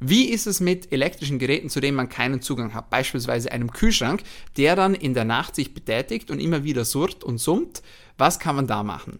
Wie 0.00 0.26
ist 0.26 0.46
es 0.46 0.60
mit 0.60 0.92
elektrischen 0.92 1.40
Geräten, 1.40 1.70
zu 1.70 1.80
denen 1.80 1.96
man 1.96 2.08
keinen 2.08 2.40
Zugang 2.40 2.72
hat? 2.72 2.88
Beispielsweise 2.88 3.50
einem 3.50 3.72
Kühlschrank, 3.72 4.22
der 4.56 4.76
dann 4.76 4.94
in 4.94 5.12
der 5.12 5.24
Nacht 5.24 5.56
sich 5.56 5.74
betätigt 5.74 6.30
und 6.30 6.38
immer 6.38 6.62
wieder 6.62 6.84
surrt 6.84 7.24
und 7.24 7.38
summt. 7.38 7.82
Was 8.16 8.38
kann 8.38 8.54
man 8.54 8.68
da 8.68 8.84
machen? 8.84 9.18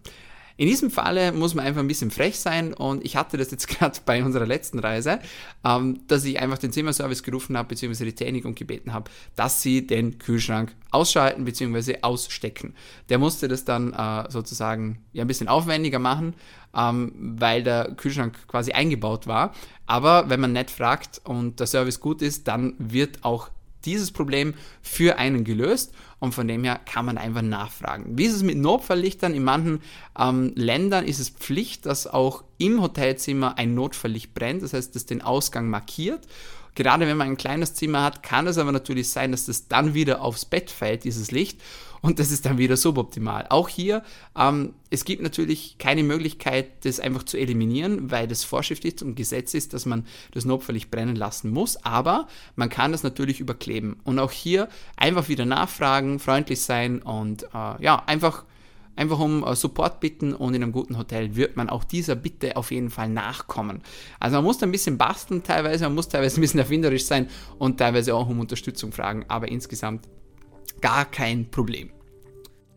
In 0.59 0.67
diesem 0.67 0.91
Falle 0.91 1.31
muss 1.31 1.55
man 1.55 1.65
einfach 1.65 1.81
ein 1.81 1.87
bisschen 1.87 2.11
frech 2.11 2.41
sein 2.41 2.75
und 2.75 3.05
ich 3.05 3.15
hatte 3.15 3.37
das 3.37 3.53
jetzt 3.53 3.69
gerade 3.79 3.97
bei 4.05 4.25
unserer 4.25 4.45
letzten 4.45 4.81
Reise, 4.81 5.21
ähm, 5.65 6.01
dass 6.09 6.25
ich 6.25 6.41
einfach 6.41 6.59
den 6.59 6.73
Zimmerservice 6.73 7.23
gerufen 7.23 7.57
habe, 7.57 7.69
beziehungsweise 7.69 8.05
die 8.05 8.15
Technik 8.15 8.45
und 8.45 8.57
gebeten 8.57 8.93
habe, 8.93 9.09
dass 9.37 9.63
sie 9.63 9.87
den 9.87 10.19
Kühlschrank 10.19 10.75
ausschalten, 10.91 11.45
beziehungsweise 11.45 12.03
ausstecken. 12.03 12.75
Der 13.09 13.19
musste 13.19 13.47
das 13.47 13.65
dann 13.65 13.93
äh, 13.93 14.29
sozusagen 14.31 14.99
ja 15.13 15.23
ein 15.23 15.29
bisschen 15.29 15.47
aufwendiger 15.47 16.01
machen, 16.01 16.35
ähm, 16.77 17.13
weil 17.39 17.63
der 17.63 17.95
Kühlschrank 17.97 18.49
quasi 18.49 18.73
eingebaut 18.73 19.29
war. 19.29 19.55
Aber 19.87 20.29
wenn 20.29 20.41
man 20.41 20.53
nett 20.53 20.73
fragt 20.73 21.21
und 21.23 21.61
der 21.61 21.69
Service 21.69 22.01
gut 22.01 22.21
ist, 22.21 22.49
dann 22.49 22.75
wird 22.79 23.23
auch 23.23 23.49
dieses 23.85 24.11
Problem 24.11 24.55
für 24.83 25.19
einen 25.19 25.45
gelöst 25.45 25.93
und 26.19 26.35
von 26.35 26.49
dem 26.49 26.65
her 26.65 26.81
kann 26.85 27.05
man 27.05 27.19
einfach 27.19 27.43
nachfragen. 27.43 28.19
Wie 28.19 28.25
ist 28.25 28.35
es 28.35 28.43
mit 28.43 28.59
Notfalllichtern? 28.59 29.35
In 29.35 29.45
manchen 29.45 29.81
ähm, 30.19 30.53
Ländern 30.57 31.07
ist 31.07 31.21
es 31.21 31.31
Pflicht, 31.31 31.87
dass 31.87 32.07
auch 32.07 32.45
im 32.59 32.81
Hotelzimmer 32.81 33.57
ein 33.57 33.75
Notfalllicht 33.75 34.35
brennt, 34.35 34.63
das 34.63 34.73
heißt, 34.73 34.95
das 34.95 35.07
den 35.07 35.23
Ausgang 35.23 35.71
markiert. 35.71 36.27
Gerade 36.75 37.07
wenn 37.07 37.17
man 37.17 37.29
ein 37.29 37.37
kleines 37.37 37.75
Zimmer 37.75 38.05
hat, 38.05 38.23
kann 38.23 38.47
es 38.47 38.57
aber 38.57 38.71
natürlich 38.71 39.11
sein, 39.11 39.33
dass 39.33 39.47
das 39.47 39.67
dann 39.67 39.95
wieder 39.95 40.23
aufs 40.23 40.45
Bett 40.45 40.71
fällt, 40.71 41.05
dieses 41.05 41.33
Licht 41.33 41.61
und 42.03 42.19
das 42.19 42.31
ist 42.31 42.47
dann 42.47 42.59
wieder 42.59 42.77
suboptimal. 42.77 43.47
Auch 43.51 43.69
hier, 43.69 44.03
ähm, 44.37 44.75
es 44.91 45.05
gibt 45.05 45.23
natürlich 45.23 45.77
keine 45.79 46.03
Möglichkeit, 46.03 46.85
das 46.85 47.01
einfach 47.01 47.23
zu 47.23 47.37
eliminieren, 47.39 48.11
weil 48.11 48.27
das 48.27 48.45
Vorschrift 48.45 48.85
ist 48.85 49.03
und 49.03 49.15
Gesetz 49.15 49.55
ist, 49.55 49.75
dass 49.75 49.87
man 49.87 50.07
das 50.33 50.45
notfallig 50.45 50.91
brennen 50.91 51.17
lassen 51.17 51.51
muss, 51.51 51.77
aber 51.85 52.29
man 52.57 52.69
kann 52.69 52.93
das 52.93 53.03
natürlich 53.03 53.41
überkleben. 53.41 53.97
Und 54.05 54.19
auch 54.19 54.33
hier 54.33 54.69
einfach 54.97 55.29
wieder 55.29 55.45
nachfragen, 55.45 56.19
freundlich 56.19 56.61
sein 56.61 57.03
und 57.03 57.45
äh, 57.45 57.83
ja, 57.83 58.03
einfach 58.07 58.45
einfach 58.99 59.21
um 59.21 59.45
äh, 59.45 59.55
Support 59.55 60.01
bitten 60.01 60.35
und 60.35 60.55
in 60.55 60.63
einem 60.63 60.73
guten 60.73 60.99
Hotel 60.99 61.37
wird 61.37 61.57
man 61.57 61.71
auch 61.71 61.85
dieser 61.85 62.17
Bitte 62.17 62.57
auf 62.57 62.71
jeden 62.71 62.91
Fall 62.91 63.09
nachkommen. 63.09 63.83
Also 64.19 64.37
man 64.37 64.45
muss 64.45 64.59
da 64.59 64.67
ein 64.67 64.73
bisschen 64.73 64.99
basteln 64.99 65.43
teilweise, 65.43 65.85
man 65.85 65.95
muss 65.95 66.09
teilweise 66.09 66.39
ein 66.39 66.43
bisschen 66.43 66.61
erfinderisch 66.61 67.05
sein 67.05 67.29
und 67.59 67.79
teilweise 67.79 68.15
auch 68.15 68.29
um 68.29 68.41
Unterstützung 68.41 68.93
fragen, 68.93 69.25
aber 69.29 69.49
insgesamt 69.49 70.09
gar 70.81 71.05
kein 71.11 71.51
Problem. 71.51 71.91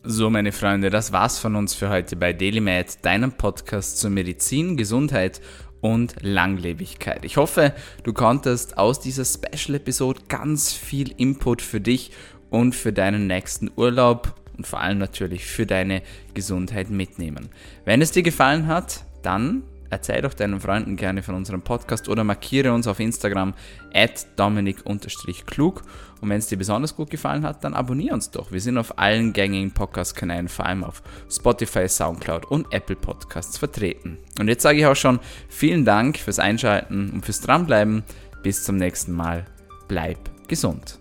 So, 0.04 0.30
meine 0.30 0.52
Freunde, 0.52 0.90
das 0.90 1.12
war's 1.12 1.38
von 1.38 1.56
uns 1.56 1.76
für 1.76 1.90
heute 1.90 2.16
bei 2.16 2.34
DailyMed, 2.34 3.06
deinem 3.06 3.34
Podcast 3.34 4.00
zur 4.00 4.10
Medizin, 4.10 4.76
Gesundheit 4.76 5.42
und 5.80 6.16
Langlebigkeit. 6.22 7.24
Ich 7.24 7.38
hoffe, 7.38 7.74
du 8.04 8.12
konntest 8.12 8.78
aus 8.78 9.00
dieser 9.00 9.26
Special-Episode 9.26 10.22
ganz 10.28 10.74
viel 10.74 11.14
Input 11.18 11.62
für 11.62 11.82
dich 11.82 12.12
und 12.50 12.74
für 12.74 12.94
deinen 12.94 13.28
nächsten 13.28 13.70
Urlaub 13.76 14.36
und 14.58 14.66
vor 14.66 14.80
allem 14.80 14.98
natürlich 14.98 15.46
für 15.46 15.66
deine 15.66 16.02
Gesundheit 16.34 16.90
mitnehmen. 16.90 17.50
Wenn 17.86 18.02
es 18.02 18.12
dir 18.12 18.24
gefallen 18.24 18.68
hat, 18.68 19.06
dann 19.22 19.64
erzähl 19.92 20.22
doch 20.22 20.34
deinen 20.34 20.60
Freunden 20.60 20.96
gerne 20.96 21.22
von 21.22 21.36
unserem 21.36 21.62
Podcast 21.62 22.10
oder 22.10 22.24
markiere 22.24 22.74
uns 22.74 22.88
auf 22.88 23.00
Instagram 23.00 23.54
at 23.94 24.26
dominik-klug. 24.38 25.84
Und 26.22 26.30
wenn 26.30 26.38
es 26.38 26.48
dir 26.48 26.58
besonders 26.58 26.96
gut 26.96 27.10
gefallen 27.10 27.44
hat, 27.44 27.64
dann 27.64 27.74
abonniere 27.74 28.14
uns 28.14 28.32
doch. 28.32 28.52
Wir 28.52 28.62
sind 28.62 28.78
auf 28.78 28.98
allen 28.98 29.34
gängigen 29.34 29.72
Podcast-Kanälen, 29.72 30.48
vor 30.48 30.66
allem 30.66 30.84
auf 30.84 31.04
Spotify, 31.30 31.88
Soundcloud 31.88 32.46
und 32.46 32.72
Apple 32.72 32.96
Podcasts 32.96 33.58
vertreten. 33.58 34.18
Und 34.40 34.48
jetzt 34.48 34.64
sage 34.64 34.80
ich 34.80 34.86
auch 34.86 34.96
schon 34.96 35.20
vielen 35.50 35.86
Dank 35.86 36.18
fürs 36.18 36.40
Einschalten 36.40 37.12
und 37.12 37.26
fürs 37.26 37.42
Dranbleiben. 37.42 38.04
Bis 38.44 38.64
zum 38.64 38.78
nächsten 38.78 39.12
Mal. 39.12 39.46
Bleib 39.88 40.18
gesund. 40.48 41.01